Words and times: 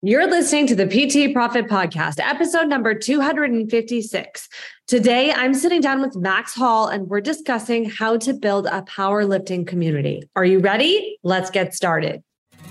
You're 0.00 0.30
listening 0.30 0.68
to 0.68 0.76
the 0.76 0.86
PT 0.86 1.34
Profit 1.34 1.66
Podcast, 1.66 2.20
episode 2.20 2.68
number 2.68 2.94
256. 2.94 4.48
Today, 4.86 5.32
I'm 5.32 5.52
sitting 5.54 5.80
down 5.80 6.00
with 6.00 6.14
Max 6.14 6.54
Hall 6.54 6.86
and 6.86 7.08
we're 7.08 7.20
discussing 7.20 7.90
how 7.90 8.16
to 8.18 8.32
build 8.32 8.66
a 8.66 8.82
powerlifting 8.82 9.66
community. 9.66 10.22
Are 10.36 10.44
you 10.44 10.60
ready? 10.60 11.18
Let's 11.24 11.50
get 11.50 11.74
started. 11.74 12.22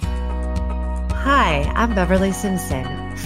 Hi, 0.02 1.70
I'm 1.76 1.94
Beverly 1.94 2.32
Simpson, 2.32 2.86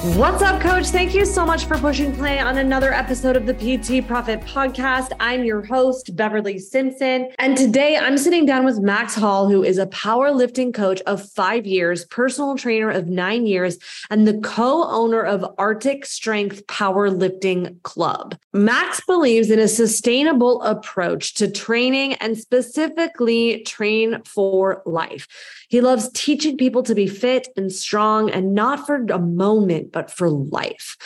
What's 0.00 0.42
up, 0.42 0.60
coach? 0.60 0.86
Thank 0.86 1.12
you 1.12 1.26
so 1.26 1.44
much 1.44 1.64
for 1.64 1.76
pushing 1.76 2.14
play 2.14 2.38
on 2.38 2.58
another 2.58 2.92
episode 2.94 3.34
of 3.34 3.46
the 3.46 3.54
PT 3.54 4.06
Profit 4.06 4.40
Podcast. 4.42 5.10
I'm 5.18 5.42
your 5.42 5.60
host, 5.60 6.14
Beverly 6.14 6.60
Simpson. 6.60 7.32
And 7.40 7.56
today 7.56 7.96
I'm 7.96 8.16
sitting 8.16 8.46
down 8.46 8.64
with 8.64 8.78
Max 8.78 9.16
Hall, 9.16 9.50
who 9.50 9.64
is 9.64 9.76
a 9.76 9.86
powerlifting 9.86 10.72
coach 10.72 11.00
of 11.08 11.28
five 11.32 11.66
years, 11.66 12.04
personal 12.04 12.56
trainer 12.56 12.88
of 12.88 13.08
nine 13.08 13.44
years, 13.44 13.76
and 14.08 14.24
the 14.24 14.38
co 14.38 14.88
owner 14.88 15.20
of 15.20 15.44
Arctic 15.58 16.06
Strength 16.06 16.68
Powerlifting 16.68 17.82
Club. 17.82 18.38
Max 18.52 19.00
believes 19.04 19.50
in 19.50 19.58
a 19.58 19.66
sustainable 19.66 20.62
approach 20.62 21.34
to 21.34 21.50
training 21.50 22.14
and 22.14 22.38
specifically 22.38 23.64
train 23.64 24.22
for 24.22 24.80
life. 24.86 25.26
He 25.68 25.80
loves 25.80 26.10
teaching 26.12 26.56
people 26.56 26.82
to 26.82 26.94
be 26.94 27.06
fit 27.06 27.48
and 27.56 27.70
strong 27.70 28.30
and 28.30 28.54
not 28.54 28.86
for 28.86 28.96
a 28.96 29.18
moment, 29.18 29.92
but 29.92 30.10
for 30.10 30.30
life. 30.30 30.96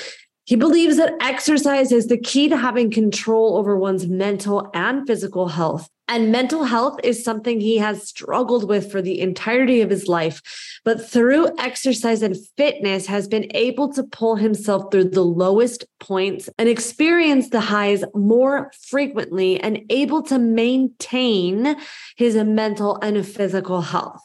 He 0.45 0.57
believes 0.57 0.97
that 0.97 1.15
exercise 1.21 1.93
is 1.93 2.09
the 2.09 2.19
key 2.19 2.49
to 2.49 2.57
having 2.57 2.91
control 2.91 3.57
over 3.57 3.77
one's 3.77 4.07
mental 4.07 4.71
and 4.75 5.07
physical 5.07 5.49
health. 5.49 5.89
And 6.09 6.33
mental 6.33 6.65
health 6.65 6.99
is 7.05 7.25
something 7.25 7.61
he 7.61 7.79
has 7.79 8.07
struggled 8.07 8.69
with 8.69 8.91
for 8.91 9.01
the 9.01 9.21
entirety 9.21 9.81
of 9.81 9.89
his 9.89 10.09
life. 10.09 10.43
But 10.85 11.09
through 11.09 11.57
exercise 11.59 12.23
and 12.23 12.37
fitness, 12.57 13.07
has 13.07 13.29
been 13.29 13.47
able 13.55 13.93
to 13.95 14.03
pull 14.03 14.37
himself 14.37 14.91
through 14.91 15.11
the 15.11 15.25
lowest 15.25 15.87
points 16.01 16.51
and 16.59 16.69
experience 16.69 17.49
the 17.49 17.61
highs 17.61 18.05
more 18.15 18.73
frequently 18.89 19.61
and 19.61 19.81
able 19.91 20.23
to 20.25 20.39
maintain 20.39 21.77
his 22.17 22.35
mental 22.35 22.99
and 23.01 23.27
physical 23.27 23.81
health. 23.81 24.21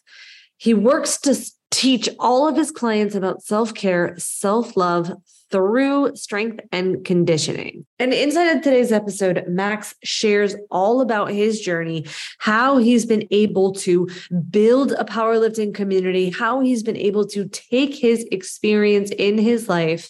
He 0.57 0.73
works 0.73 1.19
to 1.21 1.35
teach 1.71 2.09
all 2.19 2.47
of 2.47 2.55
his 2.55 2.71
clients 2.71 3.15
about 3.15 3.41
self 3.43 3.73
care, 3.73 4.15
self 4.17 4.75
love 4.75 5.11
through 5.49 6.13
strength 6.15 6.59
and 6.71 7.05
conditioning. 7.05 7.85
And 7.99 8.13
inside 8.13 8.57
of 8.57 8.61
today's 8.61 8.91
episode, 8.91 9.45
Max 9.47 9.95
shares 10.03 10.55
all 10.69 10.99
about 10.99 11.31
his 11.31 11.61
journey, 11.61 12.05
how 12.39 12.77
he's 12.77 13.05
been 13.05 13.25
able 13.31 13.71
to 13.73 14.09
build 14.49 14.91
a 14.93 15.05
powerlifting 15.05 15.73
community, 15.73 16.29
how 16.29 16.59
he's 16.59 16.83
been 16.83 16.97
able 16.97 17.25
to 17.27 17.47
take 17.47 17.95
his 17.95 18.25
experience 18.31 19.11
in 19.11 19.37
his 19.37 19.69
life 19.69 20.09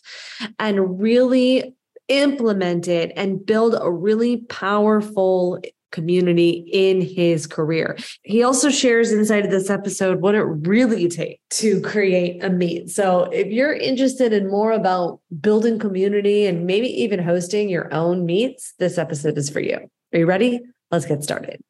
and 0.58 1.00
really 1.00 1.76
implement 2.08 2.88
it 2.88 3.12
and 3.16 3.46
build 3.46 3.76
a 3.80 3.92
really 3.92 4.38
powerful 4.38 5.62
community 5.92 6.70
in 6.72 7.02
his 7.02 7.48
career. 7.48 7.98
He 8.24 8.44
also 8.44 8.70
shares 8.70 9.12
inside 9.12 9.46
of 9.46 9.52
this 9.52 9.70
episode 9.70 10.22
what 10.22 10.36
it 10.36 10.44
really 10.44 11.08
takes 11.08 11.42
to 11.60 11.82
create 11.82 12.44
a 12.44 12.50
meet. 12.50 12.90
So 12.90 13.24
if 13.26 13.48
you're 13.48 13.74
interested 13.74 14.34
in 14.34 14.50
more 14.50 14.72
about 14.72 15.20
building 15.40 15.80
community 15.80 16.46
and 16.46 16.66
maybe 16.66 16.88
even 17.02 17.20
hosting 17.20 17.70
your 17.70 17.94
own 17.94 18.26
meets, 18.26 18.74
this 18.80 18.98
episode 18.98 19.38
is 19.38 19.50
for 19.50 19.60
you. 19.60 19.78
Are 20.14 20.20
you 20.20 20.26
ready? 20.26 20.62
Let's 20.92 21.06
get 21.06 21.24
started. 21.24 21.62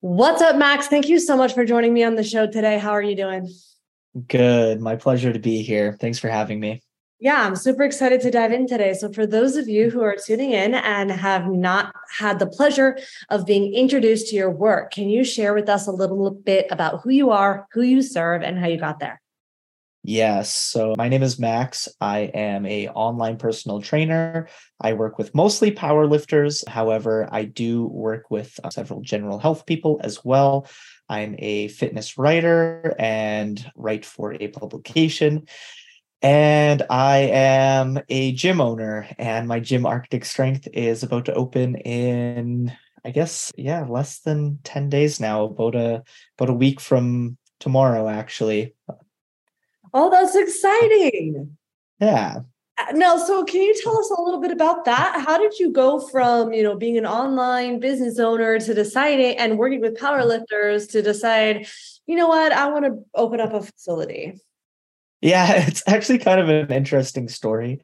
What's 0.00 0.42
up, 0.42 0.56
Max? 0.56 0.86
Thank 0.86 1.08
you 1.08 1.18
so 1.18 1.36
much 1.36 1.54
for 1.54 1.64
joining 1.64 1.92
me 1.92 2.04
on 2.04 2.14
the 2.14 2.22
show 2.22 2.46
today. 2.46 2.78
How 2.78 2.92
are 2.92 3.02
you 3.02 3.16
doing? 3.16 3.52
Good. 4.28 4.80
My 4.80 4.96
pleasure 4.96 5.32
to 5.32 5.38
be 5.38 5.62
here. 5.62 5.96
Thanks 6.00 6.18
for 6.18 6.28
having 6.28 6.60
me. 6.60 6.82
Yeah, 7.20 7.44
I'm 7.44 7.56
super 7.56 7.82
excited 7.82 8.20
to 8.20 8.30
dive 8.30 8.52
in 8.52 8.68
today. 8.68 8.94
So, 8.94 9.12
for 9.12 9.26
those 9.26 9.56
of 9.56 9.68
you 9.68 9.90
who 9.90 10.02
are 10.02 10.14
tuning 10.14 10.52
in 10.52 10.74
and 10.74 11.10
have 11.10 11.48
not 11.48 11.92
had 12.16 12.38
the 12.38 12.46
pleasure 12.46 12.96
of 13.28 13.44
being 13.44 13.74
introduced 13.74 14.28
to 14.28 14.36
your 14.36 14.52
work, 14.52 14.92
can 14.92 15.08
you 15.08 15.24
share 15.24 15.52
with 15.52 15.68
us 15.68 15.88
a 15.88 15.92
little 15.92 16.30
bit 16.30 16.68
about 16.70 17.00
who 17.02 17.10
you 17.10 17.30
are, 17.30 17.66
who 17.72 17.82
you 17.82 18.02
serve, 18.02 18.42
and 18.42 18.56
how 18.56 18.68
you 18.68 18.78
got 18.78 19.00
there? 19.00 19.20
Yes. 20.04 20.54
So 20.54 20.94
my 20.96 21.08
name 21.08 21.24
is 21.24 21.40
Max. 21.40 21.88
I 22.00 22.30
am 22.32 22.64
a 22.66 22.88
online 22.90 23.36
personal 23.36 23.82
trainer. 23.82 24.48
I 24.80 24.92
work 24.92 25.18
with 25.18 25.34
mostly 25.34 25.72
powerlifters. 25.72 26.66
However, 26.68 27.28
I 27.32 27.44
do 27.44 27.84
work 27.88 28.30
with 28.30 28.58
uh, 28.62 28.70
several 28.70 29.00
general 29.00 29.40
health 29.40 29.66
people 29.66 30.00
as 30.04 30.24
well. 30.24 30.68
I'm 31.08 31.34
a 31.38 31.66
fitness 31.68 32.16
writer 32.16 32.94
and 32.96 33.70
write 33.74 34.06
for 34.06 34.34
a 34.34 34.48
publication. 34.48 35.48
And 36.20 36.82
I 36.90 37.18
am 37.32 38.00
a 38.08 38.32
gym 38.32 38.60
owner, 38.60 39.08
and 39.18 39.46
my 39.46 39.60
gym 39.60 39.86
Arctic 39.86 40.24
Strength 40.24 40.68
is 40.72 41.04
about 41.04 41.26
to 41.26 41.34
open 41.34 41.76
in, 41.76 42.72
I 43.04 43.10
guess, 43.10 43.52
yeah, 43.56 43.84
less 43.86 44.18
than 44.20 44.58
10 44.64 44.88
days 44.88 45.20
now, 45.20 45.44
about 45.44 45.76
a 45.76 46.02
about 46.36 46.50
a 46.50 46.54
week 46.54 46.80
from 46.80 47.38
tomorrow, 47.60 48.08
actually. 48.08 48.74
Oh, 49.94 50.10
that's 50.10 50.34
exciting. 50.34 51.56
Yeah. 52.00 52.40
Uh, 52.78 52.92
no, 52.92 53.16
so 53.18 53.44
can 53.44 53.62
you 53.62 53.74
tell 53.82 53.98
us 53.98 54.10
a 54.10 54.20
little 54.20 54.40
bit 54.40 54.50
about 54.50 54.84
that? 54.86 55.22
How 55.24 55.38
did 55.38 55.58
you 55.58 55.72
go 55.72 56.00
from, 56.00 56.52
you 56.52 56.62
know, 56.62 56.76
being 56.76 56.98
an 56.98 57.06
online 57.06 57.80
business 57.80 58.18
owner 58.18 58.58
to 58.58 58.74
deciding 58.74 59.36
and 59.38 59.58
working 59.58 59.80
with 59.80 59.96
powerlifters 59.96 60.90
to 60.90 61.02
decide, 61.02 61.66
you 62.06 62.16
know 62.16 62.28
what, 62.28 62.52
I 62.52 62.68
want 62.70 62.84
to 62.86 63.04
open 63.14 63.40
up 63.40 63.52
a 63.52 63.62
facility? 63.62 64.40
Yeah, 65.20 65.52
it's 65.66 65.82
actually 65.86 66.18
kind 66.18 66.40
of 66.40 66.48
an 66.48 66.72
interesting 66.72 67.28
story. 67.28 67.80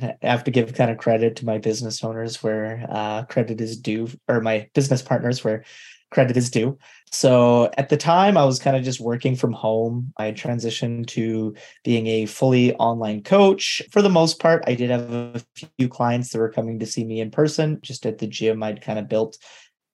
I 0.00 0.14
have 0.22 0.44
to 0.44 0.50
give 0.50 0.74
kind 0.74 0.90
of 0.90 0.98
credit 0.98 1.36
to 1.36 1.46
my 1.46 1.58
business 1.58 2.04
owners 2.04 2.42
where 2.42 2.86
uh, 2.90 3.24
credit 3.24 3.60
is 3.60 3.78
due, 3.78 4.08
or 4.28 4.40
my 4.40 4.68
business 4.74 5.02
partners 5.02 5.42
where 5.42 5.64
credit 6.10 6.36
is 6.36 6.50
due. 6.50 6.78
So 7.10 7.70
at 7.76 7.88
the 7.88 7.96
time, 7.96 8.36
I 8.36 8.44
was 8.44 8.58
kind 8.58 8.76
of 8.76 8.84
just 8.84 9.00
working 9.00 9.34
from 9.34 9.52
home. 9.52 10.12
I 10.16 10.32
transitioned 10.32 11.06
to 11.08 11.54
being 11.84 12.06
a 12.06 12.26
fully 12.26 12.74
online 12.76 13.22
coach. 13.22 13.82
For 13.90 14.02
the 14.02 14.08
most 14.10 14.40
part, 14.40 14.62
I 14.66 14.74
did 14.74 14.90
have 14.90 15.12
a 15.12 15.42
few 15.78 15.88
clients 15.88 16.30
that 16.30 16.38
were 16.38 16.52
coming 16.52 16.78
to 16.78 16.86
see 16.86 17.04
me 17.04 17.20
in 17.20 17.30
person, 17.30 17.80
just 17.82 18.06
at 18.06 18.18
the 18.18 18.26
gym 18.26 18.62
I'd 18.62 18.82
kind 18.82 18.98
of 18.98 19.08
built 19.08 19.38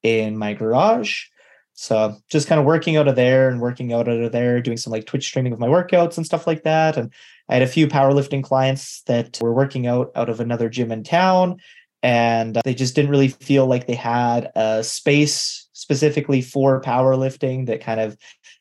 in 0.03 0.37
my 0.37 0.55
garage. 0.55 1.25
So 1.75 2.17
just 2.31 2.47
kind 2.49 2.61
of 2.61 2.67
working 2.67 2.97
out 2.97 3.09
of 3.09 3.17
there 3.17 3.49
and 3.49 3.61
working 3.61 3.93
out 3.93 4.09
of 4.09 4.33
there, 4.33 4.61
doing 4.63 4.77
some 4.77 4.93
like 4.93 5.07
Twitch 5.07 5.27
streaming 5.27 5.53
of 5.53 5.59
my 5.59 5.67
workouts 5.67 6.17
and 6.17 6.25
stuff 6.25 6.47
like 6.47 6.63
that. 6.63 6.97
And 6.97 7.13
I 7.49 7.55
had 7.55 7.63
a 7.63 7.69
few 7.69 7.89
powerlifting 7.89 8.43
clients 8.43 9.03
that 9.03 9.39
were 9.43 9.53
working 9.53 9.87
out 9.87 10.13
out 10.15 10.29
of 10.29 10.41
another 10.41 10.69
gym 10.69 10.93
in 10.93 11.03
town. 11.03 11.59
And 12.03 12.57
uh, 12.57 12.63
they 12.65 12.75
just 12.75 12.95
didn't 12.95 13.11
really 13.11 13.29
feel 13.29 13.67
like 13.67 13.87
they 13.87 13.95
had 13.95 14.53
a 14.55 14.85
space 14.85 15.69
specifically 15.73 16.43
for 16.43 16.81
powerlifting 16.81 17.67
that 17.67 17.81
kind 17.81 17.99
of 17.99 18.17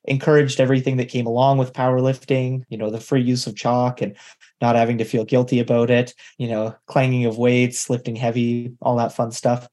encouraged 0.06 0.60
everything 0.60 0.98
that 0.98 1.10
came 1.10 1.28
along 1.28 1.58
with 1.58 1.74
powerlifting, 1.74 2.64
you 2.70 2.78
know, 2.78 2.90
the 2.90 3.00
free 3.00 3.22
use 3.22 3.46
of 3.46 3.56
chalk 3.56 4.02
and 4.02 4.16
not 4.64 4.78
having 4.78 4.98
to 4.98 5.04
feel 5.04 5.26
guilty 5.26 5.60
about 5.60 5.92
it, 5.92 6.16
you 6.38 6.48
know, 6.48 6.74
clanging 6.88 7.26
of 7.26 7.38
weights, 7.38 7.90
lifting 7.90 8.16
heavy, 8.16 8.72
all 8.82 8.96
that 8.96 9.14
fun 9.14 9.30
stuff. 9.30 9.68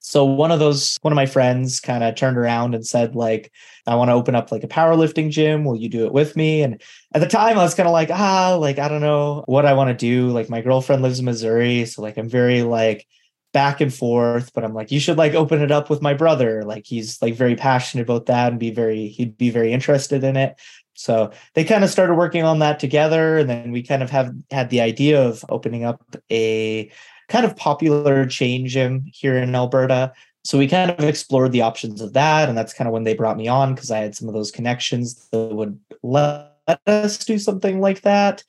So 0.00 0.26
one 0.26 0.52
of 0.52 0.58
those, 0.58 0.98
one 1.00 1.10
of 1.10 1.16
my 1.16 1.24
friends 1.24 1.80
kind 1.80 2.04
of 2.04 2.14
turned 2.14 2.36
around 2.36 2.74
and 2.74 2.86
said, 2.86 3.16
like, 3.16 3.50
I 3.86 3.94
want 3.94 4.10
to 4.10 4.12
open 4.12 4.34
up 4.34 4.52
like 4.52 4.62
a 4.62 4.68
powerlifting 4.68 5.30
gym. 5.30 5.64
Will 5.64 5.74
you 5.74 5.88
do 5.88 6.04
it 6.04 6.12
with 6.12 6.36
me? 6.36 6.62
And 6.62 6.82
at 7.14 7.22
the 7.22 7.26
time 7.26 7.58
I 7.58 7.62
was 7.62 7.74
kind 7.74 7.88
of 7.88 7.94
like, 7.94 8.10
ah, 8.10 8.56
like, 8.60 8.78
I 8.78 8.88
don't 8.88 9.00
know 9.00 9.42
what 9.46 9.64
I 9.64 9.72
want 9.72 9.88
to 9.88 9.94
do. 9.94 10.28
Like 10.28 10.50
my 10.50 10.60
girlfriend 10.60 11.02
lives 11.02 11.18
in 11.18 11.24
Missouri. 11.24 11.86
So 11.86 12.02
like, 12.02 12.18
I'm 12.18 12.28
very 12.28 12.62
like 12.62 13.06
back 13.54 13.80
and 13.80 13.92
forth, 13.92 14.52
but 14.52 14.64
I'm 14.64 14.74
like, 14.74 14.92
you 14.92 15.00
should 15.00 15.16
like 15.16 15.32
open 15.32 15.62
it 15.62 15.72
up 15.72 15.88
with 15.88 16.02
my 16.02 16.12
brother. 16.12 16.62
Like 16.62 16.84
he's 16.84 17.22
like 17.22 17.34
very 17.34 17.56
passionate 17.56 18.02
about 18.02 18.26
that 18.26 18.52
and 18.52 18.60
be 18.60 18.70
very, 18.70 19.08
he'd 19.08 19.38
be 19.38 19.48
very 19.48 19.72
interested 19.72 20.22
in 20.22 20.36
it. 20.36 20.60
So 20.96 21.30
they 21.54 21.64
kind 21.64 21.84
of 21.84 21.90
started 21.90 22.14
working 22.14 22.42
on 22.42 22.58
that 22.60 22.80
together. 22.80 23.38
And 23.38 23.48
then 23.48 23.70
we 23.70 23.82
kind 23.82 24.02
of 24.02 24.10
have 24.10 24.32
had 24.50 24.70
the 24.70 24.80
idea 24.80 25.22
of 25.22 25.44
opening 25.48 25.84
up 25.84 26.02
a 26.30 26.90
kind 27.28 27.44
of 27.44 27.56
popular 27.56 28.26
chain 28.26 28.66
gym 28.66 29.04
here 29.12 29.36
in 29.36 29.54
Alberta. 29.54 30.12
So 30.44 30.58
we 30.58 30.68
kind 30.68 30.90
of 30.90 31.04
explored 31.04 31.52
the 31.52 31.62
options 31.62 32.00
of 32.00 32.12
that. 32.14 32.48
And 32.48 32.56
that's 32.56 32.72
kind 32.72 32.88
of 32.88 32.92
when 32.92 33.04
they 33.04 33.14
brought 33.14 33.36
me 33.36 33.46
on 33.46 33.74
because 33.74 33.90
I 33.90 33.98
had 33.98 34.14
some 34.14 34.28
of 34.28 34.34
those 34.34 34.50
connections 34.50 35.28
that 35.30 35.54
would 35.54 35.78
let 36.02 36.52
us 36.86 37.18
do 37.24 37.38
something 37.38 37.80
like 37.80 38.00
that 38.02 38.42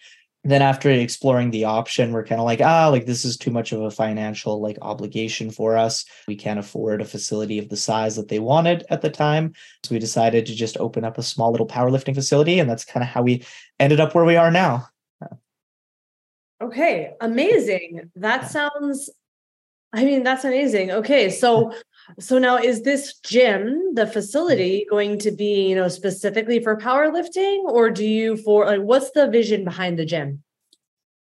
then 0.52 0.62
after 0.62 0.90
exploring 0.90 1.52
the 1.52 1.66
option 1.66 2.12
we're 2.12 2.24
kind 2.24 2.40
of 2.40 2.46
like 2.46 2.62
ah 2.62 2.88
like 2.88 3.06
this 3.06 3.26
is 3.26 3.38
too 3.38 3.52
much 3.52 3.72
of 3.72 3.82
a 3.82 3.92
financial 3.92 4.62
like 4.62 4.78
obligation 4.82 5.52
for 5.52 5.78
us. 5.78 6.06
We 6.28 6.36
can't 6.36 6.60
afford 6.60 7.02
a 7.02 7.06
facility 7.06 7.60
of 7.60 7.70
the 7.70 7.78
size 7.78 8.16
that 8.16 8.28
they 8.28 8.40
wanted 8.40 8.86
at 8.90 9.02
the 9.02 9.10
time. 9.10 9.54
So 9.84 9.94
we 9.94 10.00
decided 10.00 10.46
to 10.46 10.56
just 10.56 10.78
open 10.78 11.04
up 11.04 11.18
a 11.18 11.24
small 11.24 11.52
little 11.52 11.68
powerlifting 11.68 12.16
facility 12.16 12.60
and 12.60 12.70
that's 12.70 12.86
kind 12.86 13.04
of 13.04 13.10
how 13.10 13.24
we 13.24 13.46
ended 13.80 14.00
up 14.00 14.16
where 14.16 14.26
we 14.26 14.36
are 14.36 14.52
now. 14.52 14.88
Okay 16.62 17.14
amazing. 17.22 18.12
That 18.16 18.50
sounds 18.50 19.10
i 19.94 20.04
mean 20.04 20.24
that's 20.24 20.46
amazing. 20.46 20.92
Okay 20.92 21.30
so 21.30 21.74
so 22.20 22.38
now 22.38 22.58
is 22.58 22.84
this 22.84 23.20
gym, 23.20 23.94
the 23.94 24.08
facility 24.08 24.80
mm-hmm. 24.80 24.96
going 24.96 25.20
to 25.20 25.32
be, 25.32 25.70
you 25.70 25.76
know, 25.76 25.88
specifically 25.88 26.62
for 26.62 26.78
powerlifting 26.78 27.64
or 27.66 27.90
do 27.90 28.06
you 28.06 28.38
for 28.38 28.66
like 28.66 28.82
what's 28.82 29.12
the 29.12 29.28
vision 29.28 29.64
behind 29.64 30.00
the 30.00 30.06
gym? 30.06 30.44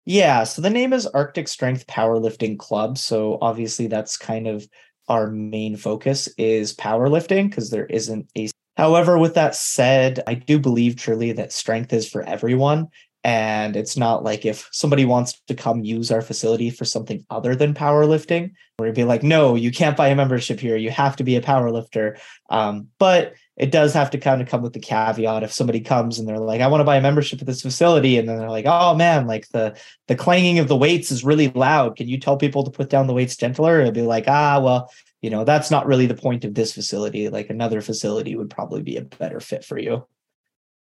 Yeah, 0.04 0.42
so 0.44 0.60
the 0.62 0.70
name 0.70 0.92
is 0.92 1.06
Arctic 1.06 1.46
Strength 1.46 1.86
Powerlifting 1.86 2.58
Club, 2.58 2.98
so 2.98 3.38
obviously 3.40 3.86
that's 3.86 4.16
kind 4.16 4.48
of 4.48 4.66
our 5.08 5.30
main 5.30 5.76
focus 5.76 6.28
is 6.38 6.74
powerlifting 6.74 7.48
because 7.48 7.70
there 7.70 7.86
isn't 7.86 8.28
a 8.36 8.48
However, 8.76 9.18
with 9.18 9.34
that 9.34 9.54
said, 9.54 10.22
I 10.26 10.32
do 10.34 10.58
believe 10.58 10.96
truly 10.96 11.32
that 11.32 11.52
strength 11.52 11.92
is 11.92 12.08
for 12.08 12.22
everyone 12.22 12.88
and 13.24 13.76
it's 13.76 13.96
not 13.96 14.24
like 14.24 14.44
if 14.44 14.68
somebody 14.72 15.04
wants 15.04 15.40
to 15.46 15.54
come 15.54 15.84
use 15.84 16.10
our 16.10 16.22
facility 16.22 16.70
for 16.70 16.84
something 16.84 17.24
other 17.30 17.54
than 17.54 17.72
powerlifting, 17.72 18.52
we'd 18.78 18.94
be 18.94 19.04
like, 19.04 19.22
no, 19.22 19.54
you 19.54 19.70
can't 19.70 19.96
buy 19.96 20.08
a 20.08 20.16
membership 20.16 20.58
here. 20.58 20.76
You 20.76 20.90
have 20.90 21.14
to 21.16 21.24
be 21.24 21.36
a 21.36 21.40
powerlifter. 21.40 22.18
Um, 22.50 22.88
but 22.98 23.34
it 23.56 23.70
does 23.70 23.92
have 23.92 24.10
to 24.10 24.18
kind 24.18 24.42
of 24.42 24.48
come 24.48 24.62
with 24.62 24.72
the 24.72 24.80
caveat 24.80 25.44
if 25.44 25.52
somebody 25.52 25.80
comes 25.80 26.18
and 26.18 26.26
they're 26.26 26.38
like, 26.38 26.60
I 26.60 26.66
want 26.66 26.80
to 26.80 26.84
buy 26.84 26.96
a 26.96 27.02
membership 27.02 27.40
at 27.40 27.46
this 27.46 27.62
facility, 27.62 28.18
and 28.18 28.28
then 28.28 28.38
they're 28.38 28.50
like, 28.50 28.66
oh 28.66 28.94
man, 28.94 29.26
like 29.26 29.48
the 29.50 29.78
the 30.08 30.16
clanging 30.16 30.58
of 30.58 30.68
the 30.68 30.76
weights 30.76 31.12
is 31.12 31.22
really 31.22 31.48
loud. 31.48 31.96
Can 31.96 32.08
you 32.08 32.18
tell 32.18 32.36
people 32.36 32.64
to 32.64 32.70
put 32.70 32.90
down 32.90 33.06
the 33.06 33.14
weights 33.14 33.36
gentler? 33.36 33.80
It'll 33.80 33.92
be 33.92 34.02
like, 34.02 34.24
ah, 34.26 34.58
well, 34.60 34.90
you 35.20 35.30
know, 35.30 35.44
that's 35.44 35.70
not 35.70 35.86
really 35.86 36.06
the 36.06 36.14
point 36.14 36.44
of 36.44 36.54
this 36.54 36.72
facility. 36.72 37.28
Like 37.28 37.50
another 37.50 37.82
facility 37.82 38.34
would 38.34 38.50
probably 38.50 38.82
be 38.82 38.96
a 38.96 39.02
better 39.02 39.38
fit 39.38 39.64
for 39.64 39.78
you. 39.78 40.06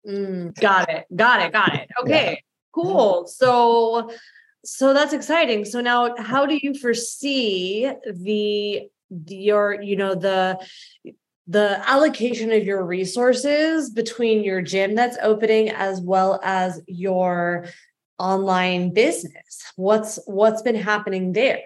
Mm, 0.07 0.60
got 0.60 0.90
it. 0.90 1.06
Got 1.16 1.42
it. 1.42 1.52
Got 1.52 1.75
it. 1.75 1.90
Okay. 2.02 2.31
Yeah. 2.31 2.36
Cool. 2.74 3.28
So 3.28 4.12
so 4.63 4.94
that's 4.94 5.13
exciting. 5.13 5.66
So 5.66 5.81
now 5.81 6.16
how 6.18 6.46
do 6.46 6.57
you 6.62 6.74
foresee 6.74 7.92
the 8.06 8.90
your 9.28 9.81
you 9.81 9.96
know 9.96 10.16
the 10.16 10.60
the 11.48 11.81
allocation 11.88 12.52
of 12.52 12.63
your 12.63 12.84
resources 12.84 13.90
between 13.90 14.44
your 14.44 14.62
gym 14.62 14.96
that's 14.96 15.18
opening 15.22 15.69
as 15.69 16.02
well 16.02 16.40
as 16.44 16.81
your 16.88 17.68
online 18.18 18.94
business 18.94 19.62
what's 19.75 20.18
what's 20.25 20.62
been 20.62 20.75
happening 20.75 21.34
there 21.34 21.62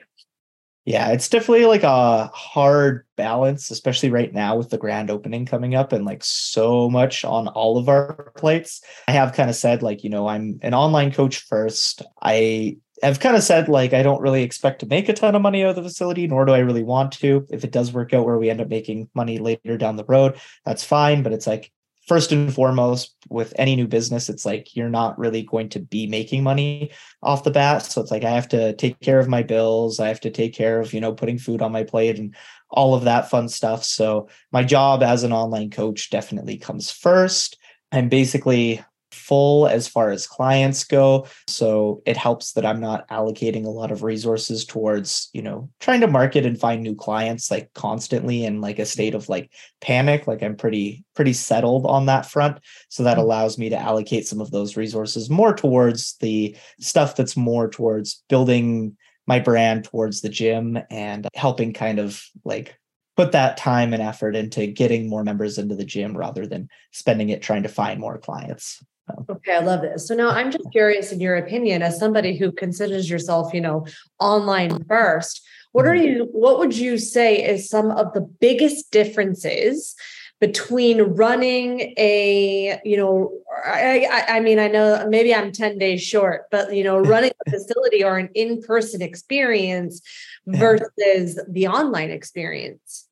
yeah, 0.90 1.10
it's 1.10 1.30
definitely 1.30 1.68
like 1.68 1.84
a 1.84 2.26
hard 2.34 3.06
balance, 3.16 3.70
especially 3.70 4.10
right 4.10 4.34
now 4.34 4.58
with 4.58 4.72
the 4.72 4.78
grand 4.80 5.12
opening 5.12 5.46
coming 5.46 5.76
up 5.76 5.94
and 5.94 6.04
like 6.04 6.24
so 6.24 6.90
much 6.90 7.24
on 7.24 7.48
all 7.48 7.78
of 7.78 7.88
our 7.88 8.34
plates. 8.36 8.82
I 9.08 9.12
have 9.12 9.34
kind 9.34 9.52
of 9.52 9.56
said, 9.56 9.84
like, 9.84 10.04
you 10.04 10.10
know, 10.10 10.28
I'm 10.28 10.58
an 10.64 10.74
online 10.74 11.12
coach 11.12 11.42
first. 11.42 12.02
I 12.24 12.78
have 13.04 13.20
kind 13.20 13.36
of 13.36 13.44
said, 13.44 13.70
like, 13.70 13.94
I 13.94 14.02
don't 14.02 14.20
really 14.20 14.42
expect 14.42 14.80
to 14.80 14.88
make 14.88 15.08
a 15.10 15.14
ton 15.14 15.36
of 15.36 15.44
money 15.44 15.64
out 15.64 15.70
of 15.70 15.76
the 15.76 15.84
facility, 15.84 16.26
nor 16.26 16.44
do 16.46 16.54
I 16.54 16.60
really 16.60 16.82
want 16.82 17.12
to. 17.20 17.46
If 17.52 17.64
it 17.64 17.72
does 17.72 17.94
work 17.94 18.12
out 18.16 18.26
where 18.26 18.40
we 18.40 18.50
end 18.50 18.60
up 18.60 18.68
making 18.68 19.12
money 19.14 19.38
later 19.38 19.78
down 19.78 19.96
the 19.96 20.06
road, 20.06 20.42
that's 20.66 20.84
fine. 20.84 21.22
But 21.22 21.34
it's 21.34 21.46
like, 21.46 21.72
first 22.10 22.32
and 22.32 22.54
foremost 22.54 23.16
with 23.30 23.54
any 23.56 23.76
new 23.76 23.88
business 23.88 24.30
it's 24.30 24.46
like 24.46 24.76
you're 24.76 24.90
not 24.90 25.18
really 25.18 25.44
going 25.44 25.70
to 25.70 25.80
be 25.80 26.08
making 26.08 26.44
money 26.44 26.92
off 27.22 27.44
the 27.44 27.52
bat. 27.52 27.84
So 27.84 28.02
it's 28.02 28.12
like 28.12 28.24
i 28.24 28.32
have 28.32 28.48
to 28.50 28.74
take 28.76 29.00
care 29.00 29.20
of 29.20 29.28
my 29.28 29.44
bills. 29.44 30.00
I 30.00 30.08
have 30.08 30.20
to 30.22 30.32
take 30.32 30.54
care 30.54 30.80
of 30.80 30.94
you 30.94 31.00
know 31.00 31.14
putting 31.14 31.38
food 31.38 31.62
on 31.62 31.72
my 31.72 31.84
plate 31.84 32.18
and 32.18 32.36
all 32.72 32.94
of 32.96 33.04
that 33.04 33.30
fun 33.30 33.48
stuff. 33.50 33.84
So 33.84 34.30
my 34.52 34.64
job 34.64 35.04
as 35.04 35.24
an 35.24 35.34
online 35.34 35.70
coach 35.70 36.10
definitely 36.10 36.58
comes 36.58 36.92
first. 36.92 37.58
I'm 37.92 38.10
basically 38.10 38.84
full 39.12 39.68
as 39.68 39.88
far 39.88 40.12
as 40.12 40.28
clients 40.28 40.84
go. 40.84 41.28
So 41.48 42.02
it 42.06 42.18
helps 42.18 42.54
that 42.54 42.66
i'm 42.66 42.80
not 42.80 43.08
allocating 43.10 43.66
a 43.66 43.70
lot 43.70 43.92
of 43.92 44.04
resources 44.04 44.66
towards 44.66 45.30
you 45.34 45.42
know 45.42 45.70
trying 45.80 46.02
to 46.02 46.08
market 46.08 46.46
and 46.46 46.60
find 46.60 46.82
new 46.82 46.96
clients 46.96 47.52
like 47.52 47.74
constantly 47.74 48.46
in 48.46 48.62
like 48.62 48.80
a 48.80 48.86
state 48.86 49.16
of 49.16 49.30
like 49.30 49.52
panic 49.82 50.28
like 50.28 50.44
i'm 50.44 50.56
pretty 50.56 51.04
pretty 51.20 51.34
settled 51.34 51.86
on 51.86 52.06
that 52.06 52.26
front. 52.26 52.60
So 52.88 53.04
that 53.04 53.14
mm-hmm. 53.14 53.22
allows 53.22 53.58
me 53.58 53.68
to 53.70 53.78
allocate 53.78 54.26
some 54.26 54.40
of 54.40 54.52
those 54.52 54.78
resources 54.78 55.30
more 55.30 55.54
towards 55.54 56.16
the 56.22 56.56
stuff 56.80 57.16
that's 57.16 57.36
more 57.36 57.70
towards 57.70 58.24
building 58.30 58.96
my 59.28 59.40
brand 59.40 59.84
towards 59.84 60.22
the 60.22 60.30
gym 60.30 60.80
and 60.90 61.28
helping 61.36 61.74
kind 61.74 62.00
of 62.00 62.24
like 62.46 62.80
put 63.18 63.34
that 63.34 63.58
time 63.58 63.94
and 63.94 64.02
effort 64.02 64.34
into 64.34 64.66
getting 64.66 65.10
more 65.10 65.26
members 65.26 65.58
into 65.58 65.76
the 65.76 65.84
gym 65.84 66.18
rather 66.18 66.48
than 66.48 66.70
spending 66.94 67.28
it 67.28 67.42
trying 67.42 67.64
to 67.64 67.70
find 67.70 68.00
more 68.00 68.18
clients 68.18 68.82
Okay, 69.30 69.56
I 69.56 69.60
love 69.60 69.82
this. 69.82 70.08
So 70.08 70.16
now 70.16 70.30
I'm 70.30 70.52
just 70.52 70.72
curious 70.72 71.12
in 71.12 71.20
your 71.20 71.36
opinion, 71.36 71.82
as 71.82 72.00
somebody 72.00 72.38
who 72.38 72.52
considers 72.52 73.10
yourself, 73.10 73.54
you 73.54 73.62
know, 73.62 73.86
online 74.20 74.84
first, 74.86 75.42
what 75.72 75.86
are 75.86 75.94
mm-hmm. 75.94 76.18
you, 76.18 76.30
what 76.32 76.60
would 76.60 76.78
you 76.78 76.98
say 76.98 77.44
is 77.44 77.70
some 77.70 77.92
of 77.92 78.14
the 78.14 78.22
biggest 78.22 78.92
differences 78.92 79.96
between 80.40 81.02
running 81.02 81.94
a, 81.98 82.80
you 82.86 82.98
know, 82.98 83.32
I, 83.66 84.08
I, 84.10 84.38
I 84.38 84.40
mean, 84.40 84.58
I 84.58 84.68
know 84.68 85.06
maybe 85.10 85.36
I'm 85.36 85.52
10 85.52 85.78
days 85.78 86.02
short, 86.02 86.46
but 86.50 86.74
you 86.74 86.84
know, 86.84 87.00
running 87.14 87.32
a 87.46 87.52
facility 87.52 88.04
or 88.04 88.18
an 88.18 88.30
in-person 88.34 89.02
experience 89.02 90.02
versus 90.48 91.40
the 91.48 91.68
online 91.68 92.10
experience? 92.10 93.08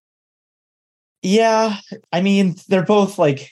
Yeah, 1.22 1.78
I 2.12 2.22
mean, 2.22 2.56
they're 2.68 2.84
both 2.84 3.18
like 3.18 3.52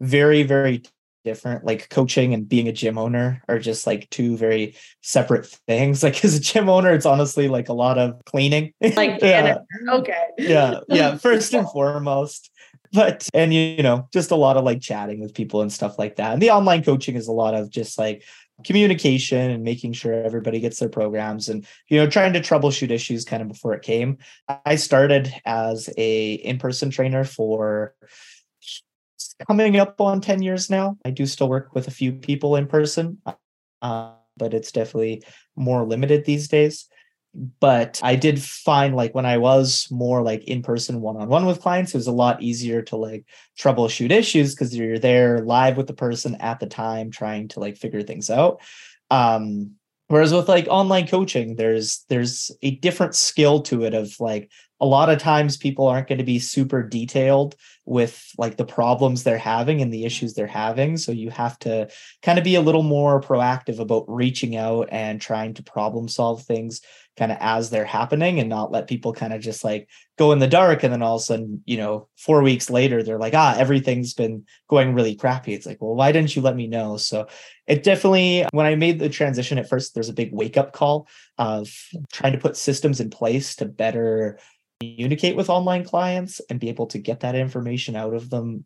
very, 0.00 0.42
very 0.42 0.82
different 1.26 1.64
like 1.64 1.90
coaching 1.90 2.32
and 2.32 2.48
being 2.48 2.68
a 2.68 2.72
gym 2.72 2.96
owner 2.96 3.42
are 3.48 3.58
just 3.58 3.86
like 3.86 4.08
two 4.10 4.36
very 4.36 4.74
separate 5.02 5.46
things. 5.66 6.02
Like 6.06 6.24
as 6.24 6.36
a 6.36 6.40
gym 6.40 6.68
owner 6.68 6.94
it's 6.94 7.04
honestly 7.04 7.48
like 7.48 7.68
a 7.68 7.72
lot 7.72 7.98
of 7.98 8.24
cleaning. 8.24 8.72
Like 8.80 9.20
yeah. 9.20 9.58
okay. 9.90 10.24
Yeah 10.38 10.80
yeah 10.88 11.16
first 11.26 11.52
and 11.52 11.68
foremost. 11.68 12.50
But 12.92 13.28
and 13.34 13.52
you 13.52 13.82
know 13.82 14.08
just 14.12 14.30
a 14.30 14.36
lot 14.36 14.56
of 14.56 14.64
like 14.64 14.80
chatting 14.80 15.20
with 15.20 15.34
people 15.34 15.60
and 15.60 15.72
stuff 15.72 15.98
like 15.98 16.16
that. 16.16 16.32
And 16.32 16.40
the 16.40 16.52
online 16.52 16.84
coaching 16.84 17.16
is 17.16 17.26
a 17.26 17.32
lot 17.32 17.54
of 17.54 17.68
just 17.70 17.98
like 17.98 18.22
communication 18.64 19.50
and 19.50 19.64
making 19.64 19.92
sure 19.92 20.14
everybody 20.14 20.60
gets 20.60 20.78
their 20.78 20.88
programs 20.88 21.48
and 21.48 21.66
you 21.88 21.98
know 21.98 22.08
trying 22.08 22.32
to 22.32 22.40
troubleshoot 22.40 22.90
issues 22.90 23.24
kind 23.24 23.42
of 23.42 23.48
before 23.48 23.74
it 23.74 23.82
came. 23.82 24.18
I 24.64 24.76
started 24.76 25.34
as 25.44 25.90
a 25.98 26.34
in-person 26.34 26.90
trainer 26.90 27.24
for 27.24 27.94
coming 29.46 29.76
up 29.76 30.00
on 30.00 30.20
10 30.20 30.42
years 30.42 30.70
now. 30.70 30.96
I 31.04 31.10
do 31.10 31.26
still 31.26 31.48
work 31.48 31.74
with 31.74 31.88
a 31.88 31.92
few 31.92 32.12
people 32.12 32.56
in 32.56 32.66
person, 32.66 33.18
uh, 33.82 34.12
but 34.36 34.54
it's 34.54 34.72
definitely 34.72 35.22
more 35.56 35.84
limited 35.84 36.24
these 36.24 36.48
days. 36.48 36.88
But 37.60 38.00
I 38.02 38.16
did 38.16 38.40
find 38.40 38.94
like 38.94 39.14
when 39.14 39.26
I 39.26 39.36
was 39.36 39.88
more 39.90 40.22
like 40.22 40.44
in 40.44 40.62
person 40.62 41.02
one 41.02 41.18
on 41.18 41.28
one 41.28 41.44
with 41.44 41.60
clients, 41.60 41.94
it 41.94 41.98
was 41.98 42.06
a 42.06 42.12
lot 42.12 42.42
easier 42.42 42.80
to 42.82 42.96
like 42.96 43.26
troubleshoot 43.58 44.10
issues 44.10 44.54
because 44.54 44.74
you're 44.74 44.98
there 44.98 45.40
live 45.40 45.76
with 45.76 45.86
the 45.86 45.92
person 45.92 46.36
at 46.36 46.60
the 46.60 46.66
time 46.66 47.10
trying 47.10 47.48
to 47.48 47.60
like 47.60 47.76
figure 47.76 48.02
things 48.02 48.30
out. 48.30 48.62
Um, 49.10 49.72
whereas 50.08 50.32
with 50.32 50.48
like 50.48 50.66
online 50.68 51.06
coaching, 51.06 51.56
there's 51.56 52.06
there's 52.08 52.50
a 52.62 52.76
different 52.76 53.14
skill 53.14 53.60
to 53.62 53.84
it 53.84 53.92
of 53.92 54.18
like 54.18 54.50
a 54.80 54.86
lot 54.86 55.08
of 55.08 55.18
times 55.18 55.56
people 55.56 55.86
aren't 55.86 56.08
going 56.08 56.18
to 56.18 56.24
be 56.24 56.38
super 56.38 56.82
detailed 56.82 57.54
with 57.84 58.30
like 58.36 58.56
the 58.56 58.64
problems 58.64 59.22
they're 59.22 59.38
having 59.38 59.80
and 59.80 59.92
the 59.92 60.04
issues 60.04 60.34
they're 60.34 60.46
having 60.46 60.96
so 60.96 61.12
you 61.12 61.30
have 61.30 61.58
to 61.58 61.88
kind 62.22 62.38
of 62.38 62.44
be 62.44 62.56
a 62.56 62.60
little 62.60 62.82
more 62.82 63.20
proactive 63.20 63.78
about 63.78 64.04
reaching 64.08 64.56
out 64.56 64.88
and 64.90 65.20
trying 65.20 65.54
to 65.54 65.62
problem 65.62 66.08
solve 66.08 66.42
things 66.42 66.80
kind 67.16 67.32
of 67.32 67.38
as 67.40 67.70
they're 67.70 67.86
happening 67.86 68.38
and 68.38 68.48
not 68.48 68.70
let 68.70 68.88
people 68.88 69.12
kind 69.12 69.32
of 69.32 69.40
just 69.40 69.64
like 69.64 69.88
go 70.18 70.32
in 70.32 70.38
the 70.38 70.46
dark 70.46 70.82
and 70.82 70.92
then 70.92 71.02
all 71.02 71.16
of 71.16 71.22
a 71.22 71.24
sudden 71.24 71.62
you 71.64 71.76
know 71.76 72.08
4 72.18 72.42
weeks 72.42 72.68
later 72.68 73.02
they're 73.02 73.18
like 73.18 73.34
ah 73.34 73.54
everything's 73.56 74.14
been 74.14 74.44
going 74.68 74.94
really 74.94 75.14
crappy. 75.14 75.54
It's 75.54 75.66
like 75.66 75.80
well 75.80 75.94
why 75.94 76.12
didn't 76.12 76.36
you 76.36 76.42
let 76.42 76.56
me 76.56 76.66
know? 76.66 76.96
So 76.96 77.28
it 77.66 77.82
definitely 77.82 78.44
when 78.52 78.66
i 78.66 78.74
made 78.74 78.98
the 78.98 79.08
transition 79.08 79.58
at 79.58 79.68
first 79.68 79.94
there's 79.94 80.08
a 80.08 80.14
big 80.14 80.32
wake 80.32 80.56
up 80.56 80.72
call 80.72 81.08
of 81.38 81.68
trying 82.12 82.32
to 82.32 82.38
put 82.38 82.56
systems 82.56 83.00
in 83.00 83.10
place 83.10 83.56
to 83.56 83.64
better 83.64 84.38
communicate 84.80 85.36
with 85.36 85.50
online 85.50 85.84
clients 85.84 86.40
and 86.50 86.60
be 86.60 86.68
able 86.68 86.86
to 86.86 86.98
get 86.98 87.20
that 87.20 87.34
information 87.34 87.96
out 87.96 88.14
of 88.14 88.30
them 88.30 88.64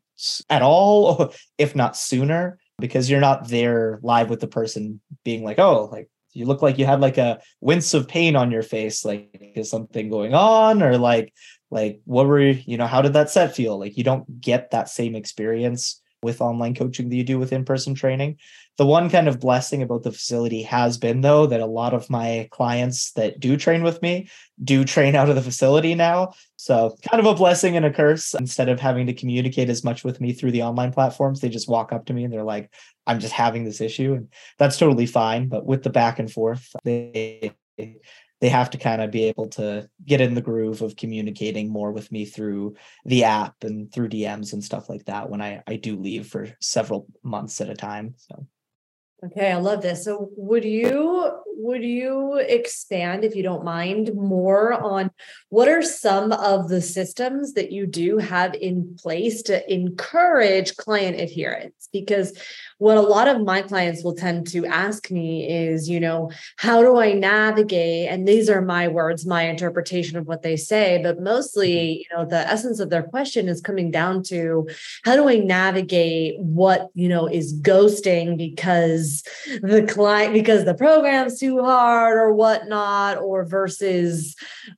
at 0.49 0.62
all, 0.62 1.33
if 1.59 1.75
not 1.75 1.97
sooner, 1.97 2.59
because 2.78 3.11
you're 3.11 3.21
not 3.21 3.49
there 3.49 4.00
live 4.02 4.30
with 4.30 4.40
the 4.40 4.47
person 4.47 5.00
being 5.25 5.45
like, 5.45 5.59
oh, 5.59 5.88
like 5.92 6.09
you 6.33 6.47
look 6.47 6.62
like 6.62 6.78
you 6.78 6.87
had 6.87 7.00
like 7.00 7.19
a 7.19 7.40
wince 7.61 7.95
of 7.95 8.09
pain 8.09 8.37
on 8.37 8.50
your 8.50 8.62
face. 8.62 9.04
Like, 9.04 9.52
is 9.57 9.71
something 9.71 10.09
going 10.09 10.35
on? 10.35 10.83
Or 10.83 10.97
like, 10.97 11.33
like 11.71 12.00
what 12.04 12.26
were 12.26 12.40
you, 12.40 12.62
you 12.66 12.76
know, 12.76 12.87
how 12.87 13.02
did 13.02 13.14
that 13.14 13.30
set 13.30 13.54
feel? 13.54 13.78
Like 13.78 13.97
you 13.97 14.04
don't 14.04 14.40
get 14.40 14.71
that 14.71 14.88
same 14.88 15.14
experience 15.14 16.00
with 16.23 16.41
online 16.41 16.75
coaching 16.75 17.09
that 17.09 17.17
you 17.17 17.25
do 17.25 17.39
with 17.39 17.53
in-person 17.53 17.95
training. 17.95 18.37
The 18.77 18.87
one 18.87 19.11
kind 19.11 19.29
of 19.29 19.41
blessing 19.41 19.83
about 19.83 20.03
the 20.03 20.12
facility 20.12 20.62
has 20.62 20.99
been 20.99 21.21
though 21.21 21.47
that 21.47 21.61
a 21.61 21.67
lot 21.67 21.95
of 21.95 22.11
my 22.11 22.49
clients 22.50 23.12
that 23.12 23.41
do 23.41 23.57
train 23.57 23.83
with 23.83 24.00
me 24.03 24.29
do 24.62 24.85
train 24.85 25.17
out 25.17 25.29
of 25.29 25.35
the 25.35 25.43
facility 25.43 25.95
now. 25.95 26.33
So 26.57 26.97
kind 27.09 27.25
of 27.25 27.27
a 27.27 27.37
blessing 27.37 27.77
and 27.77 27.87
a 27.87 27.93
curse. 27.93 28.35
Instead 28.35 28.69
of 28.69 28.81
having 28.81 29.07
to 29.07 29.15
communicate 29.15 29.71
as 29.71 29.85
much 29.85 30.05
with 30.05 30.21
me 30.21 30.33
through 30.33 30.53
the 30.53 30.62
online 30.62 30.93
platforms, 30.93 31.41
they 31.41 31.49
just 31.49 31.69
walk 31.69 31.93
up 31.93 32.07
to 32.07 32.12
me 32.12 32.25
and 32.25 32.33
they're 32.33 32.43
like, 32.43 32.73
I'm 33.07 33.21
just 33.21 33.33
having 33.33 33.65
this 33.65 33.81
issue. 33.81 34.15
And 34.15 34.29
that's 34.59 34.79
totally 34.79 35.07
fine. 35.07 35.49
But 35.49 35.65
with 35.65 35.83
the 35.83 35.91
back 35.91 36.19
and 36.19 36.31
forth, 36.31 36.69
they 36.85 37.53
they 38.41 38.49
have 38.49 38.71
to 38.71 38.79
kind 38.79 39.03
of 39.03 39.11
be 39.11 39.25
able 39.25 39.49
to 39.49 39.89
get 40.05 40.21
in 40.21 40.35
the 40.35 40.41
groove 40.41 40.83
of 40.83 40.97
communicating 40.97 41.71
more 41.71 41.93
with 41.93 42.11
me 42.11 42.25
through 42.25 42.75
the 43.05 43.25
app 43.25 43.55
and 43.63 43.93
through 43.93 44.09
DMs 44.09 44.53
and 44.53 44.65
stuff 44.65 44.89
like 44.89 45.05
that 45.05 45.29
when 45.29 45.43
I, 45.43 45.63
I 45.67 45.77
do 45.77 45.97
leave 45.97 46.27
for 46.27 46.49
several 46.61 47.07
months 47.23 47.61
at 47.61 47.69
a 47.69 47.75
time. 47.75 48.15
So 48.17 48.47
Okay, 49.25 49.53
I 49.53 49.57
love 49.57 49.83
this. 49.83 50.05
So 50.05 50.31
would 50.37 50.65
you 50.65 51.31
would 51.62 51.85
you 51.85 52.39
expand 52.39 53.23
if 53.23 53.37
you 53.37 53.43
don't 53.43 53.65
mind 53.65 54.15
more 54.15 54.73
on 54.73 55.11
what 55.50 55.69
are 55.69 55.83
some 55.83 56.33
of 56.33 56.69
the 56.71 56.81
systems 56.81 57.53
that 57.53 57.71
you 57.71 57.87
do 57.87 58.17
have 58.17 58.55
in 58.55 58.97
place 58.99 59.43
to 59.43 59.73
encourage 59.73 60.75
client 60.77 61.21
adherence 61.21 61.91
because 61.93 62.33
what 62.79 62.97
a 62.97 63.03
lot 63.03 63.29
of 63.29 63.45
my 63.45 63.61
clients 63.61 64.03
will 64.03 64.15
tend 64.15 64.47
to 64.47 64.65
ask 64.65 65.11
me 65.11 65.47
is, 65.47 65.87
you 65.87 66.00
know, 66.00 66.31
how 66.57 66.81
do 66.81 66.99
I 66.99 67.12
navigate? 67.12 68.09
And 68.09 68.27
these 68.27 68.49
are 68.49 68.62
my 68.62 68.89
words, 68.89 69.27
my 69.27 69.43
interpretation 69.43 70.17
of 70.17 70.27
what 70.27 70.41
they 70.41 70.57
say, 70.57 70.99
but 71.03 71.21
mostly, 71.21 71.75
mm-hmm. 71.75 71.99
you 71.99 72.07
know, 72.17 72.25
the 72.25 72.49
essence 72.49 72.81
of 72.81 72.89
their 72.89 73.03
question 73.03 73.50
is 73.50 73.61
coming 73.61 73.91
down 73.91 74.23
to 74.25 74.67
how 75.05 75.15
do 75.15 75.29
I 75.29 75.37
navigate 75.37 76.41
what, 76.41 76.89
you 76.95 77.11
know, 77.11 77.27
is 77.27 77.53
ghosting 77.61 78.39
because 78.39 79.10
the 79.62 79.87
client, 79.88 80.33
because 80.35 80.64
the 80.64 80.75
program's 80.75 81.38
too 81.38 81.62
hard 81.62 82.19
or 82.19 82.33
whatnot, 82.33 83.19
or 83.19 83.45
versus, 83.45 84.37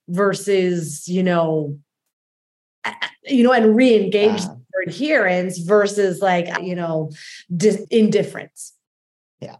versus, 0.08 1.08
you 1.08 1.22
know, 1.22 1.78
you 3.24 3.44
know, 3.44 3.52
and 3.52 3.76
re-engage 3.76 4.42
uh, 4.42 4.54
adherence 4.86 5.58
versus 5.58 6.20
like, 6.20 6.48
you 6.60 6.74
know, 6.74 7.10
dis- 7.54 7.86
indifference. 7.90 8.72
Yeah. 9.40 9.56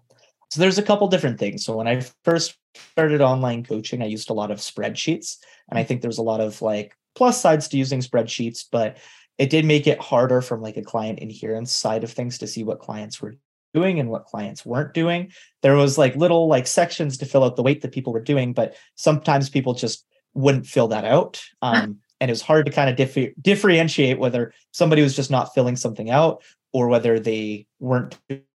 So 0.51 0.61
there's 0.61 0.79
a 0.79 0.83
couple 0.83 1.07
different 1.09 1.39
things. 1.39 1.65
So 1.65 1.77
when 1.77 1.87
I 1.87 2.03
first 2.25 2.57
started 2.93 3.21
online 3.21 3.65
coaching, 3.65 4.03
I 4.03 4.07
used 4.07 4.31
a 4.31 4.35
lot 4.35 4.51
of 4.51 4.59
spreadsheets. 4.59 5.37
And 5.69 5.79
I 5.79 5.85
think 5.85 6.03
there's 6.03 6.19
a 6.19 6.23
lot 6.23 6.41
of 6.41 6.61
like 6.61 6.97
plus 7.15 7.41
sides 7.41 7.69
to 7.69 7.77
using 7.77 8.01
spreadsheets, 8.01 8.65
but 8.71 8.97
it 9.39 9.51
did 9.51 9.65
make 9.65 9.87
it 9.87 10.01
harder 10.01 10.41
from 10.41 10.61
like 10.61 10.77
a 10.77 10.83
client 10.83 11.21
adherence 11.23 11.71
side 11.73 12.05
of 12.05 12.11
things 12.11 12.39
to 12.39 12.47
see 12.47 12.65
what 12.65 12.81
clients 12.81 13.21
were 13.23 13.37
doing 13.75 13.99
and 13.99 14.11
what 14.11 14.27
clients 14.27 14.65
weren't 14.67 14.95
doing. 14.95 15.33
There 15.63 15.75
was 15.75 15.99
like 15.99 16.17
little 16.17 16.49
like 16.49 16.67
sections 16.67 17.17
to 17.19 17.27
fill 17.27 17.45
out 17.45 17.57
the 17.57 17.63
weight 17.63 17.83
that 17.83 17.93
people 17.93 18.13
were 18.13 18.21
doing, 18.21 18.53
but 18.53 18.77
sometimes 18.95 19.49
people 19.49 19.75
just 19.75 20.07
wouldn't 20.35 20.67
fill 20.67 20.89
that 20.89 21.05
out. 21.05 21.43
Um, 21.63 22.01
and 22.21 22.31
it 22.31 22.33
was 22.33 22.43
hard 22.43 22.67
to 22.67 22.73
kind 22.73 22.89
of 22.89 22.95
differ- 22.97 23.33
differentiate 23.41 24.19
whether 24.19 24.53
somebody 24.71 25.03
was 25.03 25.17
just 25.17 25.31
not 25.31 25.55
filling 25.55 25.75
something 25.75 26.09
out 26.09 26.45
or 26.73 26.87
whether 26.87 27.19
they 27.19 27.67
weren't 27.81 28.17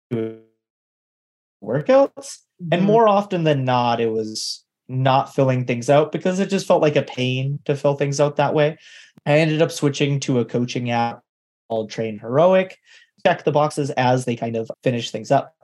doing 0.10 0.42
workouts 1.64 2.10
mm-hmm. 2.62 2.70
and 2.72 2.84
more 2.84 3.08
often 3.08 3.46
than 3.46 3.64
not 3.64 4.02
it 4.02 4.12
was 4.12 4.66
not 4.90 5.34
filling 5.34 5.66
things 5.66 5.90
out 5.90 6.12
because 6.12 6.40
it 6.40 6.50
just 6.50 6.68
felt 6.68 6.82
like 6.82 6.98
a 6.98 7.04
pain 7.04 7.58
to 7.64 7.76
fill 7.76 7.96
things 7.96 8.20
out 8.20 8.36
that 8.36 8.54
way 8.54 8.78
i 9.26 9.32
ended 9.32 9.62
up 9.62 9.72
switching 9.72 10.20
to 10.20 10.40
a 10.40 10.46
coaching 10.46 10.92
app 10.92 11.22
called 11.70 11.90
TrainHeroic 11.90 12.74
check 13.26 13.44
the 13.44 13.52
boxes 13.52 13.90
as 13.92 14.26
they 14.26 14.36
kind 14.36 14.56
of 14.56 14.70
finish 14.84 15.12
things 15.12 15.32
up 15.32 15.56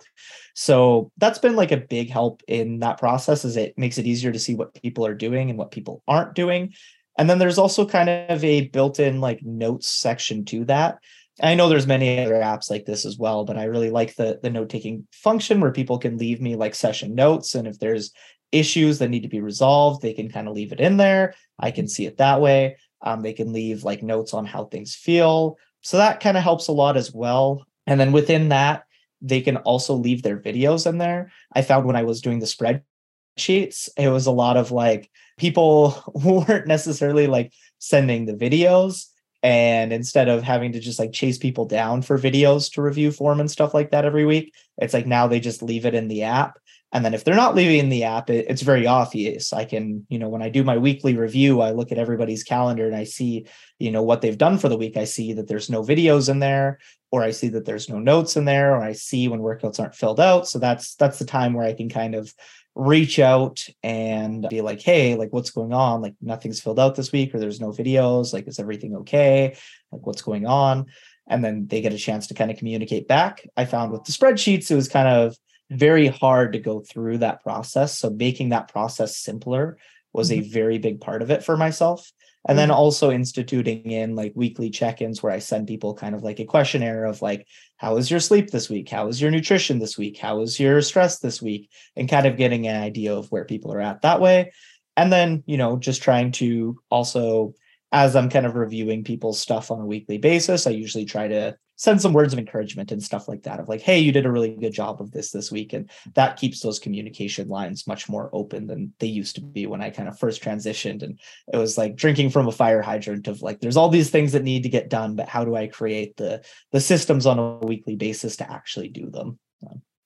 so 0.53 1.11
that's 1.17 1.39
been 1.39 1.55
like 1.55 1.71
a 1.71 1.77
big 1.77 2.09
help 2.09 2.41
in 2.47 2.79
that 2.79 2.97
process 2.97 3.45
as 3.45 3.57
it 3.57 3.77
makes 3.77 3.97
it 3.97 4.05
easier 4.05 4.31
to 4.31 4.39
see 4.39 4.55
what 4.55 4.73
people 4.73 5.05
are 5.05 5.15
doing 5.15 5.49
and 5.49 5.57
what 5.57 5.71
people 5.71 6.03
aren't 6.07 6.35
doing 6.35 6.73
and 7.19 7.29
then 7.29 7.37
there's 7.37 7.57
also 7.57 7.85
kind 7.85 8.09
of 8.09 8.41
a 8.45 8.67
built-in 8.69 9.19
like 9.19 9.43
notes 9.43 9.89
section 9.89 10.45
to 10.45 10.63
that. 10.65 10.99
I 11.43 11.53
know 11.53 11.67
there's 11.67 11.85
many 11.85 12.23
other 12.23 12.35
apps 12.35 12.69
like 12.69 12.85
this 12.85 13.05
as 13.05 13.17
well, 13.17 13.43
but 13.43 13.57
I 13.57 13.65
really 13.65 13.89
like 13.89 14.15
the 14.15 14.39
the 14.41 14.49
note-taking 14.49 15.05
function 15.11 15.59
where 15.59 15.73
people 15.73 15.99
can 15.99 16.17
leave 16.17 16.39
me 16.39 16.55
like 16.55 16.75
session 16.75 17.15
notes 17.15 17.55
and 17.55 17.67
if 17.67 17.77
there's 17.77 18.13
issues 18.53 18.99
that 18.99 19.09
need 19.09 19.23
to 19.23 19.29
be 19.29 19.41
resolved, 19.41 20.01
they 20.01 20.13
can 20.13 20.29
kind 20.31 20.47
of 20.47 20.55
leave 20.55 20.71
it 20.71 20.79
in 20.79 20.95
there. 20.95 21.33
I 21.59 21.71
can 21.71 21.89
see 21.89 22.05
it 22.05 22.17
that 22.17 22.39
way. 22.39 22.77
Um, 23.01 23.21
they 23.21 23.33
can 23.33 23.51
leave 23.51 23.83
like 23.83 24.01
notes 24.01 24.33
on 24.33 24.45
how 24.45 24.65
things 24.65 24.95
feel. 24.95 25.57
So 25.81 25.97
that 25.97 26.19
kind 26.19 26.37
of 26.37 26.43
helps 26.43 26.67
a 26.67 26.73
lot 26.73 26.97
as 26.97 27.13
well. 27.13 27.65
And 27.87 27.99
then 27.99 28.11
within 28.11 28.49
that, 28.49 28.83
they 29.21 29.41
can 29.41 29.57
also 29.57 29.93
leave 29.93 30.23
their 30.23 30.37
videos 30.37 30.87
in 30.87 30.97
there. 30.97 31.31
I 31.53 31.61
found 31.61 31.85
when 31.85 31.95
I 31.95 32.03
was 32.03 32.21
doing 32.21 32.39
the 32.39 32.45
spreadsheets, 32.45 33.89
it 33.97 34.09
was 34.09 34.27
a 34.27 34.31
lot 34.31 34.57
of 34.57 34.71
like 34.71 35.09
people 35.37 36.01
weren't 36.13 36.67
necessarily 36.67 37.27
like 37.27 37.53
sending 37.79 38.25
the 38.25 38.33
videos 38.33 39.07
and 39.41 39.93
instead 39.93 40.27
of 40.27 40.43
having 40.43 40.73
to 40.73 40.79
just 40.79 40.99
like 40.99 41.13
chase 41.13 41.37
people 41.37 41.65
down 41.65 42.01
for 42.01 42.17
videos 42.19 42.71
to 42.73 42.81
review 42.81 43.11
form 43.11 43.39
and 43.39 43.49
stuff 43.49 43.73
like 43.73 43.91
that 43.91 44.03
every 44.03 44.25
week 44.25 44.53
it's 44.77 44.93
like 44.93 45.07
now 45.07 45.27
they 45.27 45.39
just 45.39 45.63
leave 45.63 45.85
it 45.85 45.95
in 45.95 46.09
the 46.09 46.23
app 46.23 46.59
and 46.91 47.05
then 47.05 47.13
if 47.13 47.23
they're 47.23 47.35
not 47.35 47.55
leaving 47.55 47.89
the 47.89 48.03
app 48.03 48.29
it, 48.29 48.45
it's 48.49 48.61
very 48.61 48.87
obvious 48.87 49.53
i 49.53 49.63
can 49.65 50.05
you 50.09 50.19
know 50.19 50.29
when 50.29 50.41
i 50.41 50.49
do 50.49 50.63
my 50.63 50.77
weekly 50.77 51.15
review 51.15 51.61
i 51.61 51.71
look 51.71 51.91
at 51.91 51.97
everybody's 51.97 52.43
calendar 52.43 52.85
and 52.85 52.95
i 52.95 53.03
see 53.03 53.45
you 53.77 53.91
know 53.91 54.03
what 54.03 54.21
they've 54.21 54.37
done 54.37 54.57
for 54.57 54.69
the 54.69 54.77
week 54.77 54.97
i 54.97 55.03
see 55.03 55.33
that 55.33 55.47
there's 55.47 55.69
no 55.69 55.81
videos 55.81 56.29
in 56.29 56.39
there 56.39 56.79
or 57.11 57.23
i 57.23 57.31
see 57.31 57.47
that 57.49 57.65
there's 57.65 57.89
no 57.89 57.99
notes 57.99 58.35
in 58.35 58.45
there 58.45 58.75
or 58.75 58.81
i 58.81 58.93
see 58.93 59.27
when 59.27 59.41
workouts 59.41 59.79
aren't 59.79 59.95
filled 59.95 60.19
out 60.19 60.47
so 60.47 60.59
that's 60.59 60.95
that's 60.95 61.19
the 61.19 61.25
time 61.25 61.53
where 61.53 61.65
i 61.65 61.73
can 61.73 61.89
kind 61.89 62.15
of 62.15 62.33
reach 62.75 63.19
out 63.19 63.65
and 63.83 64.47
be 64.49 64.61
like, 64.61 64.81
hey, 64.81 65.15
like 65.15 65.33
what's 65.33 65.51
going 65.51 65.73
on? 65.73 66.01
Like 66.01 66.15
nothing's 66.21 66.61
filled 66.61 66.79
out 66.79 66.95
this 66.95 67.11
week, 67.11 67.35
or 67.35 67.39
there's 67.39 67.59
no 67.59 67.69
videos. 67.71 68.31
Like, 68.31 68.47
is 68.47 68.59
everything 68.59 68.95
okay? 68.97 69.57
Like, 69.91 70.05
what's 70.05 70.21
going 70.21 70.45
on? 70.45 70.85
And 71.27 71.43
then 71.43 71.67
they 71.67 71.81
get 71.81 71.93
a 71.93 71.97
chance 71.97 72.27
to 72.27 72.33
kind 72.33 72.49
of 72.49 72.57
communicate 72.57 73.07
back. 73.07 73.45
I 73.57 73.65
found 73.65 73.91
with 73.91 74.05
the 74.05 74.13
spreadsheets, 74.13 74.71
it 74.71 74.75
was 74.75 74.87
kind 74.87 75.07
of 75.07 75.37
very 75.69 76.07
hard 76.07 76.53
to 76.53 76.59
go 76.59 76.79
through 76.81 77.19
that 77.19 77.43
process. 77.43 77.97
So 77.97 78.09
making 78.09 78.49
that 78.49 78.69
process 78.69 79.17
simpler 79.17 79.77
was 80.13 80.31
mm-hmm. 80.31 80.41
a 80.41 80.49
very 80.49 80.77
big 80.77 81.01
part 81.01 81.21
of 81.21 81.31
it 81.31 81.43
for 81.43 81.57
myself 81.57 82.11
and 82.47 82.57
then 82.57 82.69
mm-hmm. 82.69 82.77
also 82.77 83.11
instituting 83.11 83.91
in 83.91 84.15
like 84.15 84.31
weekly 84.35 84.69
check-ins 84.69 85.21
where 85.21 85.31
i 85.31 85.39
send 85.39 85.67
people 85.67 85.93
kind 85.93 86.15
of 86.15 86.23
like 86.23 86.39
a 86.39 86.45
questionnaire 86.45 87.05
of 87.05 87.21
like 87.21 87.45
how 87.77 87.97
is 87.97 88.09
your 88.09 88.19
sleep 88.19 88.49
this 88.49 88.69
week 88.69 88.89
How 88.89 89.07
is 89.07 89.21
your 89.21 89.31
nutrition 89.31 89.79
this 89.79 89.97
week 89.97 90.17
How 90.17 90.41
is 90.41 90.59
your 90.59 90.81
stress 90.81 91.19
this 91.19 91.41
week 91.41 91.69
and 91.95 92.09
kind 92.09 92.25
of 92.25 92.37
getting 92.37 92.67
an 92.67 92.81
idea 92.81 93.15
of 93.15 93.31
where 93.31 93.45
people 93.45 93.73
are 93.73 93.81
at 93.81 94.01
that 94.01 94.21
way 94.21 94.51
and 94.97 95.11
then 95.11 95.43
you 95.45 95.57
know 95.57 95.77
just 95.77 96.01
trying 96.01 96.31
to 96.33 96.77
also 96.89 97.53
as 97.91 98.15
i'm 98.15 98.29
kind 98.29 98.45
of 98.45 98.55
reviewing 98.55 99.03
people's 99.03 99.39
stuff 99.39 99.71
on 99.71 99.81
a 99.81 99.85
weekly 99.85 100.17
basis 100.17 100.67
i 100.67 100.71
usually 100.71 101.05
try 101.05 101.27
to 101.27 101.55
send 101.79 102.01
some 102.01 102.11
words 102.11 102.33
of 102.33 102.39
encouragement 102.39 102.91
and 102.91 103.01
stuff 103.01 103.29
like 103.29 103.43
that 103.43 103.57
of 103.57 103.69
like 103.69 103.79
hey 103.79 103.99
you 103.99 104.11
did 104.11 104.25
a 104.25 104.31
really 104.31 104.49
good 104.49 104.73
job 104.73 105.01
of 105.01 105.11
this 105.11 105.31
this 105.31 105.49
week. 105.49 105.71
And 105.71 105.89
that 106.13 106.37
keeps 106.37 106.59
those 106.59 106.77
communication 106.77 107.47
lines 107.47 107.87
much 107.87 108.09
more 108.09 108.29
open 108.33 108.67
than 108.67 108.93
they 108.99 109.07
used 109.07 109.35
to 109.35 109.41
be 109.41 109.65
when 109.65 109.81
i 109.81 109.89
kind 109.89 110.09
of 110.09 110.19
first 110.19 110.43
transitioned. 110.43 111.01
And 111.03 111.19
it 111.51 111.57
was 111.57 111.77
like 111.77 111.95
drinking 111.95 112.31
from 112.31 112.47
a 112.47 112.51
fire 112.51 112.81
hydrant 112.81 113.27
of 113.27 113.41
like 113.41 113.61
there's 113.61 113.77
all 113.77 113.89
these 113.89 114.09
things 114.09 114.33
that 114.33 114.43
need 114.43 114.63
to 114.63 114.69
get 114.69 114.89
done 114.89 115.15
but 115.15 115.29
how 115.29 115.45
do 115.45 115.55
i 115.55 115.67
create 115.67 116.17
the 116.17 116.43
the 116.71 116.81
systems 116.81 117.25
on 117.25 117.39
a 117.39 117.57
weekly 117.65 117.95
basis 117.95 118.35
to 118.37 118.51
actually 118.51 118.89
do 118.89 119.09
them? 119.09 119.39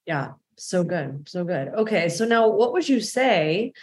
Yeah. 0.06 0.34
So 0.58 0.84
good. 0.84 1.28
So 1.28 1.44
good. 1.44 1.70
Okay. 1.70 2.10
So 2.10 2.26
now 2.26 2.50
what 2.50 2.74
would 2.74 2.88
you 2.88 3.00
say 3.00 3.74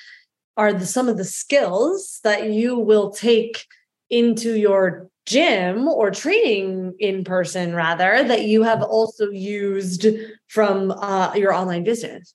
are 0.56 0.72
the 0.72 0.86
some 0.86 1.08
of 1.08 1.16
the 1.16 1.24
skills 1.24 2.20
that 2.22 2.50
you 2.50 2.78
will 2.78 3.10
take 3.10 3.64
into 4.08 4.56
your 4.56 5.09
gym 5.30 5.86
or 5.86 6.10
training 6.10 6.92
in 6.98 7.22
person 7.22 7.74
rather 7.74 8.24
that 8.24 8.44
you 8.44 8.64
have 8.64 8.82
also 8.82 9.30
used 9.30 10.06
from 10.48 10.90
uh, 10.90 11.32
your 11.34 11.52
online 11.52 11.84
business 11.84 12.34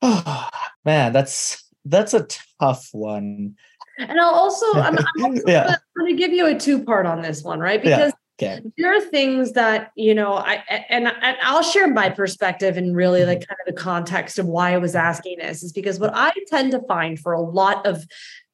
oh 0.00 0.48
man 0.84 1.12
that's 1.12 1.62
that's 1.84 2.14
a 2.14 2.26
tough 2.58 2.88
one 2.92 3.54
and 3.98 4.18
i'll 4.18 4.34
also 4.34 4.66
i'm, 4.74 4.96
I'm 4.98 5.24
also 5.24 5.42
yeah. 5.46 5.76
going 5.96 6.16
to 6.16 6.18
give 6.18 6.32
you 6.32 6.46
a 6.46 6.58
two 6.58 6.82
part 6.82 7.04
on 7.04 7.20
this 7.20 7.42
one 7.42 7.60
right 7.60 7.82
because 7.82 8.12
yeah. 8.12 8.25
Okay. 8.38 8.60
There 8.76 8.94
are 8.94 9.00
things 9.00 9.52
that, 9.52 9.92
you 9.94 10.14
know, 10.14 10.34
I 10.34 10.62
and, 10.90 11.06
and 11.06 11.36
I'll 11.42 11.62
share 11.62 11.88
my 11.88 12.10
perspective 12.10 12.76
and 12.76 12.94
really 12.94 13.24
like 13.24 13.40
mm-hmm. 13.40 13.48
kind 13.48 13.60
of 13.66 13.74
the 13.74 13.80
context 13.80 14.38
of 14.38 14.44
why 14.44 14.74
I 14.74 14.78
was 14.78 14.94
asking 14.94 15.38
this 15.38 15.62
is 15.62 15.72
because 15.72 15.98
what 15.98 16.10
I 16.14 16.32
tend 16.48 16.72
to 16.72 16.82
find 16.82 17.18
for 17.18 17.32
a 17.32 17.40
lot 17.40 17.86
of 17.86 18.04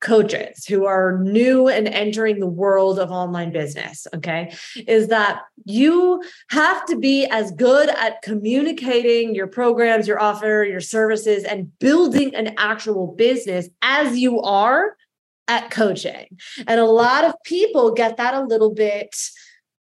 coaches 0.01 0.67
who 0.67 0.85
are 0.85 1.19
new 1.23 1.67
and 1.67 1.89
entering 1.89 2.39
the 2.39 2.47
world 2.47 3.01
of 3.01 3.11
online 3.11 3.51
business, 3.51 4.07
okay, 4.15 4.55
is 4.87 5.09
that 5.09 5.43
you 5.65 6.23
have 6.51 6.85
to 6.87 6.97
be 6.97 7.27
as 7.27 7.51
good 7.51 7.89
at 7.89 8.23
communicating 8.23 9.35
your 9.35 9.49
programs, 9.49 10.07
your 10.07 10.21
offer, 10.21 10.65
your 10.69 10.81
services, 10.81 11.43
and 11.43 11.77
building 11.81 12.33
an 12.37 12.55
actual 12.57 13.09
business 13.09 13.69
as 13.83 14.17
you 14.17 14.41
are 14.43 14.97
at 15.49 15.73
coaching. 15.73 16.39
And 16.69 16.79
a 16.79 16.85
lot 16.85 17.25
of 17.25 17.35
people 17.45 17.93
get 17.93 18.17
that 18.19 18.35
a 18.35 18.45
little 18.45 18.73
bit 18.73 19.17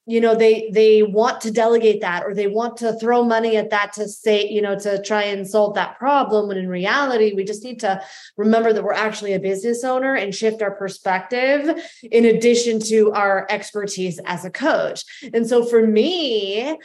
you 0.06 0.20
know 0.20 0.34
they 0.34 0.70
they 0.72 1.02
want 1.02 1.40
to 1.40 1.50
delegate 1.50 2.00
that 2.00 2.22
or 2.25 2.32
they 2.32 2.46
want 2.46 2.76
to 2.76 2.92
throw 2.98 3.25
money 3.25 3.56
at 3.56 3.70
that 3.70 3.92
to 3.92 4.08
say 4.08 4.48
you 4.48 4.62
know 4.62 4.78
to 4.78 5.02
try 5.02 5.22
and 5.25 5.46
solve 5.46 5.75
that 5.75 5.98
problem 5.98 6.48
when 6.48 6.56
in 6.56 6.68
reality 6.68 7.32
we 7.34 7.44
just 7.44 7.64
need 7.64 7.80
to 7.80 8.00
remember 8.36 8.72
that 8.72 8.84
we're 8.84 8.92
actually 8.92 9.34
a 9.34 9.40
business 9.40 9.82
owner 9.84 10.14
and 10.14 10.34
shift 10.34 10.62
our 10.62 10.70
perspective 10.70 11.76
in 12.10 12.25
addition 12.25 12.78
to 12.78 13.12
our 13.12 13.46
expertise 13.50 14.20
as 14.26 14.44
a 14.44 14.50
coach. 14.50 15.04
And 15.34 15.46
so 15.46 15.64
for 15.64 15.86
me 15.86 16.78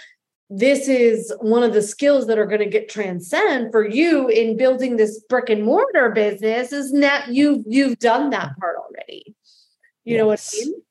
this 0.53 0.89
is 0.89 1.31
one 1.39 1.63
of 1.63 1.73
the 1.73 1.81
skills 1.81 2.27
that 2.27 2.37
are 2.37 2.45
going 2.45 2.59
to 2.59 2.65
get 2.65 2.89
transcend 2.89 3.71
for 3.71 3.87
you 3.87 4.27
in 4.27 4.57
building 4.57 4.97
this 4.97 5.23
brick 5.29 5.49
and 5.49 5.63
mortar 5.63 6.09
business 6.09 6.73
is 6.73 6.91
that 6.91 7.29
you've 7.29 7.63
you've 7.67 7.99
done 7.99 8.31
that 8.31 8.57
part 8.59 8.75
already. 8.77 9.35
You 10.03 10.15
yes. 10.15 10.19
know 10.19 10.27
what 10.27 10.53
i 10.53 10.65
mean 10.65 10.81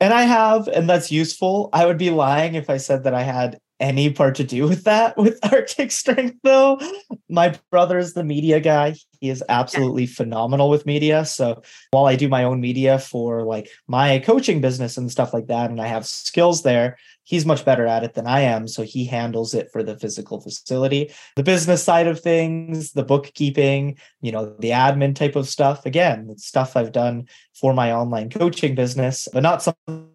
and 0.00 0.12
I 0.12 0.22
have, 0.22 0.68
and 0.68 0.88
that's 0.88 1.10
useful. 1.10 1.70
I 1.72 1.86
would 1.86 1.98
be 1.98 2.10
lying 2.10 2.54
if 2.54 2.68
I 2.70 2.76
said 2.76 3.04
that 3.04 3.14
I 3.14 3.22
had 3.22 3.58
any 3.80 4.10
part 4.10 4.34
to 4.36 4.44
do 4.44 4.66
with 4.66 4.84
that 4.84 5.16
with 5.18 5.38
Arctic 5.42 5.90
Strength, 5.90 6.38
though. 6.42 6.80
My 7.28 7.54
brother 7.70 7.98
is 7.98 8.14
the 8.14 8.24
media 8.24 8.60
guy. 8.60 8.94
He 9.20 9.30
is 9.30 9.42
absolutely 9.48 10.04
yeah. 10.04 10.14
phenomenal 10.14 10.70
with 10.70 10.86
media. 10.86 11.24
So 11.24 11.62
while 11.90 12.06
I 12.06 12.16
do 12.16 12.28
my 12.28 12.44
own 12.44 12.60
media 12.60 12.98
for 12.98 13.42
like 13.42 13.68
my 13.88 14.18
coaching 14.20 14.60
business 14.60 14.96
and 14.96 15.10
stuff 15.10 15.34
like 15.34 15.46
that, 15.46 15.70
and 15.70 15.80
I 15.80 15.86
have 15.86 16.06
skills 16.06 16.62
there, 16.62 16.96
he's 17.24 17.44
much 17.44 17.64
better 17.64 17.86
at 17.86 18.04
it 18.04 18.14
than 18.14 18.26
I 18.26 18.40
am. 18.40 18.68
So 18.68 18.82
he 18.82 19.04
handles 19.04 19.52
it 19.54 19.70
for 19.72 19.82
the 19.82 19.98
physical 19.98 20.40
facility. 20.40 21.10
The 21.34 21.42
business 21.42 21.82
side 21.82 22.06
of 22.06 22.20
things, 22.20 22.92
the 22.92 23.04
bookkeeping, 23.04 23.98
you 24.20 24.32
know, 24.32 24.54
the 24.58 24.70
admin 24.70 25.14
type 25.14 25.36
of 25.36 25.48
stuff. 25.48 25.84
Again, 25.86 26.36
stuff 26.38 26.76
I've 26.76 26.92
done 26.92 27.28
for 27.54 27.74
my 27.74 27.92
online 27.92 28.30
coaching 28.30 28.74
business, 28.74 29.28
but 29.32 29.42
not 29.42 29.62
something 29.62 30.10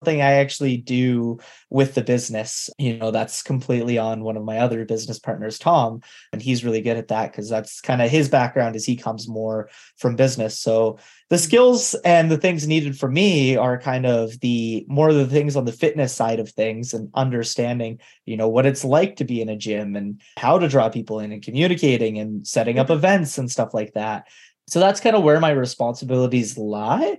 something 0.00 0.22
I 0.22 0.34
actually 0.34 0.76
do 0.76 1.38
with 1.70 1.94
the 1.94 2.02
business. 2.02 2.70
You 2.78 2.96
know, 2.96 3.10
that's 3.10 3.42
completely 3.42 3.98
on 3.98 4.22
one 4.22 4.36
of 4.36 4.44
my 4.44 4.58
other 4.58 4.84
business 4.84 5.18
partners, 5.18 5.58
Tom, 5.58 6.02
and 6.32 6.40
he's 6.40 6.64
really 6.64 6.80
good 6.80 6.96
at 6.96 7.08
that 7.08 7.32
because 7.32 7.48
that's 7.48 7.80
kind 7.80 8.00
of 8.00 8.10
his 8.10 8.28
background 8.28 8.76
is 8.76 8.84
he 8.84 8.96
comes 8.96 9.28
more 9.28 9.68
from 9.96 10.14
business. 10.14 10.58
So 10.58 10.98
the 11.30 11.38
skills 11.38 11.94
and 12.04 12.30
the 12.30 12.38
things 12.38 12.66
needed 12.66 12.98
for 12.98 13.10
me 13.10 13.56
are 13.56 13.80
kind 13.80 14.06
of 14.06 14.38
the 14.40 14.86
more 14.88 15.08
of 15.08 15.16
the 15.16 15.26
things 15.26 15.56
on 15.56 15.64
the 15.64 15.72
fitness 15.72 16.14
side 16.14 16.38
of 16.38 16.50
things 16.50 16.94
and 16.94 17.10
understanding, 17.14 17.98
you 18.24 18.36
know, 18.36 18.48
what 18.48 18.66
it's 18.66 18.84
like 18.84 19.16
to 19.16 19.24
be 19.24 19.42
in 19.42 19.48
a 19.48 19.56
gym 19.56 19.96
and 19.96 20.20
how 20.36 20.58
to 20.58 20.68
draw 20.68 20.88
people 20.88 21.18
in 21.20 21.32
and 21.32 21.42
communicating 21.42 22.18
and 22.18 22.46
setting 22.46 22.78
up 22.78 22.86
mm-hmm. 22.86 22.98
events 22.98 23.36
and 23.36 23.50
stuff 23.50 23.74
like 23.74 23.92
that. 23.94 24.28
So 24.68 24.80
that's 24.80 25.00
kind 25.00 25.16
of 25.16 25.24
where 25.24 25.40
my 25.40 25.50
responsibilities 25.50 26.56
lie. 26.56 27.18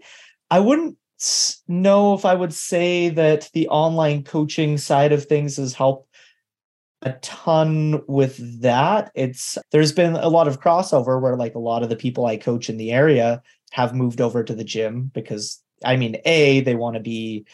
I 0.51 0.59
wouldn't 0.59 0.97
know 1.67 2.13
if 2.13 2.25
I 2.25 2.33
would 2.33 2.53
say 2.53 3.09
that 3.09 3.49
the 3.53 3.67
online 3.67 4.23
coaching 4.23 4.77
side 4.77 5.11
of 5.11 5.25
things 5.25 5.57
has 5.57 5.73
helped 5.73 6.09
a 7.01 7.13
ton 7.13 8.01
with 8.07 8.61
that. 8.61 9.11
It's 9.15 9.57
there's 9.71 9.91
been 9.91 10.15
a 10.15 10.27
lot 10.27 10.47
of 10.47 10.59
crossover 10.59 11.21
where 11.21 11.37
like 11.37 11.55
a 11.55 11.59
lot 11.59 11.83
of 11.83 11.89
the 11.89 11.95
people 11.95 12.25
I 12.25 12.37
coach 12.37 12.69
in 12.69 12.77
the 12.77 12.91
area 12.91 13.41
have 13.71 13.95
moved 13.95 14.21
over 14.21 14.43
to 14.43 14.53
the 14.53 14.63
gym 14.63 15.11
because 15.13 15.61
I 15.85 15.95
mean, 15.95 16.17
A, 16.25 16.61
they 16.61 16.75
want 16.75 16.95
to 16.95 17.01
be 17.01 17.45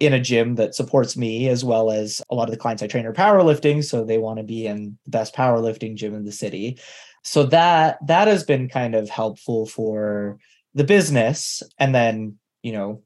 in 0.00 0.12
a 0.14 0.20
gym 0.20 0.54
that 0.56 0.74
supports 0.74 1.16
me 1.16 1.48
as 1.48 1.64
well 1.64 1.90
as 1.90 2.22
a 2.30 2.34
lot 2.34 2.48
of 2.48 2.50
the 2.50 2.58
clients 2.58 2.82
I 2.82 2.86
train 2.86 3.06
are 3.06 3.12
powerlifting. 3.12 3.84
So 3.84 4.04
they 4.04 4.18
want 4.18 4.38
to 4.38 4.44
be 4.44 4.66
in 4.66 4.98
the 5.04 5.10
best 5.10 5.34
powerlifting 5.34 5.94
gym 5.94 6.14
in 6.14 6.24
the 6.24 6.32
city. 6.32 6.78
So 7.22 7.44
that 7.44 7.98
that 8.06 8.28
has 8.28 8.44
been 8.44 8.68
kind 8.68 8.94
of 8.94 9.10
helpful 9.10 9.66
for 9.66 10.38
the 10.74 10.84
business. 10.84 11.62
And 11.78 11.94
then, 11.94 12.38
you 12.62 12.72
know, 12.72 13.02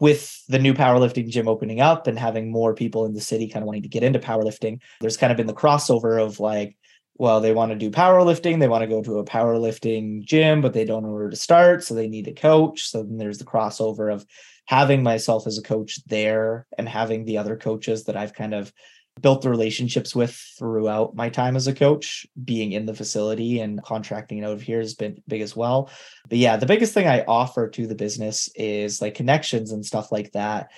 with 0.00 0.44
the 0.48 0.58
new 0.58 0.74
powerlifting 0.74 1.28
gym 1.28 1.48
opening 1.48 1.80
up 1.80 2.06
and 2.06 2.18
having 2.18 2.50
more 2.50 2.74
people 2.74 3.04
in 3.04 3.14
the 3.14 3.20
city 3.20 3.48
kind 3.48 3.62
of 3.62 3.66
wanting 3.66 3.82
to 3.82 3.88
get 3.88 4.02
into 4.02 4.18
powerlifting, 4.18 4.80
there's 5.00 5.16
kind 5.16 5.30
of 5.30 5.36
been 5.36 5.46
the 5.46 5.54
crossover 5.54 6.22
of 6.22 6.40
like, 6.40 6.76
well, 7.16 7.40
they 7.40 7.52
want 7.52 7.72
to 7.72 7.76
do 7.76 7.90
powerlifting, 7.90 8.60
they 8.60 8.68
want 8.68 8.82
to 8.82 8.86
go 8.86 9.02
to 9.02 9.18
a 9.18 9.24
powerlifting 9.24 10.24
gym, 10.24 10.60
but 10.60 10.72
they 10.72 10.84
don't 10.84 11.02
know 11.02 11.12
where 11.12 11.30
to 11.30 11.36
start. 11.36 11.82
So 11.82 11.94
they 11.94 12.08
need 12.08 12.28
a 12.28 12.32
coach. 12.32 12.88
So 12.88 13.02
then 13.02 13.18
there's 13.18 13.38
the 13.38 13.44
crossover 13.44 14.12
of 14.12 14.24
having 14.66 15.02
myself 15.02 15.46
as 15.46 15.58
a 15.58 15.62
coach 15.62 15.98
there 16.06 16.66
and 16.76 16.88
having 16.88 17.24
the 17.24 17.38
other 17.38 17.56
coaches 17.56 18.04
that 18.04 18.16
I've 18.16 18.34
kind 18.34 18.54
of 18.54 18.72
built 19.20 19.42
the 19.42 19.50
relationships 19.50 20.14
with 20.14 20.32
throughout 20.58 21.14
my 21.14 21.28
time 21.28 21.56
as 21.56 21.66
a 21.66 21.74
coach, 21.74 22.26
being 22.44 22.72
in 22.72 22.86
the 22.86 22.94
facility 22.94 23.60
and 23.60 23.82
contracting 23.82 24.44
out 24.44 24.52
of 24.52 24.62
here 24.62 24.78
has 24.78 24.94
been 24.94 25.22
big 25.28 25.40
as 25.40 25.54
well. 25.56 25.90
But 26.28 26.38
yeah, 26.38 26.56
the 26.56 26.66
biggest 26.66 26.94
thing 26.94 27.06
I 27.06 27.24
offer 27.24 27.68
to 27.68 27.86
the 27.86 27.94
business 27.94 28.48
is 28.54 29.00
like 29.00 29.14
connections 29.14 29.72
and 29.72 29.84
stuff 29.84 30.12
like 30.12 30.32
that, 30.32 30.70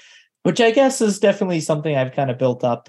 which 0.43 0.61
I 0.61 0.71
guess 0.71 1.01
is 1.01 1.19
definitely 1.19 1.61
something 1.61 1.95
I've 1.95 2.13
kind 2.13 2.31
of 2.31 2.39
built 2.39 2.65
up 2.65 2.89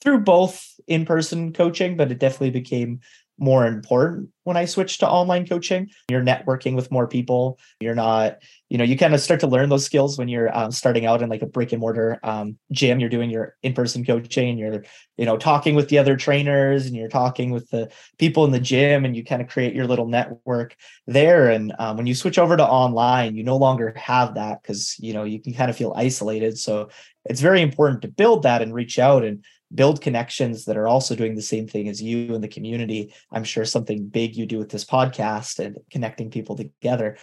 through 0.00 0.20
both 0.20 0.66
in 0.86 1.04
person 1.04 1.52
coaching, 1.52 1.96
but 1.96 2.10
it 2.10 2.18
definitely 2.18 2.50
became 2.50 3.00
more 3.38 3.66
important 3.66 4.28
when 4.44 4.56
I 4.56 4.64
switched 4.64 5.00
to 5.00 5.08
online 5.08 5.46
coaching. 5.46 5.90
You're 6.08 6.22
networking 6.22 6.74
with 6.74 6.90
more 6.90 7.06
people. 7.06 7.58
You're 7.80 7.94
not, 7.94 8.38
you 8.68 8.78
know, 8.78 8.84
you 8.84 8.96
kind 8.96 9.14
of 9.14 9.20
start 9.20 9.40
to 9.40 9.46
learn 9.46 9.68
those 9.68 9.84
skills 9.84 10.18
when 10.18 10.28
you're 10.28 10.56
um, 10.56 10.70
starting 10.70 11.06
out 11.06 11.22
in 11.22 11.28
like 11.28 11.42
a 11.42 11.46
brick 11.46 11.72
and 11.72 11.80
mortar 11.80 12.18
um, 12.22 12.58
gym. 12.70 13.00
You're 13.00 13.08
doing 13.08 13.30
your 13.30 13.56
in 13.62 13.74
person 13.74 14.04
coaching. 14.04 14.50
And 14.50 14.58
You're, 14.58 14.84
you 15.16 15.24
know, 15.24 15.36
talking 15.36 15.74
with 15.74 15.88
the 15.88 15.98
other 15.98 16.16
trainers 16.16 16.86
and 16.86 16.94
you're 16.94 17.08
talking 17.08 17.50
with 17.50 17.68
the 17.70 17.90
people 18.18 18.44
in 18.44 18.52
the 18.52 18.60
gym, 18.60 19.04
and 19.04 19.16
you 19.16 19.24
kind 19.24 19.42
of 19.42 19.48
create 19.48 19.74
your 19.74 19.86
little 19.86 20.06
network 20.06 20.76
there. 21.06 21.50
And 21.50 21.72
um, 21.78 21.96
when 21.96 22.06
you 22.06 22.14
switch 22.14 22.38
over 22.38 22.56
to 22.56 22.66
online, 22.66 23.36
you 23.36 23.44
no 23.44 23.56
longer 23.56 23.92
have 23.96 24.34
that 24.34 24.62
because 24.62 24.96
you 24.98 25.14
know 25.14 25.24
you 25.24 25.40
can 25.40 25.54
kind 25.54 25.70
of 25.70 25.76
feel 25.76 25.94
isolated. 25.96 26.58
So 26.58 26.90
it's 27.24 27.40
very 27.40 27.62
important 27.62 28.02
to 28.02 28.08
build 28.08 28.42
that 28.42 28.62
and 28.62 28.74
reach 28.74 28.98
out 28.98 29.24
and 29.24 29.44
build 29.74 30.00
connections 30.00 30.64
that 30.66 30.76
are 30.76 30.88
also 30.88 31.14
doing 31.14 31.34
the 31.34 31.42
same 31.42 31.66
thing 31.66 31.88
as 31.88 32.02
you 32.02 32.34
in 32.34 32.40
the 32.40 32.48
community. 32.48 33.14
I'm 33.30 33.44
sure 33.44 33.64
something 33.64 34.06
big 34.06 34.36
you 34.36 34.46
do 34.46 34.58
with 34.58 34.70
this 34.70 34.84
podcast 34.84 35.58
and 35.58 35.78
connecting 35.90 36.30
people 36.30 36.56
together. 36.56 37.16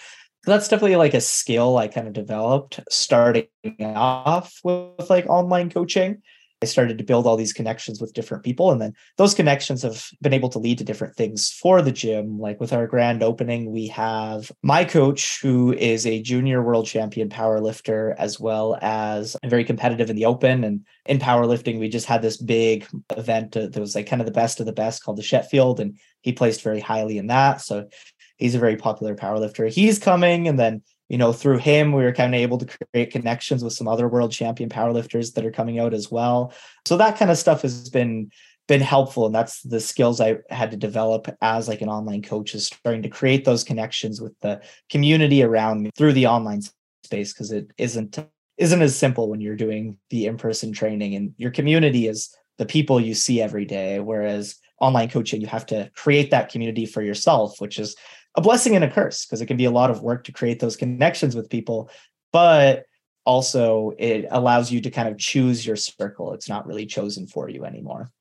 So 0.45 0.51
that's 0.51 0.67
definitely 0.67 0.95
like 0.95 1.13
a 1.13 1.21
skill 1.21 1.77
I 1.77 1.87
kind 1.87 2.07
of 2.07 2.13
developed 2.13 2.79
starting 2.89 3.47
off 3.81 4.59
with 4.63 5.09
like 5.09 5.27
online 5.27 5.69
coaching. 5.69 6.21
I 6.61 6.65
started 6.65 6.97
to 6.97 7.03
build 7.05 7.25
all 7.25 7.37
these 7.37 7.53
connections 7.53 8.01
with 8.01 8.13
different 8.13 8.43
people. 8.43 8.71
And 8.71 8.81
then 8.81 8.93
those 9.17 9.33
connections 9.33 9.81
have 9.83 10.09
been 10.21 10.33
able 10.33 10.49
to 10.49 10.59
lead 10.59 10.77
to 10.79 10.83
different 10.83 11.15
things 11.15 11.49
for 11.49 11.81
the 11.81 11.91
gym. 11.91 12.37
Like 12.37 12.59
with 12.59 12.73
our 12.73 12.85
grand 12.85 13.23
opening, 13.23 13.71
we 13.71 13.87
have 13.87 14.51
my 14.61 14.83
coach, 14.83 15.41
who 15.41 15.73
is 15.73 16.05
a 16.05 16.21
junior 16.21 16.61
world 16.61 16.85
champion 16.85 17.29
powerlifter, 17.29 18.13
as 18.17 18.39
well 18.39 18.77
as 18.81 19.37
very 19.45 19.63
competitive 19.63 20.09
in 20.09 20.17
the 20.17 20.25
open. 20.25 20.65
And 20.65 20.85
in 21.05 21.19
powerlifting, 21.19 21.79
we 21.79 21.87
just 21.87 22.07
had 22.07 22.21
this 22.21 22.35
big 22.35 22.85
event 23.15 23.55
uh, 23.55 23.67
that 23.67 23.79
was 23.79 23.95
like 23.95 24.07
kind 24.07 24.21
of 24.21 24.25
the 24.25 24.31
best 24.33 24.59
of 24.59 24.65
the 24.65 24.73
best 24.73 25.03
called 25.03 25.17
the 25.17 25.23
Sheffield. 25.23 25.79
And 25.79 25.97
he 26.21 26.33
placed 26.33 26.61
very 26.61 26.81
highly 26.81 27.17
in 27.17 27.27
that. 27.27 27.61
So 27.61 27.87
he's 28.35 28.55
a 28.55 28.59
very 28.59 28.75
popular 28.75 29.15
powerlifter. 29.15 29.71
He's 29.71 29.97
coming. 29.97 30.49
And 30.49 30.59
then 30.59 30.81
you 31.09 31.17
know, 31.17 31.33
through 31.33 31.57
him, 31.57 31.91
we 31.91 32.03
were 32.03 32.13
kind 32.13 32.33
of 32.33 32.39
able 32.39 32.59
to 32.59 32.77
create 32.93 33.11
connections 33.11 33.63
with 33.63 33.73
some 33.73 33.87
other 33.87 34.07
world 34.07 34.31
champion 34.31 34.69
powerlifters 34.69 35.33
that 35.33 35.45
are 35.45 35.51
coming 35.51 35.79
out 35.79 35.93
as 35.93 36.11
well. 36.11 36.53
So 36.85 36.97
that 36.97 37.17
kind 37.17 37.31
of 37.31 37.37
stuff 37.37 37.63
has 37.63 37.89
been 37.89 38.31
been 38.67 38.79
helpful 38.79 39.25
and 39.25 39.33
that's 39.33 39.63
the 39.63 39.79
skills 39.79 40.21
i 40.21 40.37
had 40.51 40.69
to 40.69 40.77
develop 40.77 41.27
as 41.41 41.67
like 41.67 41.81
an 41.81 41.89
online 41.89 42.21
coach 42.21 42.53
is 42.53 42.67
starting 42.67 43.01
to 43.01 43.09
create 43.09 43.43
those 43.43 43.63
connections 43.63 44.21
with 44.21 44.39
the 44.41 44.61
community 44.91 45.41
around 45.41 45.81
me 45.81 45.89
through 45.97 46.13
the 46.13 46.27
online 46.27 46.61
space 47.03 47.33
because 47.33 47.51
it 47.51 47.71
isn't 47.79 48.19
isn't 48.57 48.81
as 48.83 48.95
simple 48.95 49.27
when 49.27 49.41
you're 49.41 49.55
doing 49.55 49.97
the 50.11 50.27
in-person 50.27 50.71
training 50.71 51.15
and 51.15 51.33
your 51.37 51.49
community 51.49 52.07
is 52.07 52.31
the 52.59 52.65
people 52.65 53.01
you 53.01 53.15
see 53.15 53.41
every 53.41 53.65
day 53.65 53.99
whereas 53.99 54.57
online 54.79 55.09
coaching 55.09 55.41
you 55.41 55.47
have 55.47 55.65
to 55.65 55.89
create 55.95 56.29
that 56.29 56.51
community 56.51 56.85
for 56.85 57.01
yourself 57.01 57.59
which 57.59 57.79
is 57.79 57.95
a 58.35 58.41
blessing 58.41 58.75
and 58.75 58.83
a 58.83 58.91
curse 58.91 59.25
because 59.25 59.41
it 59.41 59.47
can 59.47 59.57
be 59.57 59.65
a 59.65 59.71
lot 59.71 59.89
of 59.89 60.01
work 60.01 60.23
to 60.25 60.31
create 60.31 60.59
those 60.59 60.77
connections 60.77 61.35
with 61.35 61.49
people 61.49 61.89
but 62.31 62.85
also 63.25 63.93
it 63.97 64.25
allows 64.31 64.71
you 64.71 64.81
to 64.81 64.89
kind 64.89 65.07
of 65.07 65.17
choose 65.17 65.65
your 65.65 65.75
circle. 65.75 66.33
It's 66.33 66.49
not 66.49 66.65
really 66.65 66.85
chosen 66.85 67.27
for 67.27 67.49
you 67.49 67.65
anymore 67.65 68.11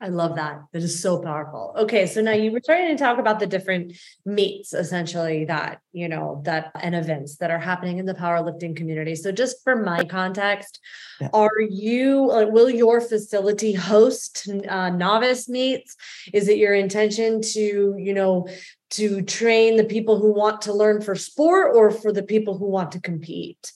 I 0.00 0.08
love 0.08 0.36
that. 0.36 0.62
That 0.72 0.82
is 0.82 1.02
so 1.02 1.20
powerful. 1.20 1.74
Okay, 1.76 2.06
so 2.06 2.20
now 2.20 2.32
you 2.32 2.52
were 2.52 2.60
starting 2.62 2.96
to 2.96 3.02
talk 3.02 3.18
about 3.18 3.40
the 3.40 3.48
different 3.48 3.94
meets 4.24 4.72
essentially 4.72 5.44
that, 5.46 5.80
you 5.92 6.08
know, 6.08 6.40
that 6.44 6.70
and 6.80 6.94
events 6.94 7.36
that 7.38 7.50
are 7.50 7.58
happening 7.58 7.98
in 7.98 8.06
the 8.06 8.14
powerlifting 8.14 8.76
community. 8.76 9.16
So 9.16 9.32
just 9.32 9.56
for 9.64 9.74
my 9.74 10.04
context, 10.04 10.78
yeah. 11.20 11.30
are 11.32 11.60
you 11.68 12.28
like 12.28 12.48
will 12.50 12.70
your 12.70 13.00
facility 13.00 13.72
host 13.72 14.48
uh, 14.68 14.90
novice 14.90 15.48
meets? 15.48 15.96
Is 16.32 16.48
it 16.48 16.58
your 16.58 16.74
intention 16.74 17.42
to, 17.42 17.96
you 17.98 18.14
know, 18.14 18.46
to 18.90 19.22
train 19.22 19.76
the 19.76 19.84
people 19.84 20.20
who 20.20 20.32
want 20.32 20.62
to 20.62 20.72
learn 20.72 21.00
for 21.00 21.16
sport 21.16 21.74
or 21.74 21.90
for 21.90 22.12
the 22.12 22.22
people 22.22 22.56
who 22.56 22.70
want 22.70 22.92
to 22.92 23.00
compete? 23.00 23.72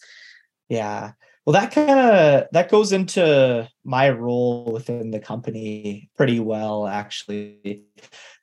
Yeah. 0.68 1.12
Well, 1.44 1.54
that 1.54 1.72
kind 1.72 1.90
of 1.90 2.46
that 2.52 2.70
goes 2.70 2.92
into 2.92 3.68
my 3.84 4.10
role 4.10 4.70
within 4.72 5.10
the 5.10 5.18
company 5.18 6.08
pretty 6.16 6.38
well, 6.38 6.86
actually. 6.86 7.84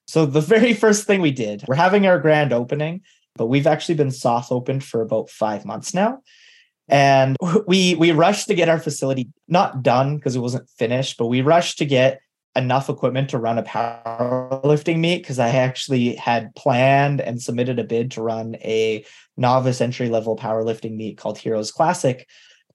So 0.06 0.26
the 0.26 0.42
very 0.42 0.74
first 0.74 1.06
thing 1.06 1.22
we 1.22 1.32
did, 1.32 1.64
we're 1.68 1.76
having 1.76 2.08
our 2.08 2.20
grand 2.20 2.52
opening, 2.52 3.02
but 3.36 3.46
we've 3.46 3.68
actually 3.68 3.96
been 3.96 4.12
soft 4.12 4.52
opened 4.52 4.84
for 4.84 5.02
about 5.02 5.30
five 5.30 5.66
months 5.66 5.94
now. 5.94 6.20
And 6.90 7.38
we 7.68 7.96
we 7.96 8.12
rushed 8.12 8.48
to 8.48 8.56
get 8.56 8.68
our 8.68 8.80
facility 8.80 9.30
not 9.48 9.82
done 9.82 10.18
because 10.18 10.36
it 10.36 10.40
wasn't 10.40 10.70
finished, 10.70 11.18
but 11.18 11.28
we 11.28 11.42
rushed 11.42 11.78
to 11.78 11.86
get 11.86 12.20
enough 12.56 12.90
equipment 12.90 13.30
to 13.30 13.38
run 13.38 13.58
a 13.58 13.64
powerlifting 13.64 15.00
meet 15.00 15.22
because 15.22 15.40
I 15.40 15.50
actually 15.50 16.16
had 16.16 16.54
planned 16.56 17.22
and 17.22 17.42
submitted 17.42 17.80
a 17.80 17.84
bid 17.86 18.12
to 18.12 18.22
run 18.22 18.56
a 18.56 19.06
novice 19.38 19.80
entry 19.80 20.10
level 20.10 20.36
powerlifting 20.36 20.98
meet 20.98 21.18
called 21.18 21.38
Heroes 21.38 21.72
Classic 21.72 22.28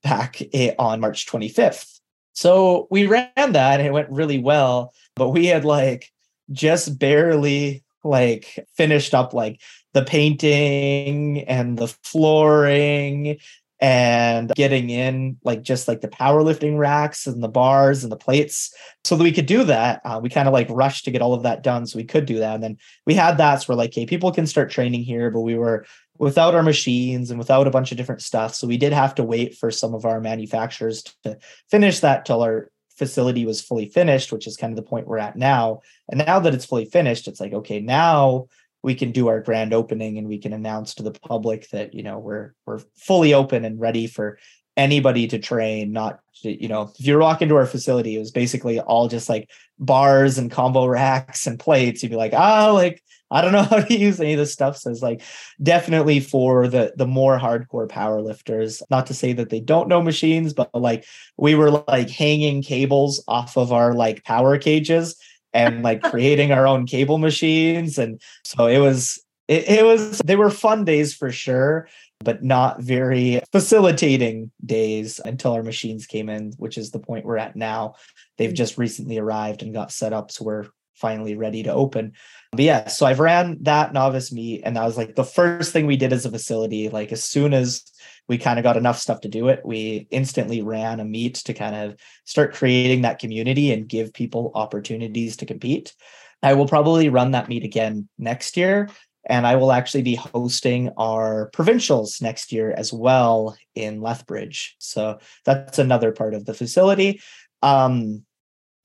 back 0.04 0.40
on 0.78 1.00
March 1.00 1.26
25th. 1.26 1.98
So 2.34 2.86
we 2.90 3.06
ran 3.06 3.30
that 3.34 3.80
and 3.80 3.86
it 3.86 3.92
went 3.92 4.10
really 4.10 4.38
well, 4.38 4.92
but 5.16 5.30
we 5.30 5.46
had 5.46 5.64
like 5.64 6.12
just 6.52 6.98
barely 6.98 7.82
like 8.04 8.66
finished 8.76 9.14
up 9.14 9.32
like 9.34 9.60
the 9.94 10.04
painting 10.04 11.40
and 11.44 11.78
the 11.78 11.88
flooring 11.88 13.38
and 13.84 14.50
getting 14.54 14.88
in 14.88 15.36
like 15.44 15.60
just 15.60 15.88
like 15.88 16.00
the 16.00 16.08
powerlifting 16.08 16.78
racks 16.78 17.26
and 17.26 17.42
the 17.42 17.48
bars 17.48 18.02
and 18.02 18.10
the 18.10 18.16
plates 18.16 18.74
so 19.04 19.14
that 19.14 19.22
we 19.22 19.30
could 19.30 19.44
do 19.44 19.62
that. 19.62 20.00
Uh, 20.06 20.18
we 20.22 20.30
kind 20.30 20.48
of 20.48 20.54
like 20.54 20.68
rushed 20.70 21.04
to 21.04 21.10
get 21.10 21.20
all 21.20 21.34
of 21.34 21.42
that 21.42 21.62
done 21.62 21.86
so 21.86 21.98
we 21.98 22.04
could 22.04 22.24
do 22.24 22.38
that. 22.38 22.54
And 22.54 22.62
then 22.62 22.78
we 23.04 23.12
had 23.12 23.36
that 23.36 23.56
so 23.56 23.66
we're 23.68 23.76
like 23.76 23.92
hey 23.92 24.06
people 24.06 24.32
can 24.32 24.46
start 24.46 24.70
training 24.70 25.02
here 25.02 25.30
but 25.30 25.42
we 25.42 25.54
were 25.54 25.84
without 26.16 26.54
our 26.54 26.62
machines 26.62 27.30
and 27.30 27.38
without 27.38 27.66
a 27.66 27.70
bunch 27.70 27.92
of 27.92 27.98
different 27.98 28.22
stuff. 28.22 28.54
So 28.54 28.66
we 28.66 28.78
did 28.78 28.94
have 28.94 29.14
to 29.16 29.22
wait 29.22 29.54
for 29.54 29.70
some 29.70 29.92
of 29.92 30.06
our 30.06 30.18
manufacturers 30.18 31.02
to 31.24 31.36
finish 31.70 32.00
that 32.00 32.24
till 32.24 32.42
our 32.42 32.70
facility 32.96 33.44
was 33.44 33.60
fully 33.60 33.90
finished 33.90 34.32
which 34.32 34.46
is 34.46 34.56
kind 34.56 34.72
of 34.72 34.76
the 34.76 34.88
point 34.88 35.06
we're 35.06 35.18
at 35.18 35.36
now. 35.36 35.82
And 36.08 36.24
now 36.24 36.38
that 36.38 36.54
it's 36.54 36.64
fully 36.64 36.86
finished 36.86 37.28
it's 37.28 37.40
like 37.40 37.52
okay 37.52 37.80
now 37.80 38.46
we 38.84 38.94
can 38.94 39.12
do 39.12 39.28
our 39.28 39.40
grand 39.40 39.72
opening 39.72 40.18
and 40.18 40.28
we 40.28 40.38
can 40.38 40.52
announce 40.52 40.94
to 40.94 41.02
the 41.02 41.10
public 41.10 41.68
that 41.70 41.94
you 41.94 42.02
know 42.02 42.18
we're 42.18 42.54
we're 42.66 42.80
fully 42.96 43.32
open 43.32 43.64
and 43.64 43.80
ready 43.80 44.06
for 44.06 44.38
anybody 44.76 45.26
to 45.26 45.38
train 45.38 45.90
not 45.90 46.20
to, 46.42 46.62
you 46.62 46.68
know 46.68 46.92
if 46.98 47.06
you 47.06 47.18
walk 47.18 47.40
into 47.40 47.56
our 47.56 47.64
facility 47.64 48.16
it 48.16 48.18
was 48.18 48.30
basically 48.30 48.78
all 48.80 49.08
just 49.08 49.28
like 49.28 49.48
bars 49.78 50.36
and 50.36 50.50
combo 50.50 50.86
racks 50.86 51.46
and 51.46 51.58
plates. 51.58 52.02
You'd 52.02 52.10
be 52.10 52.16
like 52.16 52.34
oh 52.34 52.74
like 52.74 53.02
i 53.30 53.40
don't 53.40 53.52
know 53.52 53.62
how 53.70 53.80
to 53.80 53.98
use 53.98 54.20
any 54.20 54.34
of 54.34 54.38
this 54.38 54.52
stuff. 54.52 54.76
So 54.76 54.90
it's 54.90 55.00
like 55.00 55.22
definitely 55.62 56.20
for 56.20 56.68
the 56.68 56.92
the 56.94 57.06
more 57.06 57.38
hardcore 57.38 57.88
power 57.88 58.20
lifters 58.20 58.82
not 58.90 59.06
to 59.06 59.14
say 59.14 59.32
that 59.32 59.48
they 59.48 59.60
don't 59.60 59.88
know 59.88 60.02
machines 60.02 60.52
but 60.52 60.68
like 60.74 61.06
we 61.38 61.54
were 61.54 61.70
like 61.70 62.10
hanging 62.10 62.62
cables 62.62 63.24
off 63.26 63.56
of 63.56 63.72
our 63.72 63.94
like 63.94 64.24
power 64.24 64.58
cages 64.58 65.16
and 65.54 65.82
like 65.82 66.02
creating 66.02 66.52
our 66.52 66.66
own 66.66 66.86
cable 66.86 67.18
machines. 67.18 67.96
And 67.96 68.20
so 68.44 68.66
it 68.66 68.78
was, 68.78 69.22
it, 69.48 69.68
it 69.68 69.84
was, 69.84 70.18
they 70.18 70.36
were 70.36 70.50
fun 70.50 70.84
days 70.84 71.14
for 71.14 71.30
sure, 71.30 71.88
but 72.20 72.42
not 72.42 72.80
very 72.80 73.40
facilitating 73.52 74.50
days 74.64 75.20
until 75.24 75.52
our 75.52 75.62
machines 75.62 76.06
came 76.06 76.28
in, 76.28 76.52
which 76.58 76.76
is 76.76 76.90
the 76.90 76.98
point 76.98 77.24
we're 77.24 77.38
at 77.38 77.56
now. 77.56 77.94
They've 78.36 78.50
mm. 78.50 78.56
just 78.56 78.76
recently 78.78 79.18
arrived 79.18 79.62
and 79.62 79.72
got 79.72 79.92
set 79.92 80.12
up. 80.12 80.30
So 80.30 80.44
we're 80.44 80.66
finally 80.94 81.36
ready 81.36 81.62
to 81.62 81.72
open. 81.72 82.12
But 82.52 82.60
yeah, 82.60 82.88
so 82.88 83.04
I've 83.06 83.20
ran 83.20 83.58
that 83.62 83.92
novice 83.92 84.32
meet, 84.32 84.62
and 84.64 84.76
that 84.76 84.84
was 84.84 84.96
like 84.96 85.16
the 85.16 85.24
first 85.24 85.72
thing 85.72 85.86
we 85.86 85.96
did 85.96 86.12
as 86.12 86.24
a 86.24 86.30
facility. 86.30 86.88
Like 86.88 87.12
as 87.12 87.24
soon 87.24 87.52
as 87.52 87.82
we 88.28 88.38
kind 88.38 88.58
of 88.58 88.62
got 88.62 88.76
enough 88.76 88.98
stuff 88.98 89.20
to 89.22 89.28
do 89.28 89.48
it. 89.48 89.60
We 89.64 90.06
instantly 90.10 90.62
ran 90.62 91.00
a 91.00 91.04
meet 91.04 91.34
to 91.36 91.54
kind 91.54 91.74
of 91.76 91.96
start 92.24 92.54
creating 92.54 93.02
that 93.02 93.18
community 93.18 93.72
and 93.72 93.88
give 93.88 94.12
people 94.12 94.52
opportunities 94.54 95.36
to 95.38 95.46
compete. 95.46 95.94
I 96.42 96.54
will 96.54 96.68
probably 96.68 97.08
run 97.08 97.32
that 97.32 97.48
meet 97.48 97.64
again 97.64 98.08
next 98.18 98.56
year. 98.56 98.88
And 99.26 99.46
I 99.46 99.56
will 99.56 99.72
actually 99.72 100.02
be 100.02 100.16
hosting 100.16 100.90
our 100.98 101.48
provincials 101.54 102.20
next 102.20 102.52
year 102.52 102.72
as 102.76 102.92
well 102.92 103.56
in 103.74 104.02
Lethbridge. 104.02 104.76
So 104.78 105.18
that's 105.46 105.78
another 105.78 106.12
part 106.12 106.34
of 106.34 106.44
the 106.44 106.52
facility. 106.52 107.22
Um, 107.62 108.26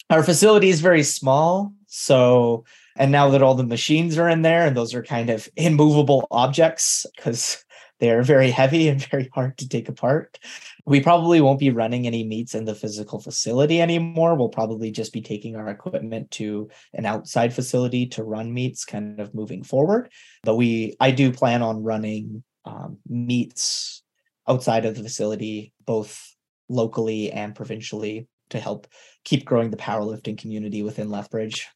our 0.09 0.23
facility 0.23 0.69
is 0.69 0.79
very 0.79 1.03
small. 1.03 1.73
So, 1.87 2.63
and 2.95 3.11
now 3.11 3.31
that 3.31 3.41
all 3.41 3.55
the 3.55 3.65
machines 3.65 4.17
are 4.17 4.29
in 4.29 4.41
there 4.41 4.65
and 4.65 4.77
those 4.77 4.93
are 4.93 5.03
kind 5.03 5.29
of 5.29 5.49
immovable 5.57 6.25
objects, 6.31 7.05
because 7.17 7.65
they're 7.99 8.23
very 8.23 8.51
heavy 8.51 8.87
and 8.87 9.05
very 9.09 9.29
hard 9.33 9.57
to 9.59 9.67
take 9.67 9.89
apart. 9.89 10.39
We 10.85 11.01
probably 11.01 11.41
won't 11.41 11.59
be 11.59 11.69
running 11.69 12.07
any 12.07 12.23
meets 12.23 12.55
in 12.55 12.65
the 12.65 12.75
physical 12.75 13.19
facility 13.19 13.81
anymore. 13.81 14.35
We'll 14.35 14.49
probably 14.49 14.91
just 14.91 15.13
be 15.13 15.21
taking 15.21 15.55
our 15.55 15.67
equipment 15.69 16.31
to 16.31 16.69
an 16.93 17.05
outside 17.05 17.53
facility 17.53 18.07
to 18.07 18.23
run 18.23 18.53
meets 18.53 18.85
kind 18.85 19.19
of 19.19 19.35
moving 19.35 19.63
forward. 19.63 20.09
But 20.43 20.55
we, 20.55 20.95
I 20.99 21.11
do 21.11 21.31
plan 21.31 21.61
on 21.61 21.83
running 21.83 22.43
um, 22.65 22.97
meets 23.07 24.03
outside 24.47 24.85
of 24.85 24.95
the 24.95 25.03
facility, 25.03 25.73
both 25.85 26.35
locally 26.69 27.31
and 27.31 27.55
provincially 27.55 28.27
to 28.49 28.59
help 28.59 28.87
keep 29.23 29.45
growing 29.45 29.69
the 29.69 29.77
powerlifting 29.77 30.37
community 30.37 30.81
within 30.83 31.09
Lethbridge. 31.09 31.67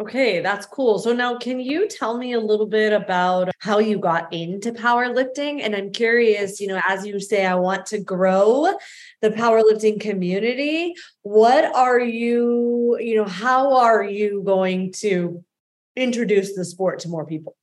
Okay, 0.00 0.40
that's 0.40 0.66
cool. 0.66 0.98
So 0.98 1.12
now 1.12 1.38
can 1.38 1.60
you 1.60 1.86
tell 1.86 2.18
me 2.18 2.32
a 2.32 2.40
little 2.40 2.66
bit 2.66 2.92
about 2.92 3.50
how 3.60 3.78
you 3.78 3.96
got 3.96 4.32
into 4.32 4.72
powerlifting? 4.72 5.60
And 5.62 5.76
I'm 5.76 5.92
curious, 5.92 6.60
you 6.60 6.66
know, 6.66 6.80
as 6.88 7.06
you 7.06 7.20
say 7.20 7.46
I 7.46 7.54
want 7.54 7.86
to 7.86 8.00
grow 8.00 8.76
the 9.22 9.30
powerlifting 9.30 10.00
community, 10.00 10.94
what 11.22 11.64
are 11.76 12.00
you, 12.00 12.98
you 12.98 13.14
know, 13.14 13.24
how 13.24 13.76
are 13.76 14.02
you 14.02 14.42
going 14.44 14.92
to 14.94 15.44
introduce 15.94 16.56
the 16.56 16.64
sport 16.64 16.98
to 17.00 17.08
more 17.08 17.24
people? 17.24 17.56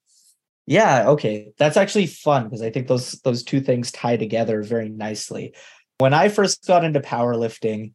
Yeah, 0.65 1.09
okay. 1.09 1.51
That's 1.57 1.75
actually 1.75 2.07
fun 2.07 2.45
because 2.45 2.61
I 2.61 2.69
think 2.69 2.87
those 2.87 3.11
those 3.23 3.43
two 3.43 3.59
things 3.59 3.91
tie 3.91 4.15
together 4.15 4.63
very 4.63 4.87
nicely. 4.87 5.53
When 5.97 6.13
I 6.13 6.29
first 6.29 6.65
got 6.65 6.85
into 6.85 7.01
powerlifting, 7.01 7.91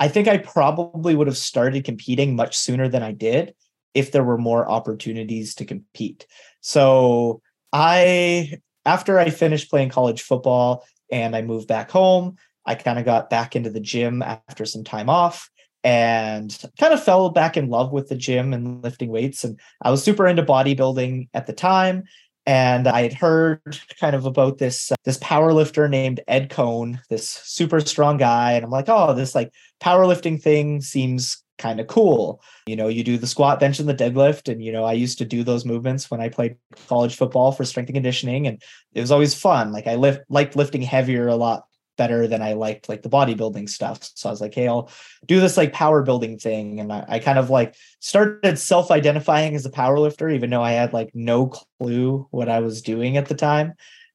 I 0.00 0.08
think 0.08 0.26
I 0.26 0.38
probably 0.38 1.14
would 1.14 1.26
have 1.26 1.36
started 1.36 1.84
competing 1.84 2.34
much 2.34 2.56
sooner 2.56 2.88
than 2.88 3.02
I 3.02 3.12
did 3.12 3.54
if 3.92 4.10
there 4.10 4.24
were 4.24 4.38
more 4.38 4.68
opportunities 4.68 5.54
to 5.56 5.66
compete. 5.66 6.26
So 6.62 7.42
I, 7.72 8.54
after 8.86 9.18
I 9.18 9.28
finished 9.28 9.68
playing 9.68 9.90
college 9.90 10.22
football 10.22 10.86
and 11.12 11.36
I 11.36 11.42
moved 11.42 11.68
back 11.68 11.90
home, 11.90 12.36
I 12.64 12.76
kind 12.76 12.98
of 12.98 13.04
got 13.04 13.28
back 13.28 13.54
into 13.54 13.68
the 13.68 13.80
gym 13.80 14.22
after 14.22 14.64
some 14.64 14.84
time 14.84 15.10
off 15.10 15.50
and 15.84 16.56
kind 16.78 16.94
of 16.94 17.02
fell 17.02 17.30
back 17.30 17.58
in 17.58 17.68
love 17.68 17.92
with 17.92 18.08
the 18.08 18.16
gym 18.16 18.54
and 18.54 18.82
lifting 18.82 19.10
weights. 19.10 19.44
And 19.44 19.60
I 19.82 19.90
was 19.90 20.02
super 20.02 20.26
into 20.26 20.42
bodybuilding 20.42 21.28
at 21.34 21.46
the 21.46 21.52
time 21.52 22.04
and 22.46 22.88
I 22.88 23.02
had 23.02 23.12
heard 23.12 23.60
kind 23.98 24.16
of 24.16 24.26
about 24.26 24.58
this 24.58 24.92
uh, 24.92 24.96
this 25.04 25.18
power 25.18 25.52
lifter 25.52 25.88
named 25.88 26.20
Ed 26.28 26.50
Coan, 26.50 27.00
this 27.08 27.28
super 27.28 27.80
strong 27.80 28.16
guy, 28.16 28.52
and 28.52 28.64
I'm 28.64 28.70
like, 28.70 28.88
oh, 28.88 29.14
this 29.14 29.34
like 29.34 29.52
powerlifting 29.80 30.40
thing 30.40 30.80
seems 30.80 31.42
kind 31.58 31.78
of 31.78 31.86
cool. 31.86 32.42
You 32.66 32.76
know, 32.76 32.88
you 32.88 33.04
do 33.04 33.18
the 33.18 33.26
squat, 33.26 33.60
bench, 33.60 33.78
and 33.78 33.88
the 33.88 33.94
deadlift, 33.94 34.50
and 34.50 34.64
you 34.64 34.72
know, 34.72 34.84
I 34.84 34.92
used 34.94 35.18
to 35.18 35.24
do 35.24 35.44
those 35.44 35.64
movements 35.64 36.10
when 36.10 36.20
I 36.20 36.28
played 36.28 36.56
college 36.88 37.16
football 37.16 37.52
for 37.52 37.64
strength 37.64 37.88
and 37.88 37.96
conditioning, 37.96 38.46
and 38.46 38.62
it 38.94 39.00
was 39.00 39.10
always 39.10 39.34
fun. 39.34 39.72
Like 39.72 39.86
I 39.86 39.96
lift 39.96 40.22
liked 40.28 40.56
lifting 40.56 40.82
heavier 40.82 41.28
a 41.28 41.36
lot 41.36 41.64
better 42.00 42.26
than 42.26 42.40
I 42.40 42.54
liked 42.54 42.88
like 42.88 43.02
the 43.02 43.10
bodybuilding 43.10 43.68
stuff. 43.68 43.98
So 44.14 44.30
I 44.30 44.32
was 44.32 44.40
like, 44.40 44.54
hey, 44.54 44.66
I'll 44.66 44.90
do 45.26 45.38
this 45.38 45.58
like 45.58 45.74
power 45.74 46.02
building 46.02 46.38
thing. 46.38 46.80
And 46.80 46.90
I, 46.90 47.04
I 47.06 47.18
kind 47.18 47.38
of 47.38 47.50
like 47.50 47.74
started 47.98 48.58
self-identifying 48.58 49.54
as 49.54 49.66
a 49.66 49.70
power 49.70 49.98
lifter, 49.98 50.30
even 50.30 50.48
though 50.48 50.62
I 50.62 50.72
had 50.72 50.94
like 50.94 51.10
no 51.12 51.48
clue 51.48 52.26
what 52.30 52.48
I 52.48 52.60
was 52.60 52.80
doing 52.80 53.18
at 53.18 53.28
the 53.28 53.34
time. 53.34 53.74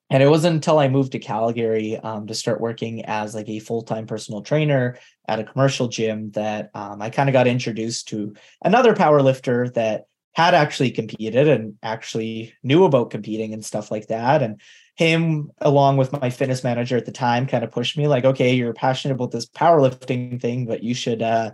And 0.09 0.23
it 0.23 0.29
wasn't 0.29 0.55
until 0.55 0.79
I 0.79 0.87
moved 0.87 1.11
to 1.11 1.19
Calgary 1.19 1.97
um, 1.97 2.25
to 2.25 2.33
start 2.33 2.59
working 2.59 3.05
as 3.05 3.35
like 3.35 3.49
a 3.49 3.59
full-time 3.59 4.07
personal 4.07 4.41
trainer 4.41 4.97
at 5.27 5.39
a 5.39 5.43
commercial 5.43 5.87
gym 5.87 6.31
that 6.31 6.71
um, 6.73 7.03
I 7.03 7.11
kind 7.11 7.29
of 7.29 7.33
got 7.33 7.47
introduced 7.47 8.07
to 8.07 8.33
another 8.63 8.95
power 8.95 9.21
lifter 9.21 9.69
that 9.75 10.05
had 10.35 10.53
actually 10.53 10.91
competed 10.91 11.47
and 11.47 11.75
actually 11.81 12.53
knew 12.61 12.83
about 12.83 13.09
competing 13.09 13.53
and 13.53 13.63
stuff 13.63 13.89
like 13.89 14.07
that. 14.07 14.43
And 14.43 14.59
him 14.95 15.51
along 15.59 15.97
with 15.97 16.11
my 16.13 16.29
fitness 16.29 16.63
manager 16.63 16.97
at 16.97 17.05
the 17.05 17.11
time 17.11 17.47
kind 17.47 17.63
of 17.63 17.71
pushed 17.71 17.97
me 17.97 18.07
like 18.07 18.23
okay 18.23 18.55
you're 18.55 18.73
passionate 18.73 19.13
about 19.13 19.31
this 19.31 19.45
powerlifting 19.45 20.39
thing 20.39 20.65
but 20.65 20.83
you 20.83 20.93
should 20.93 21.21
uh 21.21 21.51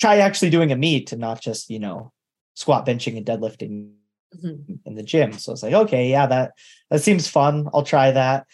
try 0.00 0.18
actually 0.18 0.50
doing 0.50 0.72
a 0.72 0.76
meet 0.76 1.10
and 1.10 1.20
not 1.20 1.40
just 1.40 1.70
you 1.70 1.78
know 1.78 2.12
squat 2.54 2.84
benching 2.84 3.16
and 3.16 3.24
deadlifting 3.24 3.92
mm-hmm. 4.36 4.74
in 4.84 4.94
the 4.94 5.02
gym 5.02 5.32
so 5.32 5.52
it's 5.52 5.62
like 5.62 5.72
okay 5.72 6.10
yeah 6.10 6.26
that 6.26 6.52
that 6.90 7.00
seems 7.00 7.26
fun 7.26 7.66
i'll 7.72 7.82
try 7.82 8.10
that 8.10 8.46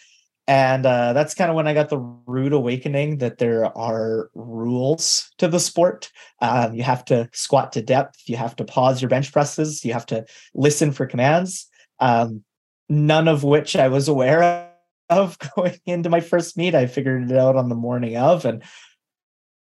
and 0.49 0.83
uh, 0.83 1.13
that's 1.13 1.35
kind 1.35 1.51
of 1.51 1.55
when 1.55 1.67
I 1.67 1.75
got 1.75 1.89
the 1.89 1.99
rude 1.99 2.53
awakening 2.53 3.19
that 3.19 3.37
there 3.37 3.65
are 3.77 4.31
rules 4.33 5.29
to 5.37 5.47
the 5.47 5.59
sport. 5.59 6.11
Um, 6.41 6.73
you 6.73 6.81
have 6.81 7.05
to 7.05 7.29
squat 7.33 7.71
to 7.73 7.83
depth. 7.83 8.23
You 8.25 8.35
have 8.37 8.55
to 8.55 8.65
pause 8.65 8.99
your 8.99 9.09
bench 9.09 9.31
presses. 9.31 9.85
You 9.85 9.93
have 9.93 10.07
to 10.07 10.25
listen 10.55 10.91
for 10.91 11.05
commands. 11.05 11.67
Um, 11.99 12.43
none 12.89 13.27
of 13.27 13.43
which 13.43 13.75
I 13.75 13.89
was 13.89 14.07
aware 14.07 14.71
of 15.11 15.37
going 15.55 15.77
into 15.85 16.09
my 16.09 16.19
first 16.19 16.57
meet. 16.57 16.73
I 16.73 16.87
figured 16.87 17.29
it 17.29 17.37
out 17.37 17.55
on 17.55 17.69
the 17.69 17.75
morning 17.75 18.17
of 18.17 18.43
and 18.43 18.63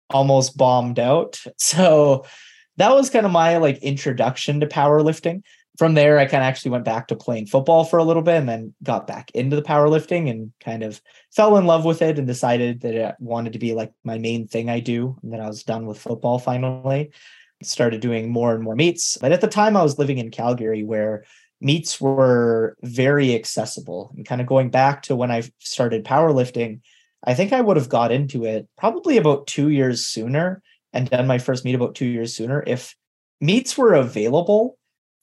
almost 0.09 0.57
bombed 0.57 1.01
out. 1.01 1.42
So 1.59 2.25
that 2.77 2.92
was 2.92 3.11
kind 3.11 3.27
of 3.27 3.33
my 3.33 3.57
like 3.57 3.79
introduction 3.79 4.61
to 4.61 4.68
powerlifting. 4.68 5.42
From 5.78 5.94
there, 5.94 6.18
I 6.18 6.26
kind 6.26 6.42
of 6.42 6.48
actually 6.48 6.72
went 6.72 6.84
back 6.84 7.08
to 7.08 7.16
playing 7.16 7.46
football 7.46 7.84
for 7.84 7.98
a 7.98 8.04
little 8.04 8.22
bit 8.22 8.36
and 8.36 8.48
then 8.48 8.74
got 8.82 9.06
back 9.06 9.30
into 9.32 9.56
the 9.56 9.62
powerlifting 9.62 10.30
and 10.30 10.52
kind 10.60 10.82
of 10.82 11.00
fell 11.34 11.56
in 11.56 11.66
love 11.66 11.84
with 11.84 12.02
it 12.02 12.18
and 12.18 12.26
decided 12.26 12.80
that 12.80 12.94
it 12.94 13.14
wanted 13.18 13.52
to 13.52 13.58
be 13.58 13.74
like 13.74 13.92
my 14.04 14.18
main 14.18 14.46
thing 14.46 14.70
I 14.70 14.80
do. 14.80 15.16
And 15.22 15.32
then 15.32 15.40
I 15.40 15.46
was 15.46 15.62
done 15.62 15.86
with 15.86 15.98
football 15.98 16.38
finally. 16.38 17.10
Started 17.62 18.00
doing 18.00 18.30
more 18.30 18.54
and 18.54 18.62
more 18.62 18.76
meets. 18.76 19.16
But 19.16 19.32
at 19.32 19.40
the 19.40 19.48
time, 19.48 19.76
I 19.76 19.82
was 19.82 19.98
living 19.98 20.18
in 20.18 20.30
Calgary 20.30 20.84
where 20.84 21.24
meets 21.60 22.00
were 22.00 22.76
very 22.82 23.34
accessible. 23.34 24.12
And 24.16 24.26
kind 24.26 24.40
of 24.40 24.46
going 24.46 24.70
back 24.70 25.02
to 25.02 25.16
when 25.16 25.30
I 25.30 25.42
started 25.58 26.04
powerlifting, 26.04 26.80
I 27.24 27.34
think 27.34 27.52
I 27.52 27.60
would 27.60 27.76
have 27.76 27.88
got 27.88 28.12
into 28.12 28.44
it 28.44 28.68
probably 28.76 29.16
about 29.16 29.46
two 29.46 29.70
years 29.70 30.04
sooner 30.06 30.62
and 30.92 31.08
done 31.08 31.26
my 31.26 31.38
first 31.38 31.64
meet 31.64 31.74
about 31.74 31.94
two 31.94 32.06
years 32.06 32.34
sooner 32.34 32.62
if 32.66 32.94
meets 33.40 33.76
were 33.76 33.94
available 33.94 34.78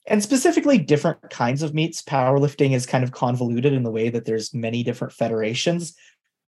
and 0.05 0.21
specifically 0.21 0.77
different 0.77 1.29
kinds 1.29 1.61
of 1.61 1.73
meets. 1.73 2.01
Powerlifting 2.01 2.71
is 2.71 2.85
kind 2.85 3.03
of 3.03 3.11
convoluted 3.11 3.73
in 3.73 3.83
the 3.83 3.91
way 3.91 4.09
that 4.09 4.25
there's 4.25 4.53
many 4.53 4.83
different 4.83 5.13
federations, 5.13 5.95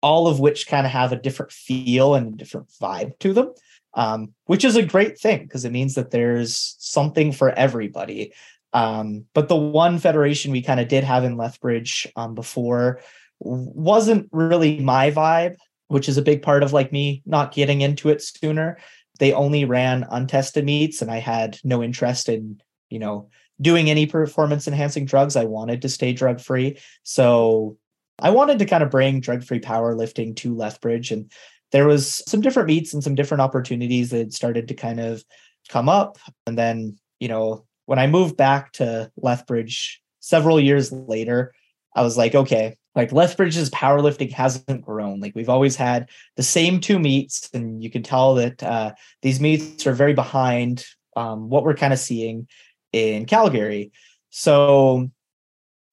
all 0.02 0.26
of 0.26 0.40
which 0.40 0.66
kind 0.66 0.86
of 0.86 0.92
have 0.92 1.12
a 1.12 1.20
different 1.20 1.52
feel 1.52 2.14
and 2.14 2.34
a 2.34 2.36
different 2.36 2.68
vibe 2.80 3.18
to 3.20 3.32
them, 3.32 3.52
um, 3.94 4.32
which 4.46 4.64
is 4.64 4.76
a 4.76 4.82
great 4.82 5.18
thing 5.18 5.42
because 5.42 5.64
it 5.64 5.72
means 5.72 5.94
that 5.94 6.10
there's 6.10 6.76
something 6.78 7.32
for 7.32 7.50
everybody. 7.50 8.32
Um, 8.72 9.26
but 9.34 9.48
the 9.48 9.56
one 9.56 9.98
federation 9.98 10.50
we 10.50 10.62
kind 10.62 10.80
of 10.80 10.88
did 10.88 11.04
have 11.04 11.24
in 11.24 11.36
Lethbridge 11.36 12.10
um, 12.16 12.34
before 12.34 13.00
wasn't 13.38 14.28
really 14.32 14.80
my 14.80 15.10
vibe, 15.10 15.56
which 15.88 16.08
is 16.08 16.16
a 16.16 16.22
big 16.22 16.42
part 16.42 16.62
of 16.62 16.72
like 16.72 16.92
me 16.92 17.22
not 17.26 17.52
getting 17.52 17.82
into 17.82 18.08
it 18.08 18.22
sooner. 18.22 18.78
They 19.18 19.32
only 19.32 19.66
ran 19.66 20.06
untested 20.10 20.64
meets, 20.64 21.02
and 21.02 21.10
I 21.10 21.18
had 21.18 21.58
no 21.64 21.82
interest 21.82 22.30
in, 22.30 22.62
you 22.88 22.98
know, 22.98 23.28
doing 23.60 23.90
any 23.90 24.06
performance 24.06 24.66
enhancing 24.66 25.04
drugs. 25.04 25.36
I 25.36 25.44
wanted 25.44 25.82
to 25.82 25.88
stay 25.88 26.12
drug 26.12 26.40
free. 26.40 26.78
So 27.02 27.76
I 28.18 28.30
wanted 28.30 28.58
to 28.58 28.66
kind 28.66 28.82
of 28.82 28.90
bring 28.90 29.20
drug 29.20 29.44
free 29.44 29.60
powerlifting 29.60 30.36
to 30.36 30.54
Lethbridge. 30.54 31.10
And 31.10 31.30
there 31.70 31.86
was 31.86 32.22
some 32.26 32.40
different 32.40 32.68
meets 32.68 32.92
and 32.92 33.02
some 33.02 33.14
different 33.14 33.40
opportunities 33.40 34.10
that 34.10 34.32
started 34.32 34.68
to 34.68 34.74
kind 34.74 35.00
of 35.00 35.24
come 35.68 35.88
up. 35.88 36.18
And 36.46 36.56
then, 36.56 36.98
you 37.20 37.28
know, 37.28 37.64
when 37.86 37.98
I 37.98 38.06
moved 38.06 38.36
back 38.36 38.72
to 38.72 39.10
Lethbridge 39.16 40.00
several 40.20 40.60
years 40.60 40.92
later, 40.92 41.52
I 41.94 42.02
was 42.02 42.16
like, 42.16 42.34
okay, 42.34 42.76
like 42.94 43.12
Lethbridge's 43.12 43.70
powerlifting 43.70 44.30
hasn't 44.32 44.82
grown. 44.82 45.20
Like 45.20 45.34
we've 45.34 45.48
always 45.48 45.76
had 45.76 46.08
the 46.36 46.42
same 46.42 46.80
two 46.80 46.98
meets, 46.98 47.48
and 47.54 47.82
you 47.82 47.90
can 47.90 48.02
tell 48.02 48.34
that 48.34 48.62
uh, 48.62 48.92
these 49.22 49.40
meets 49.40 49.86
are 49.86 49.94
very 49.94 50.14
behind 50.14 50.84
um, 51.16 51.48
what 51.48 51.64
we're 51.64 51.74
kind 51.74 51.92
of 51.92 51.98
seeing 51.98 52.48
in 52.92 53.26
Calgary. 53.26 53.92
So 54.30 55.10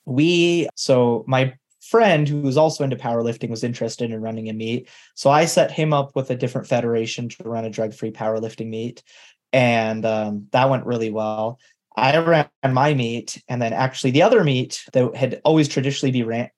we, 0.06 0.70
so 0.76 1.24
my 1.28 1.54
friend 1.82 2.28
who 2.28 2.42
was 2.42 2.58
also 2.58 2.84
into 2.84 2.96
powerlifting 2.96 3.50
was 3.50 3.64
interested 3.64 4.12
in 4.12 4.22
running 4.22 4.50
a 4.50 4.54
meet. 4.54 4.90
So 5.16 5.30
I 5.30 5.46
set 5.46 5.72
him 5.72 5.94
up 5.94 6.16
with 6.16 6.30
a 6.30 6.36
different 6.36 6.68
federation 6.68 7.30
to 7.30 7.44
run 7.44 7.66
a 7.66 7.70
drug 7.70 7.94
free 7.94 8.12
powerlifting 8.12 8.70
meet. 8.70 9.04
And 9.52 10.06
um, 10.06 10.48
that 10.52 10.70
went 10.70 10.86
really 10.86 11.10
well. 11.10 11.60
I 11.96 12.18
ran 12.18 12.48
my 12.64 12.94
meet, 12.94 13.42
and 13.48 13.62
then 13.62 13.74
actually 13.74 14.12
the 14.12 14.22
other 14.22 14.44
meet 14.44 14.84
that 14.94 15.16
had 15.16 15.42
always 15.44 15.68
traditionally 15.68 16.12
be 16.12 16.24
ran, 16.24 16.50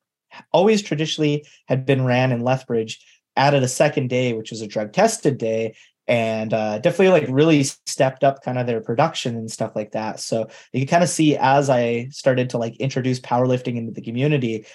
always 0.51 0.81
traditionally 0.81 1.45
had 1.67 1.85
been 1.85 2.05
ran 2.05 2.31
in 2.31 2.41
Lethbridge, 2.41 3.03
added 3.35 3.63
a 3.63 3.67
second 3.67 4.09
day, 4.09 4.33
which 4.33 4.51
was 4.51 4.61
a 4.61 4.67
drug 4.67 4.91
tested 4.91 5.37
day, 5.37 5.75
and 6.07 6.53
uh, 6.53 6.79
definitely 6.79 7.09
like 7.09 7.25
really 7.29 7.63
stepped 7.63 8.23
up 8.23 8.43
kind 8.43 8.57
of 8.57 8.67
their 8.67 8.81
production 8.81 9.35
and 9.35 9.51
stuff 9.51 9.75
like 9.75 9.91
that. 9.91 10.19
So 10.19 10.49
you 10.73 10.81
can 10.81 10.87
kind 10.87 11.03
of 11.03 11.09
see 11.09 11.37
as 11.37 11.69
I 11.69 12.07
started 12.09 12.49
to 12.51 12.57
like 12.57 12.75
introduce 12.77 13.19
powerlifting 13.19 13.77
into 13.77 13.91
the 13.91 14.01
community, 14.01 14.65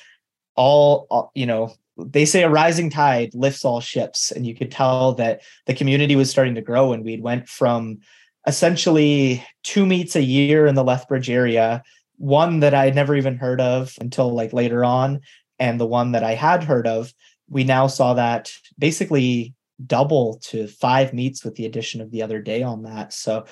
all, 0.55 1.07
all 1.11 1.33
you 1.35 1.47
know, 1.47 1.75
they 1.99 2.25
say 2.25 2.43
a 2.43 2.49
rising 2.49 2.91
tide 2.91 3.35
lifts 3.35 3.65
all 3.65 3.81
ships, 3.81 4.31
and 4.31 4.47
you 4.47 4.55
could 4.55 4.71
tell 4.71 5.15
that 5.15 5.43
the 5.67 5.75
community 5.75 6.15
was 6.15 6.31
starting 6.31 6.55
to 6.55 6.61
grow, 6.61 6.93
and 6.93 7.05
we'd 7.05 7.23
went 7.23 7.49
from 7.49 7.99
essentially 8.47 9.45
two 9.65 9.87
meets 9.87 10.15
a 10.15 10.23
year 10.23 10.67
in 10.67 10.75
the 10.75 10.85
Lethbridge 10.85 11.31
area, 11.31 11.83
one 12.17 12.61
that 12.61 12.75
I 12.75 12.85
had 12.85 12.95
never 12.95 13.17
even 13.17 13.37
heard 13.37 13.61
of 13.61 13.95
until 14.01 14.33
like 14.33 14.53
later 14.53 14.85
on, 14.85 15.21
and 15.59 15.81
the 15.81 15.87
one 15.87 16.13
that 16.13 16.23
I 16.23 16.35
had 16.35 16.65
heard 16.65 16.87
of. 16.87 17.13
We 17.49 17.65
now 17.65 17.87
saw 17.87 18.15
that 18.15 18.53
basically 18.79 19.55
double 19.85 20.39
to 20.45 20.67
five 20.67 21.13
meets 21.13 21.45
with 21.45 21.55
the 21.57 21.67
addition 21.67 22.01
of 22.01 22.11
the 22.11 22.23
other 22.23 22.41
day 22.41 22.63
on 22.63 22.83
that. 22.83 23.13
So 23.13 23.47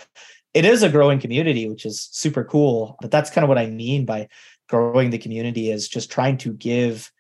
it 0.55 0.65
is 0.65 0.83
a 0.83 0.89
growing 0.89 1.19
community, 1.19 1.69
which 1.69 1.85
is 1.85 2.09
super 2.13 2.45
cool. 2.45 2.97
But 3.01 3.11
that's 3.11 3.31
kind 3.31 3.45
of 3.45 3.49
what 3.49 3.59
I 3.59 3.67
mean 3.67 4.07
by 4.07 4.29
growing 4.69 5.11
the 5.11 5.19
community 5.19 5.71
is 5.71 5.89
just 5.89 6.11
trying 6.11 6.39
to 6.39 6.53
give 6.55 7.11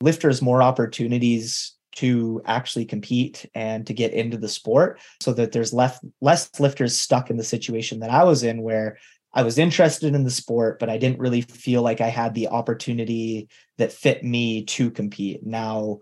lifters 0.00 0.42
more 0.42 0.62
opportunities 0.62 1.74
to 1.92 2.40
actually 2.46 2.84
compete 2.84 3.46
and 3.54 3.86
to 3.86 3.94
get 3.94 4.12
into 4.12 4.36
the 4.36 4.48
sport 4.48 5.00
so 5.20 5.32
that 5.32 5.52
there's 5.52 5.72
less 5.72 5.98
less 6.20 6.60
lifters 6.60 6.96
stuck 6.96 7.30
in 7.30 7.36
the 7.36 7.44
situation 7.44 8.00
that 8.00 8.10
I 8.10 8.24
was 8.24 8.42
in 8.42 8.62
where 8.62 8.98
I 9.32 9.42
was 9.42 9.58
interested 9.58 10.14
in 10.14 10.24
the 10.24 10.30
sport 10.30 10.78
but 10.78 10.88
I 10.88 10.98
didn't 10.98 11.18
really 11.18 11.42
feel 11.42 11.82
like 11.82 12.00
I 12.00 12.08
had 12.08 12.34
the 12.34 12.48
opportunity 12.48 13.48
that 13.78 13.92
fit 13.92 14.22
me 14.22 14.64
to 14.66 14.90
compete. 14.90 15.44
Now 15.44 15.98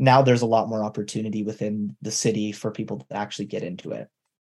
now 0.00 0.22
there's 0.22 0.42
a 0.42 0.46
lot 0.46 0.68
more 0.68 0.82
opportunity 0.82 1.42
within 1.42 1.94
the 2.00 2.10
city 2.10 2.52
for 2.52 2.70
people 2.70 3.00
to 3.00 3.16
actually 3.16 3.44
get 3.44 3.62
into 3.62 3.92
it. 3.92 4.08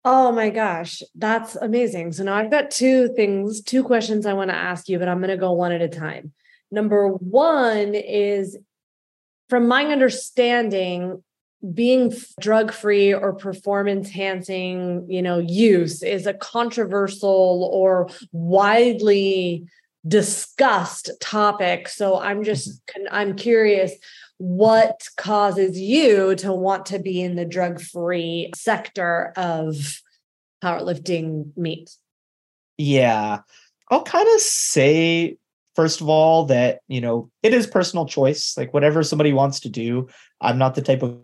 Oh 0.05 0.31
my 0.31 0.51
gosh, 0.51 1.01
that's 1.15 1.55
amazing. 1.55 2.11
So 2.11 2.23
now 2.23 2.35
I've 2.35 2.51
got 2.51 2.71
two 2.71 3.09
things, 3.15 3.61
two 3.61 3.83
questions 3.83 4.25
I 4.25 4.33
want 4.33 4.51
to 4.51 4.55
ask 4.55 4.87
you, 4.87 4.99
but 4.99 5.07
I'm 5.07 5.17
going 5.17 5.29
to 5.29 5.37
go 5.37 5.51
one 5.51 5.71
at 5.71 5.81
a 5.81 5.89
time. 5.89 6.31
Number 6.69 7.07
one 7.07 7.95
is 7.95 8.57
from 9.49 9.67
my 9.67 9.85
understanding, 9.85 11.23
being 11.73 12.13
drug 12.39 12.71
free 12.71 13.13
or 13.13 13.33
performance 13.33 14.07
enhancing, 14.07 15.05
you 15.09 15.21
know, 15.21 15.39
use 15.39 16.03
is 16.03 16.25
a 16.25 16.33
controversial 16.33 17.69
or 17.71 18.09
widely 18.31 19.67
discussed 20.07 21.11
topic. 21.19 21.87
So 21.87 22.19
I'm 22.19 22.43
just 22.43 22.69
mm-hmm. 22.69 23.07
I'm 23.11 23.35
curious 23.35 23.93
what 24.41 25.07
causes 25.17 25.79
you 25.79 26.33
to 26.33 26.51
want 26.51 26.87
to 26.87 26.97
be 26.97 27.21
in 27.21 27.35
the 27.35 27.45
drug 27.45 27.79
free 27.79 28.49
sector 28.55 29.33
of 29.37 30.01
powerlifting 30.63 31.55
meet? 31.55 31.91
Yeah. 32.75 33.41
I'll 33.91 34.01
kind 34.01 34.27
of 34.33 34.41
say 34.41 35.37
first 35.75 36.01
of 36.01 36.09
all 36.09 36.45
that, 36.45 36.79
you 36.87 37.01
know, 37.01 37.29
it 37.43 37.53
is 37.53 37.67
personal 37.67 38.07
choice. 38.07 38.57
Like 38.57 38.73
whatever 38.73 39.03
somebody 39.03 39.31
wants 39.31 39.59
to 39.59 39.69
do, 39.69 40.07
I'm 40.41 40.57
not 40.57 40.73
the 40.73 40.81
type 40.81 41.03
of 41.03 41.19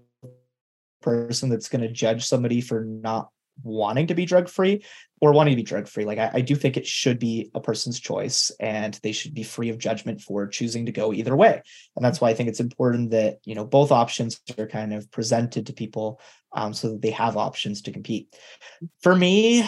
person 1.02 1.50
that's 1.50 1.70
going 1.70 1.82
to 1.82 1.92
judge 1.92 2.24
somebody 2.24 2.62
for 2.62 2.86
not 2.86 3.30
wanting 3.64 4.08
to 4.08 4.16
be 4.16 4.26
drug 4.26 4.50
free 4.50 4.84
or 5.22 5.32
wanting 5.32 5.54
to 5.54 5.56
be 5.56 5.64
drug 5.64 5.88
free. 5.88 6.06
Like 6.06 6.20
I, 6.20 6.32
I, 6.36 6.42
do 6.42 6.56
think 6.56 6.78
it 6.78 6.86
should 6.86 7.20
be 7.20 7.50
a 7.56 7.60
person's 7.60 8.00
choice 8.00 8.52
and 8.60 8.94
they 9.04 9.12
should 9.12 9.34
be 9.34 9.44
free 9.44 9.70
of 9.70 9.78
judgment 9.78 10.22
for 10.22 10.48
choosing 10.48 10.86
to 10.86 10.92
go 10.92 11.14
either 11.14 11.36
way. 11.36 11.62
And 11.96 12.06
that's 12.06 12.22
why 12.22 12.30
I 12.30 12.34
think 12.34 12.50
it's 12.50 12.60
important 12.60 13.12
that, 13.12 13.40
you 13.44 13.56
know, 13.56 13.66
both 13.66 13.92
options 13.92 14.40
are 14.58 14.68
kind 14.68 14.94
of 14.94 15.10
presented 15.12 15.68
to 15.68 15.74
people 15.74 16.22
um, 16.54 16.74
so 16.74 16.92
that 16.92 17.02
they 17.02 17.12
have 17.12 17.38
options 17.38 17.82
to 17.84 17.92
compete. 17.92 18.36
For 19.02 19.16
me, 19.16 19.68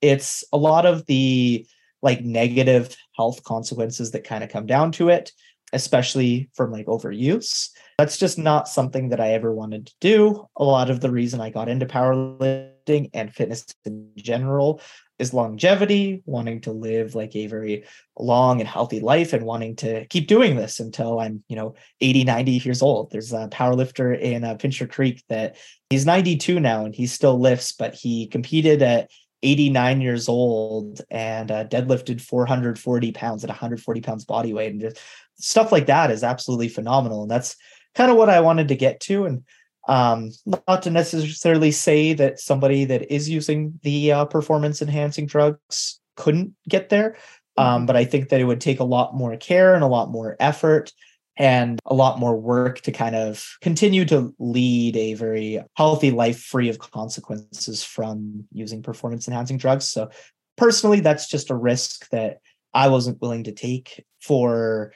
it's 0.00 0.44
a 0.52 0.58
lot 0.58 0.86
of 0.86 1.06
the 1.06 1.66
like 2.02 2.24
negative 2.24 2.96
health 3.16 3.44
consequences 3.44 4.12
that 4.12 4.24
kind 4.24 4.42
of 4.42 4.50
come 4.50 4.66
down 4.66 4.92
to 4.92 5.10
it, 5.10 5.32
especially 5.72 6.50
from 6.54 6.72
like 6.72 6.86
overuse. 6.86 7.68
That's 8.00 8.16
just 8.16 8.38
not 8.38 8.66
something 8.66 9.10
that 9.10 9.20
I 9.20 9.34
ever 9.34 9.52
wanted 9.52 9.88
to 9.88 9.94
do. 10.00 10.48
A 10.56 10.64
lot 10.64 10.88
of 10.88 11.02
the 11.02 11.10
reason 11.10 11.38
I 11.38 11.50
got 11.50 11.68
into 11.68 11.84
powerlifting 11.84 13.10
and 13.12 13.30
fitness 13.30 13.66
in 13.84 14.08
general 14.16 14.80
is 15.18 15.34
longevity, 15.34 16.22
wanting 16.24 16.62
to 16.62 16.72
live 16.72 17.14
like 17.14 17.36
a 17.36 17.46
very 17.46 17.84
long 18.18 18.60
and 18.60 18.66
healthy 18.66 19.00
life 19.00 19.34
and 19.34 19.44
wanting 19.44 19.76
to 19.76 20.06
keep 20.06 20.28
doing 20.28 20.56
this 20.56 20.80
until 20.80 21.20
I'm, 21.20 21.44
you 21.46 21.56
know, 21.56 21.74
80, 22.00 22.24
90 22.24 22.52
years 22.52 22.80
old. 22.80 23.10
There's 23.10 23.34
a 23.34 23.48
powerlifter 23.48 24.18
in 24.18 24.44
uh, 24.44 24.54
Pincher 24.54 24.86
Creek 24.86 25.22
that 25.28 25.56
he's 25.90 26.06
92 26.06 26.58
now 26.58 26.86
and 26.86 26.94
he 26.94 27.06
still 27.06 27.38
lifts, 27.38 27.72
but 27.72 27.94
he 27.94 28.28
competed 28.28 28.80
at 28.80 29.10
89 29.42 30.00
years 30.00 30.26
old 30.26 31.02
and 31.10 31.50
uh, 31.50 31.66
deadlifted 31.66 32.22
440 32.22 33.12
pounds 33.12 33.44
at 33.44 33.50
140 33.50 34.00
pounds 34.00 34.24
body 34.24 34.54
weight 34.54 34.72
and 34.72 34.80
just 34.80 34.98
stuff 35.38 35.70
like 35.70 35.84
that 35.84 36.10
is 36.10 36.24
absolutely 36.24 36.68
phenomenal 36.68 37.20
and 37.22 37.30
that's 37.30 37.56
kind 37.94 38.10
of 38.10 38.16
what 38.16 38.28
I 38.28 38.40
wanted 38.40 38.68
to 38.68 38.76
get 38.76 39.00
to. 39.00 39.24
And 39.24 39.44
um, 39.88 40.30
not 40.68 40.82
to 40.82 40.90
necessarily 40.90 41.70
say 41.70 42.12
that 42.14 42.38
somebody 42.38 42.84
that 42.84 43.12
is 43.12 43.28
using 43.28 43.78
the 43.82 44.12
uh, 44.12 44.24
performance 44.26 44.82
enhancing 44.82 45.26
drugs 45.26 46.00
couldn't 46.16 46.54
get 46.68 46.88
there. 46.88 47.16
Um, 47.56 47.66
mm-hmm. 47.66 47.86
but 47.86 47.96
I 47.96 48.04
think 48.04 48.28
that 48.28 48.40
it 48.40 48.44
would 48.44 48.60
take 48.60 48.80
a 48.80 48.84
lot 48.84 49.14
more 49.14 49.36
care 49.36 49.74
and 49.74 49.82
a 49.82 49.88
lot 49.88 50.10
more 50.10 50.36
effort 50.38 50.92
and 51.36 51.80
a 51.86 51.94
lot 51.94 52.18
more 52.18 52.36
work 52.36 52.82
to 52.82 52.92
kind 52.92 53.16
of 53.16 53.56
continue 53.62 54.04
to 54.04 54.34
lead 54.38 54.96
a 54.96 55.14
very 55.14 55.62
healthy 55.74 56.10
life 56.10 56.40
free 56.40 56.68
of 56.68 56.78
consequences 56.78 57.82
from 57.82 58.44
using 58.52 58.82
performance 58.82 59.26
enhancing 59.26 59.56
drugs. 59.56 59.88
So 59.88 60.10
personally, 60.56 61.00
that's 61.00 61.28
just 61.28 61.50
a 61.50 61.54
risk 61.54 62.08
that 62.10 62.40
I 62.74 62.88
wasn't 62.88 63.20
willing 63.20 63.44
to 63.44 63.52
take 63.52 64.04
for, 64.20 64.92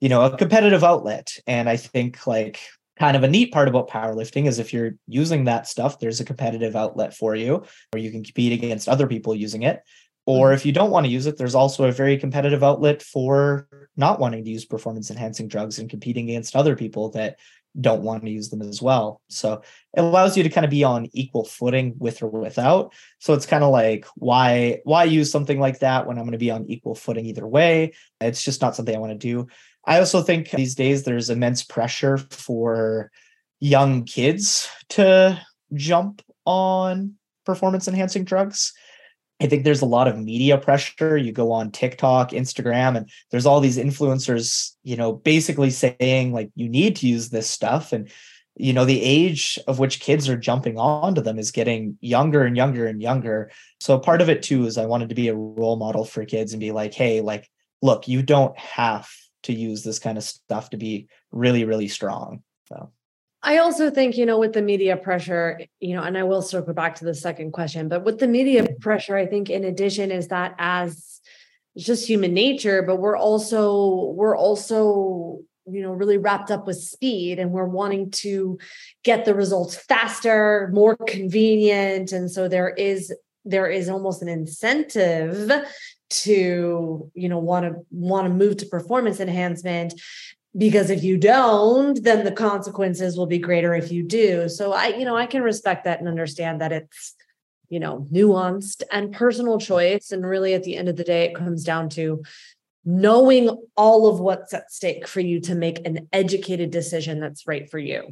you 0.00 0.08
know, 0.08 0.22
a 0.22 0.36
competitive 0.36 0.82
outlet. 0.82 1.32
And 1.46 1.68
I 1.68 1.76
think 1.76 2.26
like 2.26 2.60
kind 2.98 3.16
of 3.16 3.22
a 3.22 3.28
neat 3.28 3.52
part 3.52 3.68
about 3.68 3.88
powerlifting 3.88 4.46
is 4.46 4.58
if 4.58 4.72
you're 4.72 4.92
using 5.06 5.44
that 5.44 5.66
stuff, 5.66 5.98
there's 5.98 6.20
a 6.20 6.24
competitive 6.24 6.76
outlet 6.76 7.14
for 7.14 7.34
you 7.34 7.64
where 7.92 8.02
you 8.02 8.10
can 8.10 8.24
compete 8.24 8.52
against 8.52 8.88
other 8.88 9.06
people 9.06 9.34
using 9.34 9.62
it. 9.62 9.82
Or 10.26 10.48
mm-hmm. 10.48 10.54
if 10.54 10.66
you 10.66 10.72
don't 10.72 10.90
want 10.90 11.06
to 11.06 11.12
use 11.12 11.26
it, 11.26 11.38
there's 11.38 11.54
also 11.54 11.84
a 11.84 11.92
very 11.92 12.18
competitive 12.18 12.62
outlet 12.62 13.02
for 13.02 13.68
not 13.96 14.20
wanting 14.20 14.44
to 14.44 14.50
use 14.50 14.64
performance 14.64 15.10
enhancing 15.10 15.48
drugs 15.48 15.78
and 15.78 15.88
competing 15.88 16.28
against 16.28 16.56
other 16.56 16.76
people 16.76 17.10
that 17.10 17.38
don't 17.80 18.02
want 18.02 18.24
to 18.24 18.30
use 18.30 18.50
them 18.50 18.62
as 18.62 18.82
well. 18.82 19.20
So 19.28 19.62
it 19.96 20.00
allows 20.00 20.36
you 20.36 20.42
to 20.42 20.48
kind 20.48 20.64
of 20.64 20.70
be 20.70 20.82
on 20.84 21.08
equal 21.12 21.44
footing 21.44 21.94
with 21.98 22.22
or 22.22 22.28
without. 22.28 22.92
So 23.18 23.32
it's 23.34 23.46
kind 23.46 23.62
of 23.62 23.70
like 23.70 24.06
why 24.16 24.80
why 24.84 25.04
use 25.04 25.30
something 25.30 25.60
like 25.60 25.78
that 25.80 26.06
when 26.06 26.18
I'm 26.18 26.24
going 26.24 26.32
to 26.32 26.38
be 26.38 26.50
on 26.50 26.66
equal 26.66 26.94
footing 26.94 27.26
either 27.26 27.46
way? 27.46 27.94
It's 28.20 28.42
just 28.42 28.60
not 28.60 28.74
something 28.74 28.94
I 28.94 28.98
want 28.98 29.12
to 29.12 29.18
do. 29.18 29.46
I 29.84 29.98
also 29.98 30.22
think 30.22 30.50
these 30.50 30.74
days 30.74 31.04
there's 31.04 31.30
immense 31.30 31.62
pressure 31.62 32.18
for 32.18 33.10
young 33.60 34.04
kids 34.04 34.68
to 34.90 35.40
jump 35.74 36.22
on 36.44 37.14
performance 37.44 37.88
enhancing 37.88 38.24
drugs. 38.24 38.72
I 39.40 39.46
think 39.46 39.64
there's 39.64 39.80
a 39.80 39.86
lot 39.86 40.06
of 40.06 40.18
media 40.18 40.58
pressure. 40.58 41.16
You 41.16 41.32
go 41.32 41.50
on 41.50 41.70
TikTok, 41.70 42.30
Instagram, 42.32 42.96
and 42.96 43.08
there's 43.30 43.46
all 43.46 43.60
these 43.60 43.78
influencers, 43.78 44.72
you 44.82 44.96
know, 44.96 45.12
basically 45.12 45.70
saying 45.70 46.32
like 46.32 46.50
you 46.54 46.68
need 46.68 46.96
to 46.96 47.06
use 47.06 47.30
this 47.30 47.48
stuff. 47.48 47.92
And, 47.92 48.10
you 48.56 48.74
know, 48.74 48.84
the 48.84 49.02
age 49.02 49.58
of 49.66 49.78
which 49.78 50.00
kids 50.00 50.28
are 50.28 50.36
jumping 50.36 50.78
onto 50.78 51.22
them 51.22 51.38
is 51.38 51.50
getting 51.50 51.96
younger 52.02 52.44
and 52.44 52.54
younger 52.54 52.86
and 52.86 53.00
younger. 53.00 53.50
So 53.78 53.98
part 53.98 54.20
of 54.20 54.28
it 54.28 54.42
too 54.42 54.66
is 54.66 54.76
I 54.76 54.84
wanted 54.84 55.08
to 55.08 55.14
be 55.14 55.28
a 55.28 55.34
role 55.34 55.76
model 55.76 56.04
for 56.04 56.24
kids 56.26 56.52
and 56.52 56.60
be 56.60 56.72
like, 56.72 56.92
hey, 56.92 57.22
like, 57.22 57.48
look, 57.80 58.08
you 58.08 58.22
don't 58.22 58.56
have 58.58 59.08
to 59.44 59.52
use 59.52 59.82
this 59.82 59.98
kind 59.98 60.18
of 60.18 60.24
stuff 60.24 60.70
to 60.70 60.76
be 60.76 61.08
really, 61.32 61.64
really 61.64 61.88
strong. 61.88 62.42
So 62.66 62.90
I 63.42 63.58
also 63.58 63.90
think, 63.90 64.16
you 64.16 64.26
know, 64.26 64.38
with 64.38 64.52
the 64.52 64.62
media 64.62 64.96
pressure, 64.96 65.58
eh, 65.60 65.66
you 65.80 65.94
know, 65.94 66.02
and 66.02 66.16
I 66.16 66.24
will 66.24 66.42
circle 66.42 66.74
back 66.74 66.96
to 66.96 67.04
the 67.04 67.14
second 67.14 67.52
question, 67.52 67.88
but 67.88 68.04
with 68.04 68.18
the 68.18 68.28
media 68.28 68.66
pressure, 68.80 69.16
I 69.16 69.26
think 69.26 69.48
in 69.48 69.64
addition 69.64 70.10
is 70.10 70.28
that 70.28 70.54
as 70.58 71.20
it's 71.74 71.86
just 71.86 72.06
human 72.06 72.34
nature, 72.34 72.82
but 72.82 72.96
we're 72.96 73.16
also, 73.16 74.12
we're 74.16 74.36
also, 74.36 75.40
you 75.66 75.82
know, 75.82 75.92
really 75.92 76.18
wrapped 76.18 76.50
up 76.50 76.66
with 76.66 76.76
speed 76.76 77.38
and 77.38 77.52
we're 77.52 77.64
wanting 77.64 78.10
to 78.10 78.58
get 79.04 79.24
the 79.24 79.34
results 79.34 79.76
faster, 79.76 80.68
more 80.72 80.96
convenient. 80.96 82.12
And 82.12 82.30
so 82.30 82.48
there 82.48 82.68
is, 82.68 83.14
there 83.44 83.68
is 83.68 83.88
almost 83.88 84.20
an 84.20 84.28
incentive 84.28 85.50
to 86.10 87.10
you 87.14 87.28
know 87.28 87.38
want 87.38 87.64
to 87.66 87.80
want 87.90 88.26
to 88.26 88.34
move 88.34 88.56
to 88.58 88.66
performance 88.66 89.20
enhancement 89.20 89.94
because 90.56 90.90
if 90.90 91.04
you 91.04 91.16
don't 91.16 92.02
then 92.02 92.24
the 92.24 92.32
consequences 92.32 93.16
will 93.16 93.26
be 93.26 93.38
greater 93.38 93.74
if 93.74 93.92
you 93.92 94.02
do. 94.02 94.48
So 94.48 94.72
i 94.72 94.88
you 94.88 95.04
know 95.04 95.16
i 95.16 95.26
can 95.26 95.42
respect 95.42 95.84
that 95.84 96.00
and 96.00 96.08
understand 96.08 96.60
that 96.60 96.72
it's 96.72 97.14
you 97.68 97.80
know 97.80 98.06
nuanced 98.12 98.82
and 98.90 99.12
personal 99.12 99.58
choice 99.58 100.10
and 100.10 100.26
really 100.26 100.54
at 100.54 100.64
the 100.64 100.76
end 100.76 100.88
of 100.88 100.96
the 100.96 101.04
day 101.04 101.24
it 101.24 101.34
comes 101.34 101.64
down 101.64 101.88
to 101.90 102.22
knowing 102.84 103.50
all 103.76 104.08
of 104.08 104.20
what's 104.20 104.52
at 104.52 104.70
stake 104.72 105.06
for 105.06 105.20
you 105.20 105.40
to 105.40 105.54
make 105.54 105.86
an 105.86 106.08
educated 106.12 106.70
decision 106.70 107.20
that's 107.20 107.46
right 107.46 107.70
for 107.70 107.78
you 107.78 108.10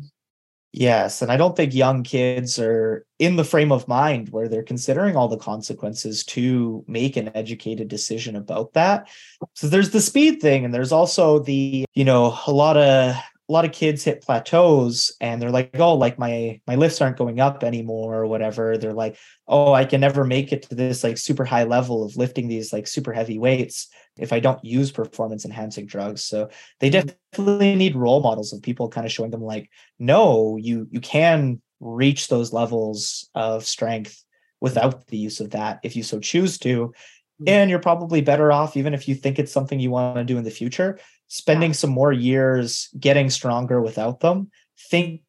Yes. 0.72 1.22
And 1.22 1.32
I 1.32 1.38
don't 1.38 1.56
think 1.56 1.74
young 1.74 2.02
kids 2.02 2.58
are 2.58 3.06
in 3.18 3.36
the 3.36 3.44
frame 3.44 3.72
of 3.72 3.88
mind 3.88 4.28
where 4.28 4.48
they're 4.48 4.62
considering 4.62 5.16
all 5.16 5.26
the 5.26 5.38
consequences 5.38 6.22
to 6.24 6.84
make 6.86 7.16
an 7.16 7.30
educated 7.34 7.88
decision 7.88 8.36
about 8.36 8.74
that. 8.74 9.08
So 9.54 9.66
there's 9.66 9.90
the 9.90 10.00
speed 10.00 10.42
thing, 10.42 10.66
and 10.66 10.74
there's 10.74 10.92
also 10.92 11.38
the, 11.38 11.86
you 11.94 12.04
know, 12.04 12.38
a 12.46 12.52
lot 12.52 12.76
of 12.76 13.16
a 13.48 13.52
lot 13.52 13.64
of 13.64 13.72
kids 13.72 14.04
hit 14.04 14.20
plateaus 14.22 15.10
and 15.20 15.40
they're 15.40 15.50
like 15.50 15.70
oh 15.78 15.94
like 15.94 16.18
my 16.18 16.60
my 16.66 16.74
lifts 16.74 17.00
aren't 17.00 17.16
going 17.16 17.40
up 17.40 17.64
anymore 17.64 18.16
or 18.16 18.26
whatever. 18.26 18.76
They're 18.76 18.92
like 18.92 19.16
oh 19.46 19.72
i 19.72 19.84
can 19.84 20.00
never 20.00 20.24
make 20.24 20.52
it 20.52 20.62
to 20.62 20.74
this 20.74 21.02
like 21.02 21.16
super 21.16 21.44
high 21.44 21.64
level 21.64 22.04
of 22.04 22.16
lifting 22.16 22.48
these 22.48 22.72
like 22.72 22.86
super 22.86 23.12
heavy 23.12 23.38
weights 23.38 23.88
if 24.18 24.32
i 24.32 24.40
don't 24.40 24.62
use 24.64 24.90
performance 24.90 25.44
enhancing 25.44 25.86
drugs. 25.86 26.24
So 26.24 26.50
they 26.80 26.90
definitely 26.90 27.74
need 27.74 27.96
role 27.96 28.20
models 28.20 28.52
of 28.52 28.62
people 28.62 28.88
kind 28.88 29.06
of 29.06 29.12
showing 29.12 29.30
them 29.30 29.42
like 29.42 29.70
no 29.98 30.56
you 30.56 30.86
you 30.90 31.00
can 31.00 31.60
reach 31.80 32.28
those 32.28 32.52
levels 32.52 33.30
of 33.34 33.64
strength 33.64 34.24
without 34.60 35.06
the 35.06 35.16
use 35.16 35.40
of 35.40 35.50
that 35.50 35.78
if 35.82 35.96
you 35.96 36.02
so 36.02 36.18
choose 36.20 36.58
to. 36.58 36.92
Mm-hmm. 37.40 37.54
and 37.54 37.70
you're 37.70 37.78
probably 37.78 38.20
better 38.20 38.50
off 38.50 38.76
even 38.76 38.94
if 38.94 39.06
you 39.06 39.14
think 39.14 39.38
it's 39.38 39.52
something 39.52 39.78
you 39.78 39.92
want 39.92 40.16
to 40.16 40.24
do 40.24 40.38
in 40.38 40.42
the 40.42 40.50
future 40.50 40.98
spending 41.28 41.70
yeah. 41.70 41.76
some 41.76 41.90
more 41.90 42.12
years 42.12 42.88
getting 42.98 43.30
stronger 43.30 43.80
without 43.80 44.20
them, 44.20 44.50
thinking 44.90 45.22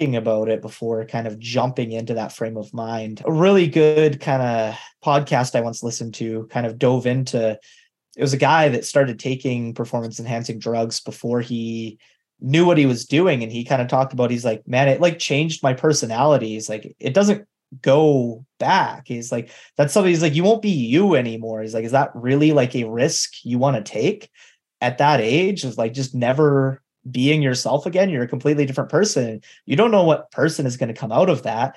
about 0.00 0.48
it 0.48 0.62
before 0.62 1.04
kind 1.04 1.26
of 1.26 1.38
jumping 1.38 1.92
into 1.92 2.14
that 2.14 2.32
frame 2.32 2.56
of 2.56 2.72
mind. 2.72 3.22
A 3.24 3.32
really 3.32 3.66
good 3.66 4.20
kind 4.20 4.42
of 4.42 4.78
podcast 5.04 5.54
I 5.54 5.60
once 5.60 5.82
listened 5.82 6.14
to 6.14 6.48
kind 6.50 6.66
of 6.66 6.78
dove 6.78 7.06
into 7.06 7.58
it 8.16 8.22
was 8.22 8.32
a 8.32 8.38
guy 8.38 8.68
that 8.70 8.84
started 8.84 9.18
taking 9.18 9.74
performance 9.74 10.18
enhancing 10.18 10.58
drugs 10.58 11.00
before 11.00 11.40
he 11.40 11.98
knew 12.40 12.66
what 12.66 12.78
he 12.78 12.86
was 12.86 13.04
doing 13.04 13.42
and 13.42 13.52
he 13.52 13.64
kind 13.64 13.80
of 13.80 13.88
talked 13.88 14.12
about 14.12 14.30
he's 14.30 14.44
like 14.44 14.66
man 14.66 14.88
it 14.88 15.00
like 15.00 15.18
changed 15.18 15.62
my 15.62 15.72
personality 15.72 16.48
he's 16.48 16.68
like 16.68 16.94
it 16.98 17.14
doesn't 17.14 17.46
go 17.82 18.44
back 18.58 19.04
he's 19.06 19.32
like 19.32 19.50
that's 19.76 19.92
something 19.92 20.10
he's 20.10 20.22
like 20.22 20.34
you 20.34 20.44
won't 20.44 20.62
be 20.62 20.70
you 20.70 21.14
anymore 21.14 21.62
he's 21.62 21.74
like 21.74 21.84
is 21.84 21.92
that 21.92 22.10
really 22.14 22.52
like 22.52 22.74
a 22.74 22.84
risk 22.84 23.44
you 23.44 23.58
want 23.58 23.76
to 23.76 23.92
take 23.92 24.30
at 24.80 24.98
that 24.98 25.20
age 25.20 25.64
of 25.64 25.78
like 25.78 25.92
just 25.92 26.14
never 26.14 26.82
being 27.08 27.40
yourself 27.40 27.86
again 27.86 28.10
you're 28.10 28.24
a 28.24 28.28
completely 28.28 28.66
different 28.66 28.90
person. 28.90 29.40
You 29.64 29.76
don't 29.76 29.90
know 29.90 30.04
what 30.04 30.30
person 30.30 30.66
is 30.66 30.76
going 30.76 30.92
to 30.92 31.00
come 31.00 31.12
out 31.12 31.30
of 31.30 31.44
that. 31.44 31.76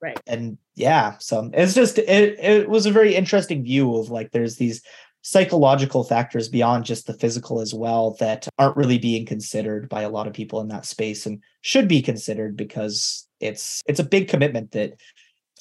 Right. 0.00 0.18
And 0.26 0.58
yeah 0.74 1.16
so 1.18 1.50
it's 1.52 1.74
just 1.74 1.98
it, 1.98 2.38
it 2.38 2.68
was 2.68 2.86
a 2.86 2.92
very 2.92 3.14
interesting 3.14 3.62
view 3.62 3.94
of 3.96 4.10
like 4.10 4.30
there's 4.30 4.56
these 4.56 4.82
psychological 5.22 6.02
factors 6.02 6.48
beyond 6.48 6.84
just 6.84 7.06
the 7.06 7.14
physical 7.14 7.60
as 7.60 7.72
well 7.72 8.16
that 8.18 8.48
aren't 8.58 8.76
really 8.76 8.98
being 8.98 9.24
considered 9.24 9.88
by 9.88 10.02
a 10.02 10.10
lot 10.10 10.26
of 10.26 10.32
people 10.32 10.60
in 10.60 10.68
that 10.68 10.84
space 10.84 11.26
and 11.26 11.40
should 11.60 11.86
be 11.86 12.02
considered 12.02 12.56
because 12.56 13.28
it's 13.38 13.82
it's 13.86 14.00
a 14.00 14.04
big 14.04 14.28
commitment 14.28 14.72
that 14.72 14.94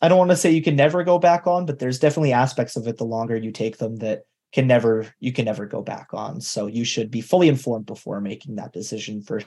I 0.01 0.07
don't 0.07 0.17
want 0.17 0.31
to 0.31 0.37
say 0.37 0.49
you 0.49 0.63
can 0.63 0.75
never 0.75 1.03
go 1.03 1.19
back 1.19 1.45
on 1.45 1.67
but 1.67 1.77
there's 1.77 1.99
definitely 1.99 2.33
aspects 2.33 2.75
of 2.75 2.87
it 2.87 2.97
the 2.97 3.05
longer 3.05 3.35
you 3.35 3.51
take 3.51 3.77
them 3.77 3.97
that 3.97 4.23
can 4.51 4.67
never 4.67 5.13
you 5.19 5.31
can 5.31 5.45
never 5.45 5.65
go 5.65 5.81
back 5.81 6.09
on. 6.13 6.41
So 6.41 6.67
you 6.67 6.83
should 6.83 7.11
be 7.11 7.21
fully 7.21 7.47
informed 7.47 7.85
before 7.85 8.21
making 8.21 8.55
that 8.55 8.73
decision 8.73 9.21
for 9.21 9.41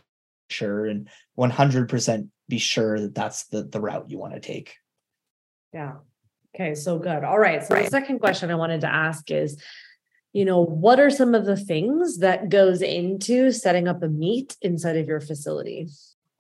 sure 0.51 0.87
and 0.87 1.09
100% 1.39 2.29
be 2.49 2.59
sure 2.59 3.01
that 3.01 3.15
that's 3.15 3.45
the 3.47 3.65
the 3.65 3.81
route 3.81 4.11
you 4.11 4.19
want 4.19 4.35
to 4.35 4.41
take. 4.41 4.77
Yeah. 5.73 5.95
Okay 6.55 6.75
so 6.75 6.99
good. 6.99 7.25
All 7.25 7.39
right 7.39 7.65
so 7.65 7.75
right. 7.75 7.85
the 7.85 7.91
second 7.91 8.19
question 8.19 8.51
i 8.51 8.55
wanted 8.55 8.83
to 8.83 8.93
ask 8.93 9.31
is 9.31 9.61
you 10.33 10.45
know 10.45 10.65
what 10.65 11.01
are 11.01 11.11
some 11.11 11.35
of 11.35 11.47
the 11.47 11.57
things 11.57 12.19
that 12.19 12.49
goes 12.49 12.83
into 12.83 13.51
setting 13.51 13.89
up 13.89 14.03
a 14.03 14.09
meet 14.09 14.57
inside 14.61 14.97
of 14.97 15.07
your 15.07 15.21
facility 15.21 15.89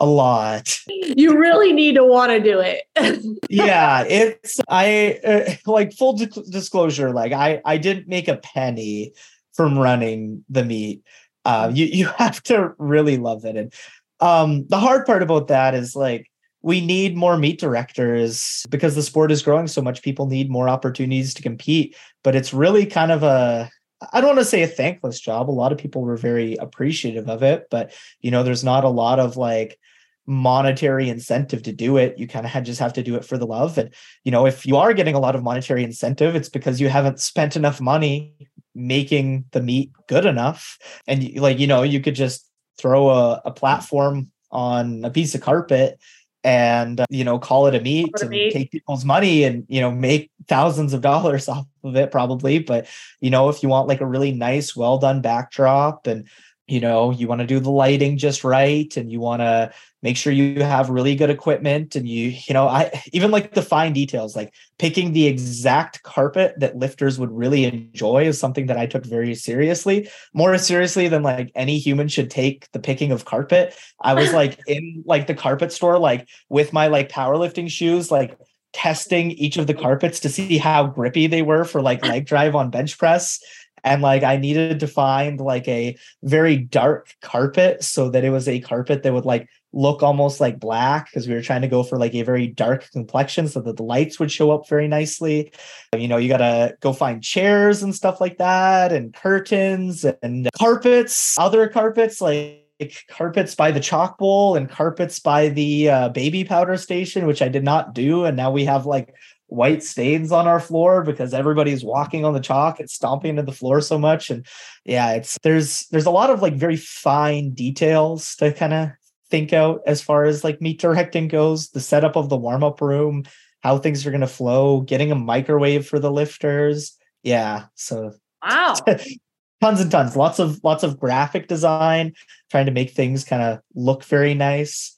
a 0.00 0.06
lot. 0.06 0.76
You 0.88 1.38
really 1.38 1.72
need 1.72 1.94
to 1.94 2.04
want 2.04 2.32
to 2.32 2.40
do 2.40 2.60
it. 2.60 2.82
yeah, 3.50 4.04
it's 4.04 4.60
I 4.68 5.20
uh, 5.24 5.54
like 5.70 5.92
full 5.92 6.14
di- 6.14 6.42
disclosure. 6.50 7.12
Like 7.12 7.32
I 7.32 7.60
I 7.64 7.78
didn't 7.78 8.08
make 8.08 8.28
a 8.28 8.36
penny 8.36 9.12
from 9.54 9.78
running 9.78 10.44
the 10.48 10.64
meet. 10.64 11.02
Uh, 11.44 11.70
you 11.72 11.86
you 11.86 12.06
have 12.18 12.42
to 12.44 12.72
really 12.78 13.16
love 13.16 13.44
it, 13.44 13.56
and 13.56 13.72
um, 14.20 14.66
the 14.68 14.78
hard 14.78 15.06
part 15.06 15.22
about 15.22 15.48
that 15.48 15.74
is 15.74 15.94
like 15.94 16.30
we 16.62 16.80
need 16.80 17.16
more 17.16 17.36
meet 17.36 17.60
directors 17.60 18.64
because 18.70 18.94
the 18.94 19.02
sport 19.02 19.30
is 19.30 19.42
growing 19.42 19.68
so 19.68 19.82
much. 19.82 20.02
People 20.02 20.26
need 20.26 20.50
more 20.50 20.68
opportunities 20.68 21.34
to 21.34 21.42
compete, 21.42 21.94
but 22.22 22.34
it's 22.34 22.54
really 22.54 22.86
kind 22.86 23.12
of 23.12 23.22
a 23.22 23.70
I 24.12 24.20
don't 24.20 24.34
want 24.34 24.40
to 24.40 24.44
say 24.44 24.62
a 24.62 24.68
thankless 24.68 25.20
job. 25.20 25.48
A 25.48 25.52
lot 25.52 25.72
of 25.72 25.78
people 25.78 26.02
were 26.02 26.16
very 26.16 26.56
appreciative 26.56 27.28
of 27.28 27.42
it, 27.42 27.66
but 27.70 27.92
you 28.20 28.30
know, 28.30 28.42
there's 28.42 28.64
not 28.64 28.84
a 28.84 28.88
lot 28.88 29.18
of 29.18 29.36
like 29.36 29.78
monetary 30.26 31.08
incentive 31.08 31.62
to 31.64 31.72
do 31.72 31.96
it. 31.96 32.18
You 32.18 32.26
kind 32.26 32.46
of 32.46 32.64
just 32.64 32.80
have 32.80 32.92
to 32.94 33.02
do 33.02 33.16
it 33.16 33.24
for 33.24 33.38
the 33.38 33.46
love. 33.46 33.78
And 33.78 33.92
you 34.24 34.32
know, 34.32 34.46
if 34.46 34.66
you 34.66 34.76
are 34.76 34.94
getting 34.94 35.14
a 35.14 35.20
lot 35.20 35.34
of 35.34 35.42
monetary 35.42 35.84
incentive, 35.84 36.34
it's 36.34 36.48
because 36.48 36.80
you 36.80 36.88
haven't 36.88 37.20
spent 37.20 37.56
enough 37.56 37.80
money 37.80 38.34
making 38.74 39.44
the 39.52 39.62
meet 39.62 39.92
good 40.08 40.26
enough. 40.26 40.78
And 41.06 41.36
like, 41.36 41.58
you 41.58 41.66
know, 41.66 41.82
you 41.82 42.00
could 42.00 42.14
just 42.14 42.48
throw 42.78 43.10
a, 43.10 43.42
a 43.44 43.50
platform 43.50 44.30
on 44.50 45.04
a 45.04 45.10
piece 45.10 45.34
of 45.34 45.40
carpet 45.40 45.98
and 46.44 47.00
uh, 47.00 47.06
you 47.08 47.24
know 47.24 47.38
call 47.38 47.66
it 47.66 47.74
a 47.74 47.80
meet 47.80 48.12
and 48.20 48.30
meet. 48.30 48.52
take 48.52 48.70
people's 48.70 49.04
money 49.04 49.44
and 49.44 49.64
you 49.68 49.80
know 49.80 49.90
make 49.90 50.30
thousands 50.46 50.92
of 50.92 51.00
dollars 51.00 51.48
off 51.48 51.66
of 51.82 51.96
it 51.96 52.10
probably 52.10 52.58
but 52.58 52.86
you 53.20 53.30
know 53.30 53.48
if 53.48 53.62
you 53.62 53.68
want 53.68 53.88
like 53.88 54.02
a 54.02 54.06
really 54.06 54.30
nice 54.30 54.76
well 54.76 54.98
done 54.98 55.22
backdrop 55.22 56.06
and 56.06 56.28
you 56.66 56.80
know 56.80 57.10
you 57.10 57.28
want 57.28 57.40
to 57.40 57.46
do 57.46 57.60
the 57.60 57.70
lighting 57.70 58.16
just 58.16 58.44
right 58.44 58.96
and 58.96 59.10
you 59.12 59.20
want 59.20 59.40
to 59.40 59.72
make 60.02 60.16
sure 60.16 60.32
you 60.32 60.62
have 60.62 60.90
really 60.90 61.14
good 61.14 61.30
equipment 61.30 61.94
and 61.94 62.08
you 62.08 62.28
you 62.46 62.54
know 62.54 62.66
i 62.66 62.90
even 63.12 63.30
like 63.30 63.52
the 63.52 63.62
fine 63.62 63.92
details 63.92 64.34
like 64.34 64.52
picking 64.78 65.12
the 65.12 65.26
exact 65.26 66.02
carpet 66.02 66.54
that 66.58 66.76
lifters 66.76 67.18
would 67.18 67.30
really 67.30 67.64
enjoy 67.64 68.26
is 68.26 68.38
something 68.38 68.66
that 68.66 68.78
i 68.78 68.86
took 68.86 69.04
very 69.04 69.34
seriously 69.34 70.08
more 70.32 70.56
seriously 70.58 71.08
than 71.08 71.22
like 71.22 71.50
any 71.54 71.78
human 71.78 72.08
should 72.08 72.30
take 72.30 72.70
the 72.72 72.78
picking 72.78 73.12
of 73.12 73.24
carpet. 73.24 73.76
I 74.00 74.14
was 74.14 74.32
like 74.40 74.58
in 74.66 75.02
like 75.06 75.26
the 75.26 75.34
carpet 75.34 75.72
store 75.72 75.98
like 75.98 76.28
with 76.48 76.72
my 76.72 76.88
like 76.88 77.08
powerlifting 77.08 77.70
shoes 77.70 78.10
like 78.10 78.38
testing 78.72 79.30
each 79.32 79.56
of 79.56 79.68
the 79.68 79.74
carpets 79.74 80.18
to 80.18 80.28
see 80.28 80.58
how 80.58 80.84
grippy 80.84 81.28
they 81.28 81.42
were 81.42 81.64
for 81.64 81.80
like 81.80 82.04
leg 82.04 82.26
drive 82.26 82.56
on 82.56 82.70
bench 82.70 82.98
press 82.98 83.38
and 83.84 84.02
like 84.02 84.22
I 84.22 84.38
needed 84.38 84.80
to 84.80 84.88
find 84.88 85.38
like 85.38 85.68
a 85.68 85.96
very 86.22 86.56
dark 86.56 87.14
carpet 87.20 87.84
so 87.84 88.08
that 88.10 88.24
it 88.24 88.30
was 88.30 88.48
a 88.48 88.60
carpet 88.60 89.02
that 89.02 89.12
would 89.12 89.26
like 89.26 89.48
look 89.74 90.02
almost 90.02 90.40
like 90.40 90.58
black 90.58 91.06
because 91.06 91.28
we 91.28 91.34
were 91.34 91.42
trying 91.42 91.62
to 91.62 91.68
go 91.68 91.82
for 91.82 91.98
like 91.98 92.14
a 92.14 92.22
very 92.22 92.46
dark 92.46 92.90
complexion 92.92 93.46
so 93.48 93.60
that 93.60 93.76
the 93.76 93.82
lights 93.82 94.18
would 94.18 94.30
show 94.30 94.50
up 94.50 94.68
very 94.68 94.88
nicely. 94.88 95.52
You 95.96 96.08
know, 96.08 96.16
you 96.16 96.28
got 96.28 96.38
to 96.38 96.76
go 96.80 96.92
find 96.92 97.22
chairs 97.22 97.82
and 97.82 97.94
stuff 97.94 98.20
like 98.20 98.38
that 98.38 98.92
and 98.92 99.12
curtains 99.12 100.04
and 100.22 100.48
carpets, 100.56 101.36
other 101.38 101.68
carpets 101.68 102.20
like 102.20 102.60
carpets 103.08 103.54
by 103.54 103.70
the 103.70 103.80
chalk 103.80 104.18
bowl 104.18 104.56
and 104.56 104.68
carpets 104.68 105.20
by 105.20 105.48
the 105.48 105.88
uh, 105.88 106.08
baby 106.08 106.44
powder 106.44 106.76
station, 106.76 107.26
which 107.26 107.42
I 107.42 107.48
did 107.48 107.64
not 107.64 107.94
do. 107.94 108.24
And 108.24 108.36
now 108.36 108.50
we 108.50 108.64
have 108.64 108.86
like 108.86 109.14
white 109.48 109.82
stains 109.82 110.32
on 110.32 110.46
our 110.46 110.60
floor 110.60 111.02
because 111.02 111.34
everybody's 111.34 111.84
walking 111.84 112.24
on 112.24 112.34
the 112.34 112.40
chalk 112.40 112.80
and 112.80 112.90
stomping 112.90 113.30
into 113.30 113.42
the 113.42 113.52
floor 113.52 113.80
so 113.80 113.98
much. 113.98 114.30
And 114.30 114.46
yeah 114.84 115.12
it's 115.12 115.38
there's 115.42 115.86
there's 115.88 116.06
a 116.06 116.10
lot 116.10 116.30
of 116.30 116.42
like 116.42 116.54
very 116.54 116.76
fine 116.76 117.50
details 117.50 118.34
to 118.36 118.52
kind 118.52 118.74
of 118.74 118.90
think 119.30 119.52
out 119.52 119.80
as 119.86 120.02
far 120.02 120.24
as 120.24 120.44
like 120.44 120.60
meet 120.60 120.80
directing 120.80 121.28
goes 121.28 121.70
the 121.70 121.80
setup 121.80 122.16
of 122.16 122.28
the 122.28 122.36
warm-up 122.36 122.80
room 122.80 123.24
how 123.62 123.78
things 123.78 124.06
are 124.06 124.10
going 124.10 124.20
to 124.20 124.26
flow 124.26 124.82
getting 124.82 125.10
a 125.10 125.14
microwave 125.14 125.86
for 125.86 125.98
the 125.98 126.10
lifters. 126.10 126.96
Yeah 127.22 127.66
so 127.74 128.12
wow. 128.42 128.74
tons 129.60 129.80
and 129.80 129.90
tons 129.90 130.16
lots 130.16 130.38
of 130.38 130.62
lots 130.62 130.82
of 130.82 130.98
graphic 130.98 131.48
design 131.48 132.12
trying 132.50 132.66
to 132.66 132.72
make 132.72 132.90
things 132.90 133.24
kind 133.24 133.42
of 133.42 133.60
look 133.74 134.04
very 134.04 134.34
nice 134.34 134.96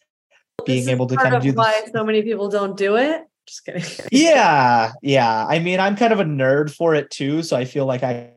being 0.65 0.89
able 0.89 1.07
to 1.07 1.17
kind 1.17 1.35
of, 1.35 1.43
do 1.43 1.53
why 1.53 1.83
so 1.93 2.03
many 2.03 2.23
people 2.23 2.49
don't 2.49 2.77
do 2.77 2.97
it 2.97 3.23
just 3.47 3.65
kidding. 3.65 3.85
yeah, 4.13 4.93
yeah. 5.03 5.47
I 5.47 5.59
mean, 5.59 5.81
I'm 5.81 5.97
kind 5.97 6.13
of 6.13 6.21
a 6.21 6.25
nerd 6.25 6.75
for 6.75 6.95
it 6.95 7.11
too, 7.11 7.43
so 7.43 7.57
I 7.57 7.65
feel 7.65 7.87
like 7.87 8.03
I 8.03 8.33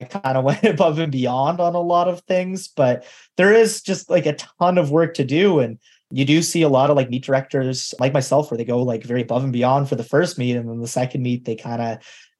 I 0.00 0.04
kind 0.04 0.36
of 0.36 0.44
went 0.44 0.64
above 0.64 0.98
and 0.98 1.12
beyond 1.12 1.60
on 1.60 1.74
a 1.74 1.80
lot 1.80 2.08
of 2.08 2.20
things, 2.22 2.68
but 2.68 3.04
there 3.36 3.52
is 3.52 3.82
just 3.82 4.10
like 4.10 4.26
a 4.26 4.34
ton 4.34 4.78
of 4.78 4.90
work 4.90 5.14
to 5.14 5.24
do 5.24 5.60
and 5.60 5.78
you 6.10 6.24
do 6.24 6.40
see 6.40 6.62
a 6.62 6.68
lot 6.68 6.88
of 6.88 6.96
like 6.96 7.10
meet 7.10 7.24
directors 7.24 7.92
like 8.00 8.14
myself 8.14 8.50
where 8.50 8.56
they 8.56 8.64
go 8.64 8.82
like 8.82 9.04
very 9.04 9.22
above 9.22 9.44
and 9.44 9.52
beyond 9.52 9.88
for 9.88 9.94
the 9.94 10.04
first 10.04 10.38
meet 10.38 10.56
and 10.56 10.68
then 10.68 10.80
the 10.80 10.88
second 10.88 11.22
meet 11.22 11.44
they 11.44 11.54
kind 11.54 11.82
of 11.82 11.98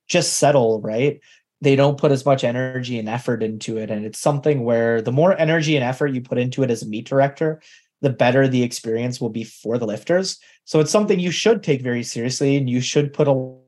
just 0.09 0.35
settle, 0.35 0.81
right? 0.81 1.21
They 1.61 1.77
don't 1.77 1.99
put 1.99 2.13
as 2.13 2.25
much 2.25 2.45
energy 2.45 2.99
and 2.99 3.09
effort 3.09 3.43
into 3.43 3.77
it 3.77 3.91
and 3.91 4.07
it's 4.07 4.19
something 4.19 4.65
where 4.65 5.03
the 5.03 5.13
more 5.13 5.39
energy 5.39 5.77
and 5.77 5.85
effort 5.85 6.15
you 6.15 6.23
put 6.23 6.39
into 6.39 6.63
it 6.63 6.71
as 6.71 6.83
a 6.83 6.89
meet 6.89 7.07
director, 7.07 7.61
the 8.01 8.11
better 8.11 8.47
the 8.47 8.63
experience 8.63 9.21
will 9.21 9.31
be 9.31 9.45
for 9.45 9.79
the 9.79 9.87
lifters 9.87 10.39
so 10.65 10.81
it's 10.81 10.91
something 10.91 11.19
you 11.19 11.31
should 11.31 11.63
take 11.63 11.81
very 11.81 12.03
seriously 12.03 12.57
and 12.57 12.69
you 12.69 12.81
should 12.81 13.13
put 13.15 13.27
a 13.27 13.59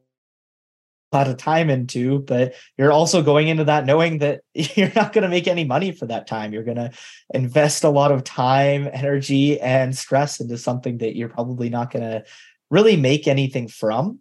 lot 1.13 1.29
of 1.29 1.37
time 1.37 1.71
into, 1.71 2.21
but 2.21 2.55
you're 2.77 2.93
also 2.93 3.23
going 3.23 3.49
into 3.49 3.65
that 3.65 3.87
knowing 3.87 4.19
that 4.19 4.43
you're 4.55 4.93
not 4.95 5.13
going 5.13 5.23
to 5.23 5.29
make 5.29 5.49
any 5.49 5.65
money 5.65 5.93
for 5.93 6.07
that 6.07 6.27
time. 6.27 6.53
You're 6.53 6.63
going 6.63 6.77
to 6.77 6.91
invest 7.35 7.85
a 7.85 7.89
lot 7.89 8.13
of 8.13 8.25
time, 8.25 8.89
energy, 8.93 9.61
and 9.61 9.97
stress 9.97 10.41
into 10.41 10.59
something 10.59 10.99
that 10.99 11.17
you're 11.17 11.29
probably 11.29 11.69
not 11.69 11.91
going 11.91 12.05
to 12.05 12.25
really 12.71 12.97
make 12.97 13.27
anything 13.27 13.67
from. 13.67 14.21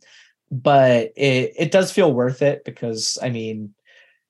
But 0.51 1.11
it, 1.15 1.53
it 1.57 1.71
does 1.71 1.91
feel 1.91 2.11
worth 2.11 2.41
it 2.41 2.63
because, 2.65 3.19
I 3.21 3.29
mean, 3.29 3.75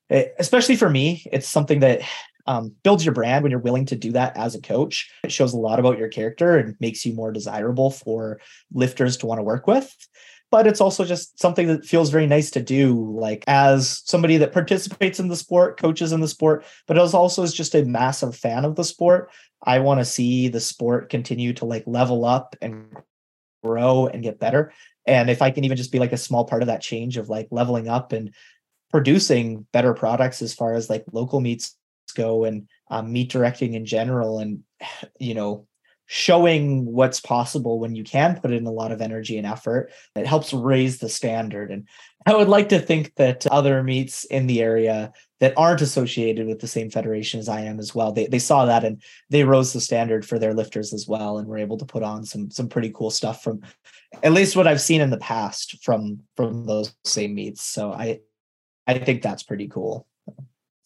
it, 0.10 0.34
especially 0.38 0.76
for 0.76 0.90
me, 0.90 1.26
it's 1.32 1.48
something 1.48 1.80
that 1.80 2.02
um, 2.50 2.74
builds 2.84 3.06
your 3.06 3.14
brand 3.14 3.44
when 3.44 3.52
you're 3.52 3.60
willing 3.60 3.86
to 3.86 3.96
do 3.96 4.12
that 4.12 4.36
as 4.36 4.56
a 4.56 4.62
coach. 4.62 5.08
It 5.24 5.32
shows 5.32 5.54
a 5.54 5.58
lot 5.58 5.80
about 5.80 6.00
your 6.00 6.08
character 6.08 6.58
and 6.58 6.76
makes 6.80 7.06
you 7.06 7.14
more 7.14 7.32
desirable 7.32 7.92
for 7.92 8.42
lifters 8.74 9.18
to 9.18 9.28
want 9.28 9.38
to 9.38 9.44
work 9.44 9.68
with. 9.68 9.96
But 10.50 10.66
it's 10.66 10.82
also 10.82 11.06
just 11.06 11.40
something 11.40 11.68
that 11.68 11.86
feels 11.86 12.10
very 12.10 12.26
nice 12.26 12.50
to 12.52 12.62
do, 12.62 13.16
like 13.16 13.44
as 13.46 14.02
somebody 14.04 14.38
that 14.38 14.52
participates 14.52 15.20
in 15.20 15.28
the 15.28 15.36
sport, 15.36 15.80
coaches 15.80 16.12
in 16.12 16.22
the 16.22 16.28
sport, 16.28 16.66
but 16.88 16.98
as 16.98 17.14
also 17.14 17.44
is 17.44 17.54
just 17.54 17.76
a 17.76 17.86
massive 17.86 18.36
fan 18.36 18.66
of 18.66 18.76
the 18.76 18.84
sport. 18.84 19.30
I 19.64 19.78
want 19.78 20.00
to 20.00 20.06
see 20.06 20.48
the 20.48 20.60
sport 20.60 21.10
continue 21.10 21.54
to 21.54 21.66
like 21.66 21.84
level 21.86 22.26
up 22.26 22.56
and 22.64 22.98
grow 23.64 24.08
and 24.08 24.24
get 24.24 24.40
better. 24.40 24.74
And 25.06 25.30
if 25.30 25.44
I 25.44 25.52
can 25.52 25.66
even 25.66 25.78
just 25.78 25.92
be 25.92 26.00
like 26.00 26.14
a 26.14 26.18
small 26.18 26.46
part 26.46 26.64
of 26.64 26.68
that 26.68 26.82
change 26.82 27.18
of 27.18 27.30
like 27.30 27.48
leveling 27.52 27.88
up 27.88 28.12
and 28.12 28.34
producing 28.90 29.68
better 29.72 29.94
products 29.94 30.42
as 30.42 30.56
far 30.56 30.74
as 30.74 30.90
like 30.90 31.06
local 31.12 31.42
meets 31.42 31.76
go 32.12 32.46
and 32.46 32.68
um, 32.90 33.12
meet 33.12 33.32
directing 33.32 33.74
in 33.74 33.86
general 33.86 34.40
and 34.40 34.64
you 35.20 35.34
know 35.34 35.66
showing 36.12 36.86
what's 36.86 37.20
possible 37.20 37.80
when 37.80 37.96
you 37.96 38.04
can 38.04 38.40
put 38.40 38.52
in 38.52 38.66
a 38.66 38.72
lot 38.72 38.92
of 38.92 39.00
energy 39.00 39.38
and 39.38 39.46
effort. 39.46 39.92
It 40.16 40.26
helps 40.26 40.52
raise 40.52 40.98
the 40.98 41.08
standard. 41.08 41.70
And 41.70 41.88
i 42.26 42.36
would 42.36 42.50
like 42.50 42.70
to 42.70 42.80
think 42.80 43.16
that 43.16 43.48
other 43.48 43.84
meets 43.84 44.26
in 44.26 44.48
the 44.48 44.62
area 44.62 45.12
that 45.40 45.54
aren't 45.56 45.82
associated 45.82 46.48
with 46.48 46.60
the 46.60 46.68
same 46.68 46.90
federation 46.90 47.40
as 47.40 47.48
i 47.48 47.62
am 47.62 47.80
as 47.80 47.96
well 47.96 48.12
they, 48.12 48.28
they 48.28 48.40
saw 48.40 48.66
that 48.66 48.84
and 48.84 49.02
they 49.30 49.44
rose 49.44 49.74
the 49.74 49.82
standard 49.82 50.26
for 50.26 50.38
their 50.38 50.54
lifters 50.54 50.94
as 50.94 51.08
well 51.08 51.38
and 51.38 51.48
were 51.48 51.58
able 51.58 51.78
to 51.78 51.86
put 51.86 52.04
on 52.04 52.26
some 52.26 52.52
some 52.52 52.68
pretty 52.68 52.92
cool 52.94 53.10
stuff 53.10 53.44
from 53.44 53.62
at 54.24 54.34
least 54.34 54.56
what 54.56 54.68
i've 54.68 54.82
seen 54.82 55.02
in 55.02 55.10
the 55.10 55.18
past 55.18 55.82
from 55.84 56.20
from 56.36 56.66
those 56.66 56.94
same 57.04 57.34
meets. 57.36 57.64
So 57.64 57.94
i 57.94 58.20
i 58.88 58.98
think 58.98 59.22
that's 59.22 59.44
pretty 59.44 59.68
cool 59.68 60.06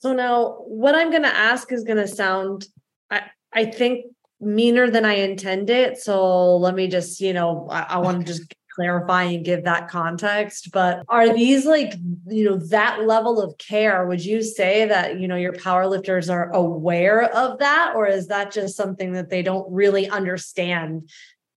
so 0.04 0.12
now 0.12 0.56
what 0.68 0.96
I'm 0.96 1.12
going 1.12 1.24
to 1.24 1.34
ask 1.34 1.72
is 1.72 1.86
going 1.86 1.96
to 1.96 2.10
sound, 2.10 2.68
I, 3.10 3.22
I 3.54 3.64
think, 3.64 4.08
meaner 4.42 4.90
than 4.90 5.06
I 5.06 5.14
intended. 5.14 5.98
So 5.98 6.58
let 6.58 6.76
me 6.76 6.90
just, 6.90 7.22
you 7.22 7.32
know, 7.32 7.70
I, 7.72 7.84
I 7.84 7.98
want 8.00 8.20
to 8.20 8.26
just 8.26 8.54
clarify 8.76 9.24
and 9.24 9.46
give 9.46 9.64
that 9.64 9.88
context. 9.88 10.72
But 10.74 11.06
are 11.08 11.34
these 11.34 11.66
like, 11.66 11.94
you 12.28 12.44
know, 12.44 12.58
that 12.68 13.04
level 13.04 13.42
of 13.42 13.58
care? 13.58 14.06
Would 14.06 14.26
you 14.26 14.44
say 14.44 14.86
that, 14.90 15.22
you 15.22 15.28
know, 15.30 15.38
your 15.38 15.54
power 15.54 15.88
lifters 15.88 16.30
are 16.30 16.52
aware 16.52 17.24
of 17.34 17.60
that? 17.60 17.94
Or 17.96 18.06
is 18.06 18.28
that 18.28 18.52
just 18.52 18.76
something 18.76 19.14
that 19.14 19.30
they 19.30 19.42
don't 19.42 19.72
really 19.72 20.10
understand 20.10 21.10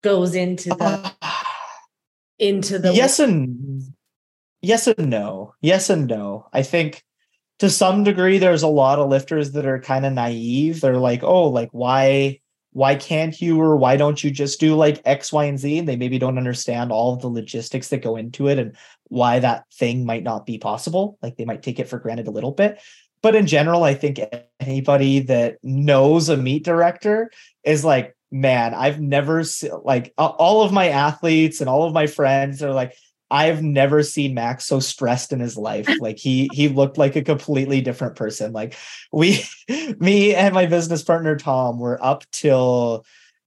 goes 0.04 0.36
into 0.36 0.68
the 0.68 1.12
uh, 1.20 1.42
into 2.38 2.78
the 2.78 2.94
yes 2.94 3.18
and 3.18 3.92
yes 4.62 4.86
and 4.86 5.10
no. 5.10 5.52
Yes 5.60 5.90
and 5.90 6.06
no. 6.06 6.46
I 6.52 6.62
think 6.62 7.02
to 7.58 7.70
some 7.70 8.04
degree 8.04 8.38
there's 8.38 8.62
a 8.62 8.68
lot 8.68 8.98
of 8.98 9.08
lifters 9.08 9.52
that 9.52 9.66
are 9.66 9.80
kind 9.80 10.04
of 10.04 10.12
naive. 10.12 10.80
They're 10.80 10.98
like 10.98 11.22
oh 11.22 11.48
like 11.48 11.70
why 11.72 12.40
why 12.72 12.94
can't 12.94 13.40
you 13.40 13.58
or 13.60 13.76
why 13.76 13.96
don't 13.96 14.22
you 14.22 14.30
just 14.30 14.60
do 14.60 14.74
like 14.74 15.00
x 15.04 15.32
y 15.32 15.46
and 15.46 15.58
z? 15.58 15.78
And 15.78 15.88
they 15.88 15.96
maybe 15.96 16.18
don't 16.18 16.38
understand 16.38 16.92
all 16.92 17.14
of 17.14 17.22
the 17.22 17.28
logistics 17.28 17.88
that 17.88 18.02
go 18.02 18.16
into 18.16 18.48
it 18.48 18.58
and 18.58 18.76
why 19.04 19.38
that 19.38 19.64
thing 19.72 20.04
might 20.04 20.22
not 20.22 20.44
be 20.44 20.58
possible. 20.58 21.18
Like 21.22 21.36
they 21.36 21.46
might 21.46 21.62
take 21.62 21.78
it 21.78 21.88
for 21.88 21.98
granted 21.98 22.28
a 22.28 22.32
little 22.32 22.52
bit. 22.52 22.80
But 23.22 23.34
in 23.34 23.46
general 23.46 23.82
i 23.82 23.94
think 23.94 24.20
anybody 24.60 25.20
that 25.20 25.56
knows 25.62 26.28
a 26.28 26.36
meet 26.36 26.64
director 26.64 27.30
is 27.64 27.84
like 27.84 28.14
man 28.30 28.74
i've 28.74 29.00
never 29.00 29.42
seen 29.42 29.70
like 29.84 30.12
all 30.18 30.62
of 30.62 30.72
my 30.72 30.88
athletes 30.88 31.60
and 31.60 31.70
all 31.70 31.84
of 31.84 31.94
my 31.94 32.06
friends 32.06 32.62
are 32.62 32.72
like 32.72 32.94
I've 33.30 33.62
never 33.62 34.02
seen 34.02 34.34
Max 34.34 34.66
so 34.66 34.78
stressed 34.80 35.32
in 35.32 35.40
his 35.40 35.56
life. 35.56 35.88
Like 36.00 36.18
he 36.18 36.48
he 36.52 36.68
looked 36.68 36.98
like 36.98 37.16
a 37.16 37.22
completely 37.22 37.80
different 37.80 38.16
person. 38.16 38.52
Like 38.52 38.76
we 39.12 39.42
me 39.98 40.34
and 40.34 40.54
my 40.54 40.66
business 40.66 41.02
partner 41.02 41.36
Tom 41.36 41.78
were 41.78 42.02
up 42.04 42.24
till 42.30 43.04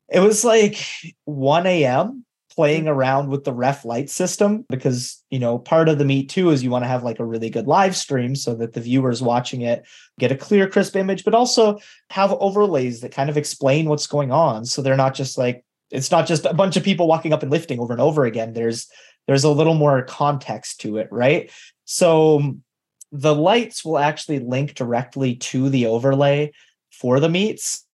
it 0.10 0.20
was 0.20 0.44
like 0.44 0.84
1 1.26 1.66
a.m. 1.68 2.26
playing 2.50 2.86
mm. 2.86 2.90
around 2.90 3.30
with 3.30 3.44
the 3.44 3.54
ref 3.54 3.86
light 3.86 4.10
system 4.10 4.66
because 4.68 5.24
you 5.30 5.40
know 5.40 5.60
part 5.60 5.88
of 5.88 6.00
the 6.00 6.06
meet 6.06 6.30
too 6.30 6.50
is 6.50 6.64
you 6.64 6.70
want 6.70 6.84
to 6.84 6.90
have 6.90 7.04
like 7.04 7.20
a 7.20 7.26
really 7.26 7.50
good 7.50 7.68
live 7.68 7.96
stream 7.96 8.36
so 8.36 8.56
that 8.56 8.74
the 8.74 8.82
viewers 8.82 9.22
watching 9.22 9.62
it 9.62 9.88
get 10.18 10.32
a 10.32 10.36
clear 10.36 10.68
crisp 10.68 10.96
image 10.96 11.24
but 11.24 11.36
also 11.36 11.78
have 12.10 12.34
overlays 12.34 13.02
that 13.02 13.14
kind 13.14 13.30
of 13.30 13.38
explain 13.38 13.88
what's 13.88 14.08
going 14.08 14.32
on 14.32 14.66
so 14.66 14.82
they're 14.82 14.98
not 14.98 15.14
just 15.14 15.38
like 15.38 15.64
it's 15.92 16.12
not 16.12 16.28
just 16.28 16.46
a 16.46 16.54
bunch 16.54 16.76
of 16.76 16.84
people 16.84 17.08
walking 17.08 17.32
up 17.32 17.44
and 17.44 17.52
lifting 17.52 17.80
over 17.80 17.94
and 17.94 18.02
over 18.02 18.26
again 18.26 18.54
there's 18.54 18.90
there's 19.30 19.44
a 19.44 19.52
little 19.52 19.76
more 19.76 20.02
context 20.02 20.82
to 20.82 20.98
it, 20.98 21.08
right? 21.12 21.52
So 21.86 22.56
the 23.12 23.36
lights 23.36 23.86
will 23.86 24.00
actually 24.00 24.40
link 24.40 24.74
directly 24.74 25.36
to 25.36 25.70
the 25.70 25.86
overlay 25.86 26.52
for 26.92 27.20
the 27.20 27.30
meets, 27.30 27.86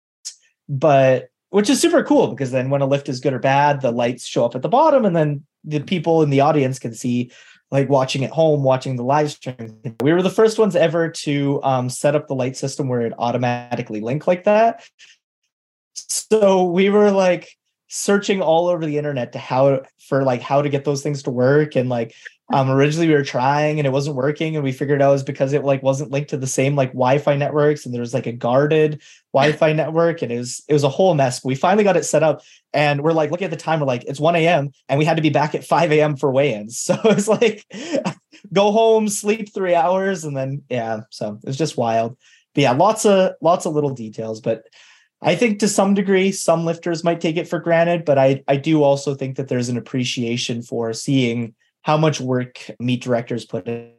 but 0.70 1.28
which 1.50 1.70
is 1.70 1.82
super 1.82 2.06
cool 2.06 2.30
because 2.30 2.52
then 2.52 2.70
when 2.70 2.80
a 2.80 2.86
lift 2.86 3.10
is 3.10 3.20
good 3.20 3.34
or 3.34 3.40
bad, 3.40 3.82
the 3.82 3.92
lights 3.92 4.26
show 4.26 4.46
up 4.46 4.56
at 4.56 4.62
the 4.62 4.70
bottom 4.70 5.04
and 5.04 5.14
then 5.14 5.44
the 5.66 5.82
people 5.82 6.22
in 6.22 6.30
the 6.30 6.40
audience 6.40 6.80
can 6.80 6.94
see 6.94 7.30
like 7.70 7.90
watching 7.90 8.24
at 8.24 8.32
home, 8.32 8.64
watching 8.64 8.96
the 8.96 9.04
live 9.04 9.32
stream. 9.32 9.78
We 10.00 10.14
were 10.14 10.22
the 10.22 10.30
first 10.30 10.58
ones 10.58 10.78
ever 10.78 11.10
to 11.10 11.60
um, 11.64 11.90
set 11.90 12.16
up 12.16 12.30
the 12.30 12.36
light 12.36 12.56
system 12.56 12.88
where 12.88 13.02
it 13.02 13.12
automatically 13.18 14.00
linked 14.00 14.26
like 14.26 14.46
that. 14.46 14.88
So 15.96 16.64
we 16.64 16.90
were 16.90 17.12
like 17.12 17.50
searching 17.96 18.42
all 18.42 18.68
over 18.68 18.86
the 18.86 18.98
internet 18.98 19.32
to 19.32 19.40
how 19.40 19.82
for 20.10 20.24
like 20.24 20.42
how 20.42 20.62
to 20.62 20.68
get 20.68 20.84
those 20.84 21.02
things 21.02 21.24
to 21.24 21.32
work 21.32 21.78
and 21.78 21.88
like 21.88 22.14
um 22.54 22.70
originally 22.70 23.08
we 23.08 23.14
were 23.14 23.24
trying 23.24 23.80
and 23.80 23.88
it 23.88 23.92
wasn't 23.92 24.14
working 24.14 24.56
and 24.56 24.66
we 24.66 24.74
figured 24.74 25.02
out 25.02 25.12
it 25.12 25.14
was 25.14 25.24
because 25.24 25.54
it 25.54 25.64
like 25.64 25.82
wasn't 25.82 26.12
linked 26.12 26.30
to 26.30 26.36
the 26.36 26.46
same 26.46 26.76
like 26.76 26.90
wi-fi 26.90 27.38
networks 27.38 27.86
and 27.86 27.94
there 27.94 28.02
was 28.02 28.14
like 28.14 28.28
a 28.28 28.34
guarded 28.34 29.02
wi-fi 29.34 29.72
network 29.72 30.22
and 30.22 30.30
it 30.30 30.38
was 30.38 30.62
it 30.68 30.74
was 30.74 30.84
a 30.84 30.90
whole 30.90 31.14
mess. 31.16 31.40
But 31.40 31.48
we 31.48 31.56
finally 31.56 31.86
got 31.86 31.96
it 31.96 32.04
set 32.04 32.22
up 32.22 32.42
and 32.74 33.02
we're 33.02 33.14
like 33.14 33.32
looking 33.32 33.46
at 33.46 33.52
the 33.52 33.56
time 33.56 33.80
we're 33.80 33.86
like 33.86 34.04
it's 34.04 34.20
1 34.20 34.36
a.m 34.36 34.72
and 34.90 35.00
we 35.00 35.06
had 35.06 35.16
to 35.16 35.24
be 35.24 35.30
back 35.30 35.56
at 35.56 35.64
5 35.64 35.94
a.m 35.94 36.18
for 36.18 36.32
weigh-ins. 36.32 36.78
So 36.86 37.00
it's 37.06 37.30
like 37.30 37.66
go 38.52 38.74
home 38.74 39.08
sleep 39.08 39.54
three 39.54 39.74
hours 39.74 40.26
and 40.26 40.36
then 40.36 40.64
yeah 40.70 41.02
so 41.12 41.40
it's 41.46 41.58
just 41.58 41.78
wild. 41.78 42.18
But 42.54 42.62
yeah 42.62 42.72
lots 42.72 43.06
of 43.06 43.36
lots 43.42 43.66
of 43.66 43.74
little 43.74 43.92
details 43.92 44.42
but 44.42 44.66
I 45.22 45.36
think 45.36 45.60
to 45.60 45.68
some 45.68 45.94
degree, 45.94 46.32
some 46.32 46.66
lifters 46.66 47.04
might 47.04 47.22
take 47.22 47.38
it 47.38 47.48
for 47.48 47.60
granted, 47.60 48.06
but 48.06 48.18
I, 48.18 48.44
I 48.48 48.58
do 48.58 48.84
also 48.84 49.16
think 49.16 49.38
that 49.38 49.48
there's 49.48 49.70
an 49.70 49.78
appreciation 49.78 50.62
for 50.62 50.94
seeing 50.94 51.56
how 51.82 51.98
much 51.98 52.20
work 52.20 52.60
meet 52.80 53.02
directors 53.02 53.46
put 53.46 53.68
in 53.68 53.94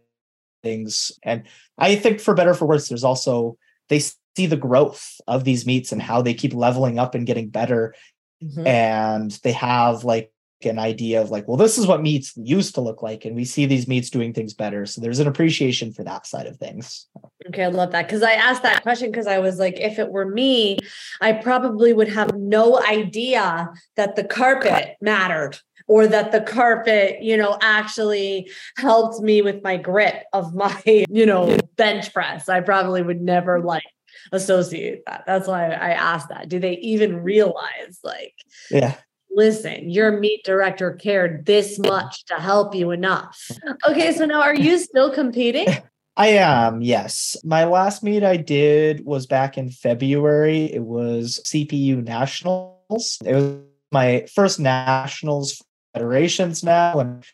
things. 0.62 1.12
And 1.22 1.44
I 1.78 1.96
think 1.96 2.20
for 2.20 2.34
better 2.34 2.54
for 2.54 2.66
worse, 2.66 2.88
there's 2.88 3.04
also 3.04 3.56
they 3.88 4.00
see 4.00 4.46
the 4.46 4.56
growth 4.56 5.20
of 5.26 5.44
these 5.44 5.66
meets 5.66 5.92
and 5.92 6.02
how 6.02 6.22
they 6.22 6.34
keep 6.34 6.52
leveling 6.52 6.98
up 6.98 7.14
and 7.14 7.26
getting 7.26 7.48
better. 7.48 7.94
Mm-hmm. 8.42 8.66
And 8.66 9.30
they 9.42 9.52
have 9.52 10.04
like 10.04 10.30
an 10.64 10.78
idea 10.78 11.20
of 11.20 11.30
like, 11.30 11.46
well, 11.46 11.56
this 11.56 11.76
is 11.76 11.86
what 11.86 12.02
meets 12.02 12.32
used 12.36 12.74
to 12.74 12.80
look 12.80 13.02
like. 13.02 13.24
And 13.24 13.36
we 13.36 13.44
see 13.44 13.66
these 13.66 13.86
meets 13.86 14.10
doing 14.10 14.32
things 14.32 14.54
better. 14.54 14.86
So 14.86 15.00
there's 15.00 15.18
an 15.18 15.28
appreciation 15.28 15.92
for 15.92 16.02
that 16.04 16.26
side 16.26 16.46
of 16.46 16.56
things. 16.56 17.06
Okay, 17.48 17.64
I 17.64 17.68
love 17.68 17.92
that. 17.92 18.08
Cause 18.08 18.22
I 18.22 18.32
asked 18.32 18.62
that 18.62 18.82
question 18.82 19.10
because 19.10 19.26
I 19.26 19.38
was 19.38 19.58
like, 19.58 19.78
if 19.78 19.98
it 19.98 20.10
were 20.10 20.26
me, 20.26 20.78
I 21.20 21.32
probably 21.34 21.92
would 21.92 22.08
have 22.08 22.34
no 22.34 22.82
idea 22.82 23.70
that 23.96 24.16
the 24.16 24.24
carpet 24.24 24.96
mattered 25.00 25.58
or 25.88 26.06
that 26.06 26.32
the 26.32 26.40
carpet, 26.40 27.22
you 27.22 27.36
know, 27.36 27.58
actually 27.60 28.50
helped 28.76 29.22
me 29.22 29.42
with 29.42 29.62
my 29.62 29.76
grip 29.76 30.24
of 30.32 30.54
my, 30.54 30.82
you 31.08 31.26
know, 31.26 31.56
bench 31.76 32.12
press. 32.12 32.48
I 32.48 32.60
probably 32.60 33.02
would 33.02 33.20
never 33.20 33.60
like 33.60 33.84
associate 34.32 35.02
that. 35.06 35.24
That's 35.26 35.46
why 35.46 35.66
I 35.70 35.90
asked 35.90 36.30
that. 36.30 36.48
Do 36.48 36.58
they 36.58 36.74
even 36.78 37.22
realize 37.22 38.00
like 38.02 38.34
yeah 38.70 38.94
listen, 39.36 39.88
your 39.88 40.18
meet 40.18 40.42
director 40.44 40.92
cared 40.92 41.46
this 41.46 41.78
much 41.78 42.24
to 42.24 42.34
help 42.34 42.74
you 42.74 42.90
enough. 42.90 43.40
Okay, 43.86 44.12
so 44.12 44.24
now 44.24 44.40
are 44.40 44.54
you 44.54 44.78
still 44.78 45.12
competing? 45.12 45.68
I 46.16 46.28
am, 46.28 46.80
yes. 46.80 47.36
My 47.44 47.64
last 47.64 48.02
meet 48.02 48.24
I 48.24 48.38
did 48.38 49.04
was 49.04 49.26
back 49.26 49.58
in 49.58 49.68
February. 49.68 50.72
It 50.72 50.82
was 50.82 51.40
CPU 51.44 52.02
Nationals. 52.02 53.18
It 53.22 53.34
was 53.34 53.58
my 53.92 54.26
first 54.34 54.58
Nationals 54.58 55.62
federations 55.92 56.64
now, 56.64 56.98
and 56.98 57.24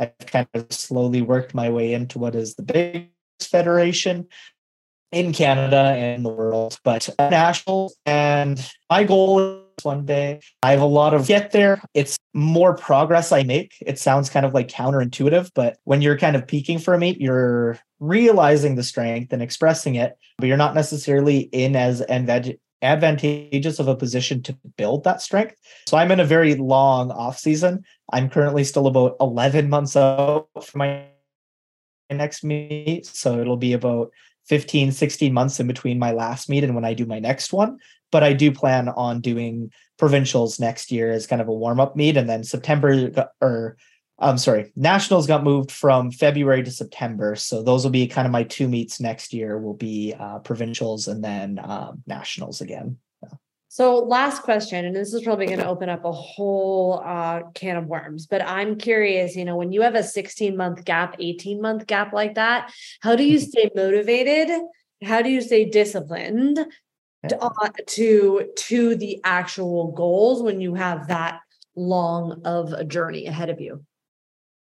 I've 0.00 0.18
kind 0.26 0.48
of 0.52 0.66
slowly 0.72 1.22
worked 1.22 1.54
my 1.54 1.70
way 1.70 1.94
into 1.94 2.18
what 2.18 2.34
is 2.34 2.56
the 2.56 2.64
biggest 2.64 3.08
federation 3.44 4.26
in 5.12 5.32
Canada 5.32 5.94
and 5.96 6.24
the 6.24 6.30
world. 6.30 6.80
But 6.82 7.08
uh, 7.20 7.30
nationals, 7.30 7.96
and 8.04 8.60
my 8.90 9.04
goal 9.04 9.67
one 9.84 10.04
day. 10.04 10.40
I 10.62 10.70
have 10.72 10.80
a 10.80 10.86
lot 10.86 11.14
of 11.14 11.26
get 11.26 11.52
there. 11.52 11.80
It's 11.94 12.16
more 12.34 12.74
progress 12.74 13.32
I 13.32 13.42
make. 13.42 13.74
It 13.80 13.98
sounds 13.98 14.30
kind 14.30 14.46
of 14.46 14.54
like 14.54 14.68
counterintuitive, 14.68 15.50
but 15.54 15.78
when 15.84 16.02
you're 16.02 16.18
kind 16.18 16.36
of 16.36 16.46
peaking 16.46 16.78
for 16.78 16.94
a 16.94 16.98
meet, 16.98 17.20
you're 17.20 17.78
realizing 18.00 18.76
the 18.76 18.82
strength 18.82 19.32
and 19.32 19.42
expressing 19.42 19.96
it, 19.96 20.16
but 20.38 20.46
you're 20.46 20.56
not 20.56 20.74
necessarily 20.74 21.40
in 21.40 21.74
as 21.74 22.00
advantageous 22.82 23.78
of 23.78 23.88
a 23.88 23.96
position 23.96 24.42
to 24.44 24.56
build 24.76 25.04
that 25.04 25.20
strength. 25.20 25.56
So 25.86 25.96
I'm 25.96 26.12
in 26.12 26.20
a 26.20 26.24
very 26.24 26.54
long 26.54 27.10
off 27.10 27.38
season. 27.38 27.84
I'm 28.12 28.30
currently 28.30 28.64
still 28.64 28.86
about 28.86 29.16
11 29.20 29.68
months 29.68 29.96
out 29.96 30.48
for 30.62 30.78
my 30.78 31.06
next 32.10 32.44
meet. 32.44 33.04
So 33.04 33.40
it'll 33.40 33.56
be 33.56 33.72
about 33.72 34.12
15, 34.48 34.92
16 34.92 35.32
months 35.32 35.60
in 35.60 35.66
between 35.66 35.98
my 35.98 36.12
last 36.12 36.48
meet 36.48 36.64
and 36.64 36.74
when 36.74 36.84
I 36.84 36.94
do 36.94 37.06
my 37.06 37.18
next 37.18 37.52
one 37.52 37.78
but 38.10 38.22
I 38.22 38.32
do 38.32 38.52
plan 38.52 38.88
on 38.88 39.20
doing 39.20 39.70
provincials 39.98 40.60
next 40.60 40.90
year 40.90 41.10
as 41.10 41.26
kind 41.26 41.42
of 41.42 41.48
a 41.48 41.52
warm 41.52 41.80
up 41.80 41.96
meet, 41.96 42.16
and 42.16 42.28
then 42.28 42.44
September 42.44 43.10
or 43.40 43.76
I'm 44.20 44.38
sorry, 44.38 44.72
nationals 44.74 45.28
got 45.28 45.44
moved 45.44 45.70
from 45.70 46.10
February 46.10 46.64
to 46.64 46.70
September, 46.72 47.36
so 47.36 47.62
those 47.62 47.84
will 47.84 47.92
be 47.92 48.08
kind 48.08 48.26
of 48.26 48.32
my 48.32 48.42
two 48.42 48.68
meets 48.68 49.00
next 49.00 49.32
year. 49.32 49.58
Will 49.58 49.74
be 49.74 50.14
uh, 50.18 50.40
provincials 50.40 51.06
and 51.08 51.22
then 51.22 51.60
um, 51.62 52.02
nationals 52.06 52.60
again. 52.60 52.98
So, 53.70 53.98
last 53.98 54.42
question, 54.42 54.86
and 54.86 54.96
this 54.96 55.12
is 55.12 55.22
probably 55.22 55.46
going 55.46 55.58
to 55.58 55.68
open 55.68 55.90
up 55.90 56.04
a 56.04 56.12
whole 56.12 57.02
uh, 57.04 57.42
can 57.54 57.76
of 57.76 57.86
worms, 57.86 58.26
but 58.26 58.42
I'm 58.42 58.76
curious, 58.76 59.36
you 59.36 59.44
know, 59.44 59.56
when 59.56 59.72
you 59.72 59.82
have 59.82 59.94
a 59.94 60.02
16 60.02 60.56
month 60.56 60.84
gap, 60.86 61.16
18 61.18 61.60
month 61.60 61.86
gap 61.86 62.14
like 62.14 62.36
that, 62.36 62.72
how 63.02 63.14
do 63.14 63.24
you 63.24 63.38
mm-hmm. 63.38 63.48
stay 63.48 63.70
motivated? 63.74 64.58
How 65.04 65.22
do 65.22 65.28
you 65.28 65.42
stay 65.42 65.68
disciplined 65.68 66.58
uh, 67.24 67.68
to 67.86 68.48
to 68.56 68.94
the 68.94 69.20
actual 69.24 69.92
goals 69.92 70.42
when 70.42 70.60
you 70.60 70.74
have 70.74 71.08
that 71.08 71.40
long 71.74 72.42
of 72.44 72.72
a 72.72 72.84
journey 72.84 73.26
ahead 73.26 73.50
of 73.50 73.60
you 73.60 73.84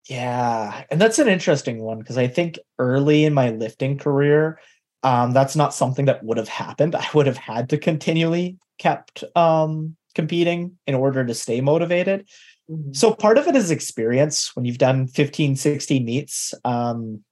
yeah 0.09 0.85
and 0.91 1.01
that's 1.01 1.19
an 1.19 1.29
interesting 1.29 1.81
one 1.81 1.99
because 1.99 2.19
i 2.19 2.27
think 2.27 2.59
early 2.79 3.25
in 3.25 3.33
my 3.33 3.51
lifting 3.51 3.99
career 3.99 4.59
um, 5.03 5.33
that's 5.33 5.57
not 5.57 5.75
something 5.75 6.05
that 6.05 6.23
would 6.23 6.37
have 6.37 6.49
happened 6.49 6.95
i 6.97 7.07
would 7.15 7.27
have 7.27 7.39
had 7.39 7.69
to 7.69 7.79
continually 7.79 8.57
kept 8.79 9.25
um, 9.37 9.97
competing 10.15 10.77
in 10.87 10.95
order 10.95 11.25
to 11.25 11.35
stay 11.35 11.61
motivated 11.61 12.29
mm-hmm. 12.71 12.93
so 12.93 13.13
part 13.15 13.39
of 13.39 13.47
it 13.47 13.57
is 13.57 13.71
experience 13.71 14.55
when 14.55 14.65
you've 14.65 14.79
done 14.79 15.07
15 15.07 15.57
16 15.57 16.05
meets 16.05 16.55
um, 16.65 17.23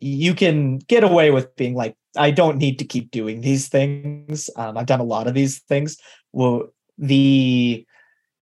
you 0.00 0.34
can 0.34 0.78
get 0.78 1.02
away 1.02 1.30
with 1.30 1.54
being 1.56 1.74
like 1.74 1.96
I 2.16 2.30
don't 2.30 2.58
need 2.58 2.78
to 2.80 2.84
keep 2.84 3.10
doing 3.10 3.40
these 3.40 3.68
things. 3.68 4.50
Um, 4.56 4.76
I've 4.76 4.86
done 4.86 5.00
a 5.00 5.04
lot 5.04 5.26
of 5.26 5.34
these 5.34 5.60
things. 5.60 5.98
Well, 6.32 6.72
the 6.96 7.86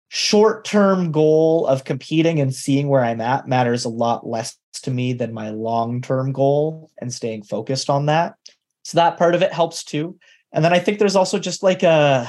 short 0.09 0.65
term 0.65 1.11
goal 1.11 1.67
of 1.67 1.85
competing 1.85 2.41
and 2.41 2.55
seeing 2.55 2.89
where 2.89 3.05
I'm 3.05 3.21
at 3.21 3.49
matters 3.49 3.85
a 3.85 3.89
lot 3.89 4.27
less 4.27 4.57
to 4.83 4.91
me 4.91 5.13
than 5.13 5.33
my 5.33 5.51
long 5.51 6.01
term 6.01 6.33
goal 6.33 6.91
and 7.01 7.13
staying 7.13 7.43
focused 7.43 7.91
on 7.91 8.07
that. 8.07 8.35
So 8.85 8.97
that 8.97 9.19
part 9.19 9.35
of 9.35 9.43
it 9.43 9.53
helps 9.53 9.85
too. 9.85 10.19
And 10.53 10.65
then 10.65 10.73
I 10.73 10.79
think 10.79 10.99
there's 10.99 11.17
also 11.17 11.39
just 11.39 11.63
like 11.63 11.83
a 11.83 12.29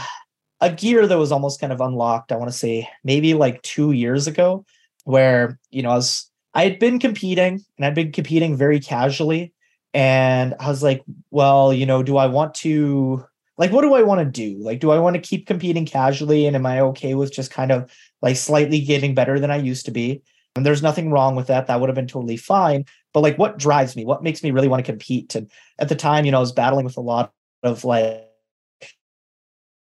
a 0.61 0.71
gear 0.71 1.05
that 1.05 1.17
was 1.17 1.31
almost 1.31 1.59
kind 1.59 1.73
of 1.73 1.81
unlocked. 1.81 2.31
I 2.31 2.37
want 2.37 2.51
to 2.51 2.57
say 2.57 2.89
maybe 3.03 3.33
like 3.33 3.61
two 3.61 3.91
years 3.91 4.27
ago, 4.27 4.65
where 5.03 5.59
you 5.69 5.83
know 5.83 5.91
I 5.91 5.95
was 5.95 6.29
I 6.53 6.63
had 6.63 6.79
been 6.79 6.99
competing 6.99 7.63
and 7.77 7.85
I'd 7.85 7.95
been 7.95 8.11
competing 8.11 8.55
very 8.55 8.79
casually 8.79 9.53
and 9.93 10.55
I 10.59 10.69
was 10.69 10.83
like, 10.83 11.03
well, 11.31 11.73
you 11.73 11.85
know, 11.85 12.03
do 12.03 12.17
I 12.17 12.27
want 12.27 12.53
to 12.55 13.25
like 13.57 13.71
what 13.71 13.81
do 13.81 13.93
I 13.93 14.03
want 14.03 14.19
to 14.19 14.25
do? 14.25 14.57
Like, 14.61 14.79
do 14.79 14.91
I 14.91 14.99
want 14.99 15.15
to 15.15 15.21
keep 15.21 15.47
competing 15.47 15.85
casually? 15.85 16.45
And 16.45 16.55
am 16.55 16.65
I 16.65 16.81
okay 16.81 17.15
with 17.15 17.33
just 17.33 17.51
kind 17.51 17.71
of 17.71 17.91
like 18.21 18.35
slightly 18.35 18.81
getting 18.81 19.15
better 19.15 19.39
than 19.39 19.51
I 19.51 19.57
used 19.57 19.85
to 19.85 19.91
be? 19.91 20.21
And 20.55 20.65
there's 20.65 20.81
nothing 20.81 21.11
wrong 21.11 21.35
with 21.35 21.47
that. 21.47 21.67
That 21.67 21.79
would 21.79 21.89
have 21.89 21.95
been 21.95 22.07
totally 22.07 22.37
fine. 22.37 22.85
But 23.13 23.21
like 23.21 23.37
what 23.37 23.57
drives 23.57 23.95
me? 23.95 24.05
What 24.05 24.23
makes 24.23 24.43
me 24.43 24.51
really 24.51 24.67
want 24.67 24.85
to 24.85 24.91
compete? 24.91 25.35
And 25.35 25.51
at 25.79 25.89
the 25.89 25.95
time, 25.95 26.25
you 26.25 26.31
know, 26.31 26.37
I 26.37 26.41
was 26.41 26.51
battling 26.51 26.85
with 26.85 26.97
a 26.97 27.01
lot 27.01 27.31
of 27.63 27.83
like 27.83 28.21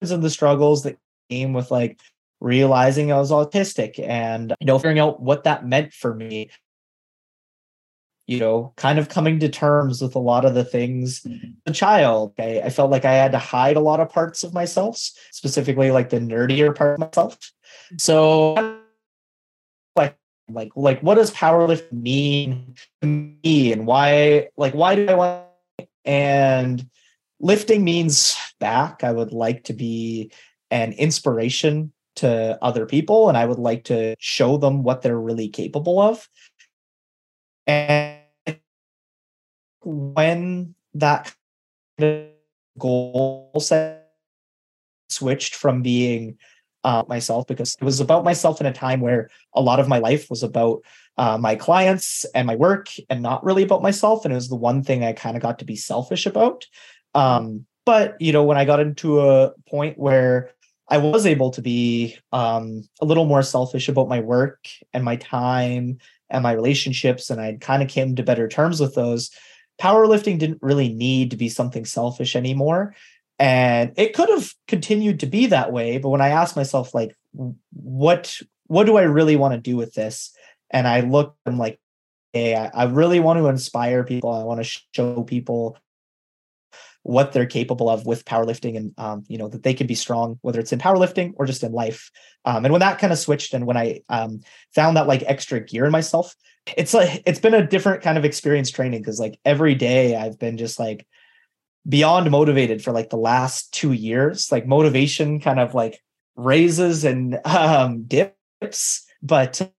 and 0.00 0.22
the 0.22 0.30
struggles 0.30 0.82
that 0.82 0.98
came 1.30 1.52
with 1.52 1.70
like 1.70 2.00
realizing 2.40 3.12
I 3.12 3.18
was 3.18 3.30
autistic 3.30 4.00
and 4.00 4.52
you 4.58 4.66
know 4.66 4.76
figuring 4.78 4.98
out 4.98 5.22
what 5.22 5.44
that 5.44 5.64
meant 5.64 5.92
for 5.92 6.12
me 6.12 6.50
you 8.26 8.38
know, 8.38 8.72
kind 8.76 8.98
of 8.98 9.08
coming 9.08 9.40
to 9.40 9.48
terms 9.48 10.00
with 10.00 10.14
a 10.14 10.20
lot 10.20 10.44
of 10.44 10.54
the 10.54 10.64
things 10.64 11.20
mm-hmm. 11.20 11.50
a 11.66 11.72
child. 11.72 12.32
I, 12.38 12.60
I 12.60 12.70
felt 12.70 12.90
like 12.90 13.04
I 13.04 13.12
had 13.12 13.32
to 13.32 13.38
hide 13.38 13.76
a 13.76 13.80
lot 13.80 14.00
of 14.00 14.08
parts 14.08 14.44
of 14.44 14.54
myself, 14.54 14.96
specifically 15.32 15.90
like 15.90 16.10
the 16.10 16.20
nerdier 16.20 16.74
part 16.74 16.94
of 16.94 17.00
myself. 17.00 17.36
So 17.98 18.78
like 20.48 20.70
like 20.76 21.00
what 21.00 21.14
does 21.14 21.30
powerlifting 21.30 21.92
mean 21.92 22.74
to 23.00 23.06
me 23.06 23.72
and 23.72 23.86
why 23.86 24.48
like 24.56 24.74
why 24.74 24.94
do 24.94 25.08
I 25.08 25.14
want 25.14 25.46
and 26.04 26.88
lifting 27.42 27.84
means 27.84 28.36
back. 28.60 29.04
I 29.04 29.12
would 29.12 29.32
like 29.32 29.64
to 29.64 29.72
be 29.72 30.32
an 30.70 30.92
inspiration 30.92 31.92
to 32.16 32.58
other 32.62 32.86
people 32.86 33.28
and 33.28 33.36
I 33.36 33.44
would 33.44 33.58
like 33.58 33.84
to 33.84 34.14
show 34.18 34.56
them 34.56 34.82
what 34.82 35.02
they're 35.02 35.18
really 35.18 35.48
capable 35.48 36.00
of. 36.00 36.28
And 37.66 38.20
when 39.82 40.74
that 40.94 41.34
goal 42.78 43.52
set 43.58 44.12
switched 45.08 45.54
from 45.54 45.82
being 45.82 46.38
uh, 46.84 47.04
myself 47.08 47.46
because 47.46 47.76
it 47.80 47.84
was 47.84 48.00
about 48.00 48.24
myself 48.24 48.60
in 48.60 48.66
a 48.66 48.72
time 48.72 49.00
where 49.00 49.28
a 49.54 49.60
lot 49.60 49.80
of 49.80 49.88
my 49.88 49.98
life 49.98 50.28
was 50.30 50.42
about 50.42 50.82
uh, 51.18 51.38
my 51.38 51.54
clients 51.54 52.24
and 52.34 52.46
my 52.46 52.56
work 52.56 52.88
and 53.10 53.22
not 53.22 53.44
really 53.44 53.62
about 53.62 53.82
myself. 53.82 54.24
And 54.24 54.32
it 54.32 54.36
was 54.36 54.48
the 54.48 54.56
one 54.56 54.82
thing 54.82 55.04
I 55.04 55.12
kind 55.12 55.36
of 55.36 55.42
got 55.42 55.58
to 55.58 55.64
be 55.64 55.76
selfish 55.76 56.26
about. 56.26 56.66
Um, 57.14 57.66
but, 57.84 58.16
you 58.20 58.32
know, 58.32 58.44
when 58.44 58.56
I 58.56 58.64
got 58.64 58.80
into 58.80 59.20
a 59.20 59.52
point 59.68 59.98
where 59.98 60.50
I 60.88 60.98
was 60.98 61.26
able 61.26 61.50
to 61.52 61.62
be 61.62 62.16
um, 62.32 62.84
a 63.00 63.04
little 63.04 63.24
more 63.24 63.42
selfish 63.42 63.88
about 63.88 64.08
my 64.08 64.20
work 64.20 64.66
and 64.92 65.04
my 65.04 65.16
time 65.16 65.98
and 66.30 66.42
my 66.42 66.52
relationships, 66.52 67.30
and 67.30 67.40
I 67.40 67.56
kind 67.60 67.82
of 67.82 67.88
came 67.88 68.16
to 68.16 68.22
better 68.22 68.48
terms 68.48 68.80
with 68.80 68.94
those. 68.94 69.30
Powerlifting 69.80 70.38
didn't 70.38 70.62
really 70.62 70.88
need 70.88 71.30
to 71.30 71.36
be 71.36 71.48
something 71.48 71.84
selfish 71.84 72.36
anymore. 72.36 72.94
And 73.42 73.92
it 73.96 74.14
could 74.14 74.28
have 74.28 74.54
continued 74.68 75.18
to 75.20 75.26
be 75.26 75.46
that 75.46 75.72
way. 75.72 75.98
But 75.98 76.10
when 76.10 76.20
I 76.20 76.28
asked 76.28 76.54
myself, 76.54 76.94
like, 76.94 77.16
what 77.72 78.38
what 78.68 78.84
do 78.84 78.96
I 78.96 79.02
really 79.02 79.34
want 79.34 79.52
to 79.52 79.60
do 79.60 79.76
with 79.76 79.94
this? 79.94 80.32
And 80.70 80.86
I 80.86 81.00
looked, 81.00 81.36
I'm 81.44 81.58
like, 81.58 81.80
hey, 82.32 82.54
I, 82.54 82.70
I 82.72 82.84
really 82.84 83.18
want 83.18 83.40
to 83.40 83.48
inspire 83.48 84.04
people. 84.04 84.30
I 84.30 84.44
want 84.44 84.64
to 84.64 84.80
show 84.94 85.24
people 85.24 85.76
what 87.02 87.32
they're 87.32 87.44
capable 87.44 87.90
of 87.90 88.06
with 88.06 88.24
powerlifting 88.24 88.76
and 88.76 88.94
um, 88.96 89.24
you 89.26 89.36
know 89.36 89.48
that 89.48 89.64
they 89.64 89.74
can 89.74 89.88
be 89.88 89.94
strong 89.96 90.38
whether 90.42 90.60
it's 90.60 90.72
in 90.72 90.78
powerlifting 90.78 91.32
or 91.34 91.44
just 91.44 91.64
in 91.64 91.72
life 91.72 92.12
um, 92.44 92.64
and 92.64 92.70
when 92.70 92.78
that 92.78 93.00
kind 93.00 93.12
of 93.12 93.18
switched 93.18 93.54
and 93.54 93.66
when 93.66 93.76
i 93.76 94.00
um, 94.08 94.40
found 94.72 94.96
that 94.96 95.08
like 95.08 95.24
extra 95.26 95.58
gear 95.58 95.84
in 95.84 95.90
myself 95.90 96.36
it's 96.76 96.94
like 96.94 97.20
it's 97.26 97.40
been 97.40 97.54
a 97.54 97.66
different 97.66 98.04
kind 98.04 98.16
of 98.16 98.24
experience 98.24 98.70
training 98.70 99.00
because 99.00 99.18
like 99.18 99.36
every 99.44 99.74
day 99.74 100.14
i've 100.14 100.38
been 100.38 100.56
just 100.56 100.78
like 100.78 101.04
beyond 101.88 102.30
motivated 102.30 102.82
for 102.82 102.92
like 102.92 103.10
the 103.10 103.16
last 103.16 103.72
two 103.72 103.92
years 103.92 104.52
like 104.52 104.66
motivation 104.66 105.40
kind 105.40 105.58
of 105.58 105.74
like 105.74 106.00
raises 106.36 107.04
and 107.04 107.38
um 107.44 108.04
dips 108.04 109.04
but 109.22 109.72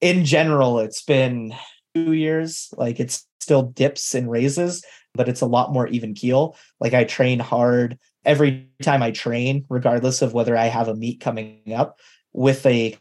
in 0.00 0.24
general 0.24 0.80
it's 0.80 1.02
been 1.02 1.54
two 1.94 2.12
years 2.12 2.72
like 2.76 2.98
it's 2.98 3.26
still 3.40 3.62
dips 3.62 4.14
and 4.14 4.30
raises 4.30 4.84
but 5.16 5.28
it's 5.28 5.40
a 5.40 5.46
lot 5.46 5.72
more 5.72 5.88
even 5.88 6.14
keel. 6.14 6.56
Like 6.78 6.94
I 6.94 7.04
train 7.04 7.38
hard 7.38 7.98
every 8.24 8.68
time 8.82 9.02
I 9.02 9.10
train, 9.10 9.64
regardless 9.68 10.22
of 10.22 10.34
whether 10.34 10.56
I 10.56 10.66
have 10.66 10.88
a 10.88 10.94
meet 10.94 11.20
coming 11.20 11.72
up 11.74 11.98
with 12.32 12.64
a 12.66 12.96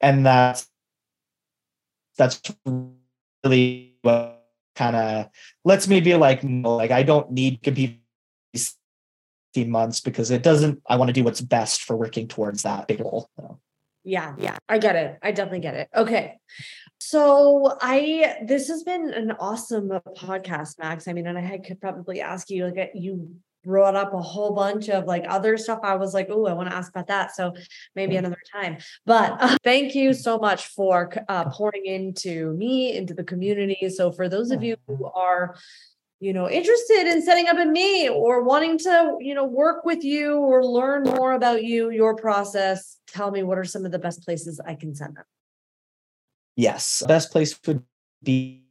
and 0.00 0.24
that's 0.24 0.68
that's 2.16 2.40
really 3.44 3.96
what 4.02 4.33
kind 4.74 4.96
of 4.96 5.28
lets 5.64 5.88
me 5.88 6.00
be 6.00 6.14
like 6.14 6.42
no, 6.44 6.76
like 6.76 6.90
I 6.90 7.02
don't 7.02 7.30
need 7.30 7.62
to 7.64 7.70
be 7.70 8.00
months 9.62 10.00
because 10.00 10.32
it 10.32 10.42
doesn't 10.42 10.82
I 10.88 10.96
want 10.96 11.10
to 11.10 11.12
do 11.12 11.22
what's 11.22 11.40
best 11.40 11.82
for 11.82 11.96
working 11.96 12.26
towards 12.26 12.62
that 12.62 12.88
big 12.88 12.98
goal. 12.98 13.30
So. 13.36 13.60
Yeah, 14.02 14.34
yeah. 14.36 14.58
I 14.68 14.78
get 14.78 14.96
it. 14.96 15.18
I 15.22 15.30
definitely 15.30 15.60
get 15.60 15.76
it. 15.76 15.88
Okay. 15.94 16.38
So 16.98 17.76
I 17.80 18.38
this 18.44 18.68
has 18.68 18.82
been 18.82 19.12
an 19.12 19.32
awesome 19.38 19.88
podcast, 20.16 20.78
Max. 20.78 21.06
I 21.06 21.12
mean, 21.12 21.26
and 21.26 21.38
I 21.38 21.58
could 21.58 21.80
probably 21.80 22.20
ask 22.20 22.50
you 22.50 22.66
like 22.66 22.78
uh, 22.78 22.86
you 22.94 23.36
brought 23.64 23.96
up 23.96 24.12
a 24.12 24.20
whole 24.20 24.54
bunch 24.54 24.88
of 24.88 25.04
like 25.04 25.24
other 25.28 25.56
stuff. 25.56 25.80
I 25.82 25.96
was 25.96 26.14
like, 26.14 26.28
oh, 26.30 26.46
I 26.46 26.52
want 26.52 26.70
to 26.70 26.76
ask 26.76 26.90
about 26.90 27.06
that. 27.08 27.34
So 27.34 27.54
maybe 27.94 28.16
another 28.16 28.40
time. 28.52 28.78
But 29.06 29.36
uh, 29.40 29.56
thank 29.64 29.94
you 29.94 30.12
so 30.12 30.38
much 30.38 30.66
for 30.68 31.12
uh, 31.28 31.50
pouring 31.50 31.86
into 31.86 32.52
me, 32.54 32.96
into 32.96 33.14
the 33.14 33.24
community. 33.24 33.88
So 33.88 34.12
for 34.12 34.28
those 34.28 34.50
of 34.50 34.62
you 34.62 34.76
who 34.86 35.06
are 35.06 35.56
you 36.20 36.32
know 36.32 36.48
interested 36.48 37.10
in 37.10 37.20
setting 37.22 37.48
up 37.48 37.58
a 37.58 37.64
meet 37.64 38.08
or 38.08 38.42
wanting 38.44 38.78
to 38.78 39.16
you 39.20 39.34
know 39.34 39.44
work 39.44 39.84
with 39.84 40.04
you 40.04 40.36
or 40.36 40.64
learn 40.64 41.02
more 41.02 41.32
about 41.32 41.64
you 41.64 41.90
your 41.90 42.14
process 42.14 42.98
tell 43.08 43.32
me 43.32 43.42
what 43.42 43.58
are 43.58 43.64
some 43.64 43.84
of 43.84 43.90
the 43.90 43.98
best 43.98 44.22
places 44.24 44.60
i 44.64 44.76
can 44.76 44.94
send 44.94 45.16
them 45.16 45.24
Yes. 46.56 47.02
Best 47.06 47.32
place 47.32 47.58
would 47.66 47.82
be 48.22 48.63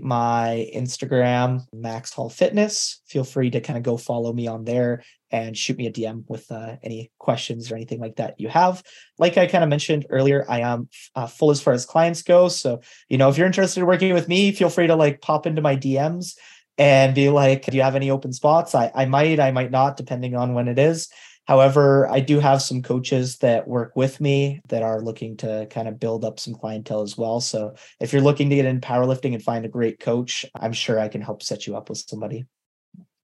my 0.00 0.70
Instagram, 0.74 1.62
Max 1.72 2.12
Hall 2.12 2.28
Fitness. 2.28 3.00
Feel 3.06 3.24
free 3.24 3.50
to 3.50 3.60
kind 3.60 3.76
of 3.76 3.82
go 3.82 3.96
follow 3.96 4.32
me 4.32 4.46
on 4.46 4.64
there 4.64 5.02
and 5.30 5.56
shoot 5.56 5.76
me 5.76 5.86
a 5.86 5.92
DM 5.92 6.24
with 6.28 6.50
uh, 6.50 6.76
any 6.82 7.10
questions 7.18 7.70
or 7.70 7.76
anything 7.76 8.00
like 8.00 8.16
that 8.16 8.34
you 8.38 8.48
have. 8.48 8.82
Like 9.18 9.36
I 9.36 9.46
kind 9.46 9.64
of 9.64 9.70
mentioned 9.70 10.06
earlier, 10.10 10.44
I 10.48 10.60
am 10.60 10.88
uh, 11.14 11.26
full 11.26 11.50
as 11.50 11.60
far 11.60 11.72
as 11.72 11.86
clients 11.86 12.22
go. 12.22 12.48
So, 12.48 12.80
you 13.08 13.18
know, 13.18 13.28
if 13.28 13.36
you're 13.36 13.46
interested 13.46 13.80
in 13.80 13.86
working 13.86 14.14
with 14.14 14.28
me, 14.28 14.52
feel 14.52 14.70
free 14.70 14.86
to 14.86 14.96
like 14.96 15.20
pop 15.20 15.46
into 15.46 15.62
my 15.62 15.76
DMs 15.76 16.34
and 16.78 17.14
be 17.14 17.28
like, 17.28 17.66
do 17.66 17.76
you 17.76 17.82
have 17.82 17.96
any 17.96 18.10
open 18.10 18.32
spots? 18.32 18.74
I, 18.74 18.90
I 18.94 19.04
might, 19.06 19.40
I 19.40 19.50
might 19.50 19.70
not, 19.70 19.96
depending 19.96 20.36
on 20.36 20.54
when 20.54 20.68
it 20.68 20.78
is. 20.78 21.08
However, 21.48 22.06
I 22.10 22.20
do 22.20 22.40
have 22.40 22.60
some 22.60 22.82
coaches 22.82 23.38
that 23.38 23.66
work 23.66 23.96
with 23.96 24.20
me 24.20 24.60
that 24.68 24.82
are 24.82 25.00
looking 25.00 25.38
to 25.38 25.66
kind 25.70 25.88
of 25.88 25.98
build 25.98 26.22
up 26.22 26.38
some 26.38 26.54
clientele 26.54 27.00
as 27.00 27.16
well. 27.16 27.40
So 27.40 27.74
if 28.00 28.12
you're 28.12 28.20
looking 28.20 28.50
to 28.50 28.56
get 28.56 28.66
in 28.66 28.82
powerlifting 28.82 29.32
and 29.32 29.42
find 29.42 29.64
a 29.64 29.68
great 29.68 29.98
coach, 29.98 30.44
I'm 30.54 30.74
sure 30.74 31.00
I 31.00 31.08
can 31.08 31.22
help 31.22 31.42
set 31.42 31.66
you 31.66 31.74
up 31.74 31.88
with 31.88 32.04
somebody. 32.06 32.44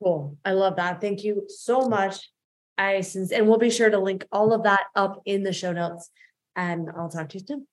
Cool. 0.02 0.38
I 0.42 0.52
love 0.52 0.76
that. 0.76 1.02
Thank 1.02 1.22
you 1.22 1.44
so 1.48 1.82
much. 1.82 2.30
I 2.78 3.02
since 3.02 3.30
and 3.30 3.46
we'll 3.46 3.58
be 3.58 3.70
sure 3.70 3.90
to 3.90 3.98
link 3.98 4.24
all 4.32 4.54
of 4.54 4.62
that 4.62 4.86
up 4.96 5.20
in 5.26 5.42
the 5.42 5.52
show 5.52 5.72
notes. 5.72 6.08
And 6.56 6.88
I'll 6.96 7.10
talk 7.10 7.28
to 7.28 7.38
you 7.38 7.44
soon. 7.46 7.66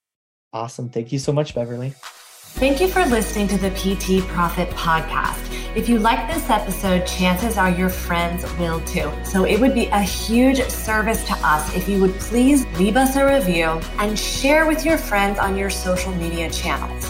Awesome. 0.51 0.89
Thank 0.89 1.13
you 1.13 1.19
so 1.19 1.31
much, 1.31 1.55
Beverly. 1.55 1.93
Thank 1.95 2.81
you 2.81 2.89
for 2.89 3.05
listening 3.05 3.47
to 3.47 3.57
the 3.57 3.69
PT 3.69 4.27
Profit 4.27 4.69
Podcast. 4.71 5.60
If 5.73 5.87
you 5.87 5.99
like 5.99 6.27
this 6.27 6.49
episode, 6.49 7.07
chances 7.07 7.57
are 7.57 7.69
your 7.69 7.87
friends 7.87 8.43
will 8.57 8.81
too. 8.81 9.09
So 9.23 9.45
it 9.45 9.57
would 9.57 9.73
be 9.73 9.85
a 9.87 10.01
huge 10.01 10.61
service 10.67 11.23
to 11.27 11.33
us 11.35 11.73
if 11.73 11.87
you 11.87 12.01
would 12.01 12.13
please 12.19 12.65
leave 12.77 12.97
us 12.97 13.15
a 13.15 13.25
review 13.25 13.79
and 13.97 14.19
share 14.19 14.65
with 14.65 14.83
your 14.83 14.97
friends 14.97 15.39
on 15.39 15.55
your 15.55 15.69
social 15.69 16.13
media 16.15 16.49
channels. 16.49 17.09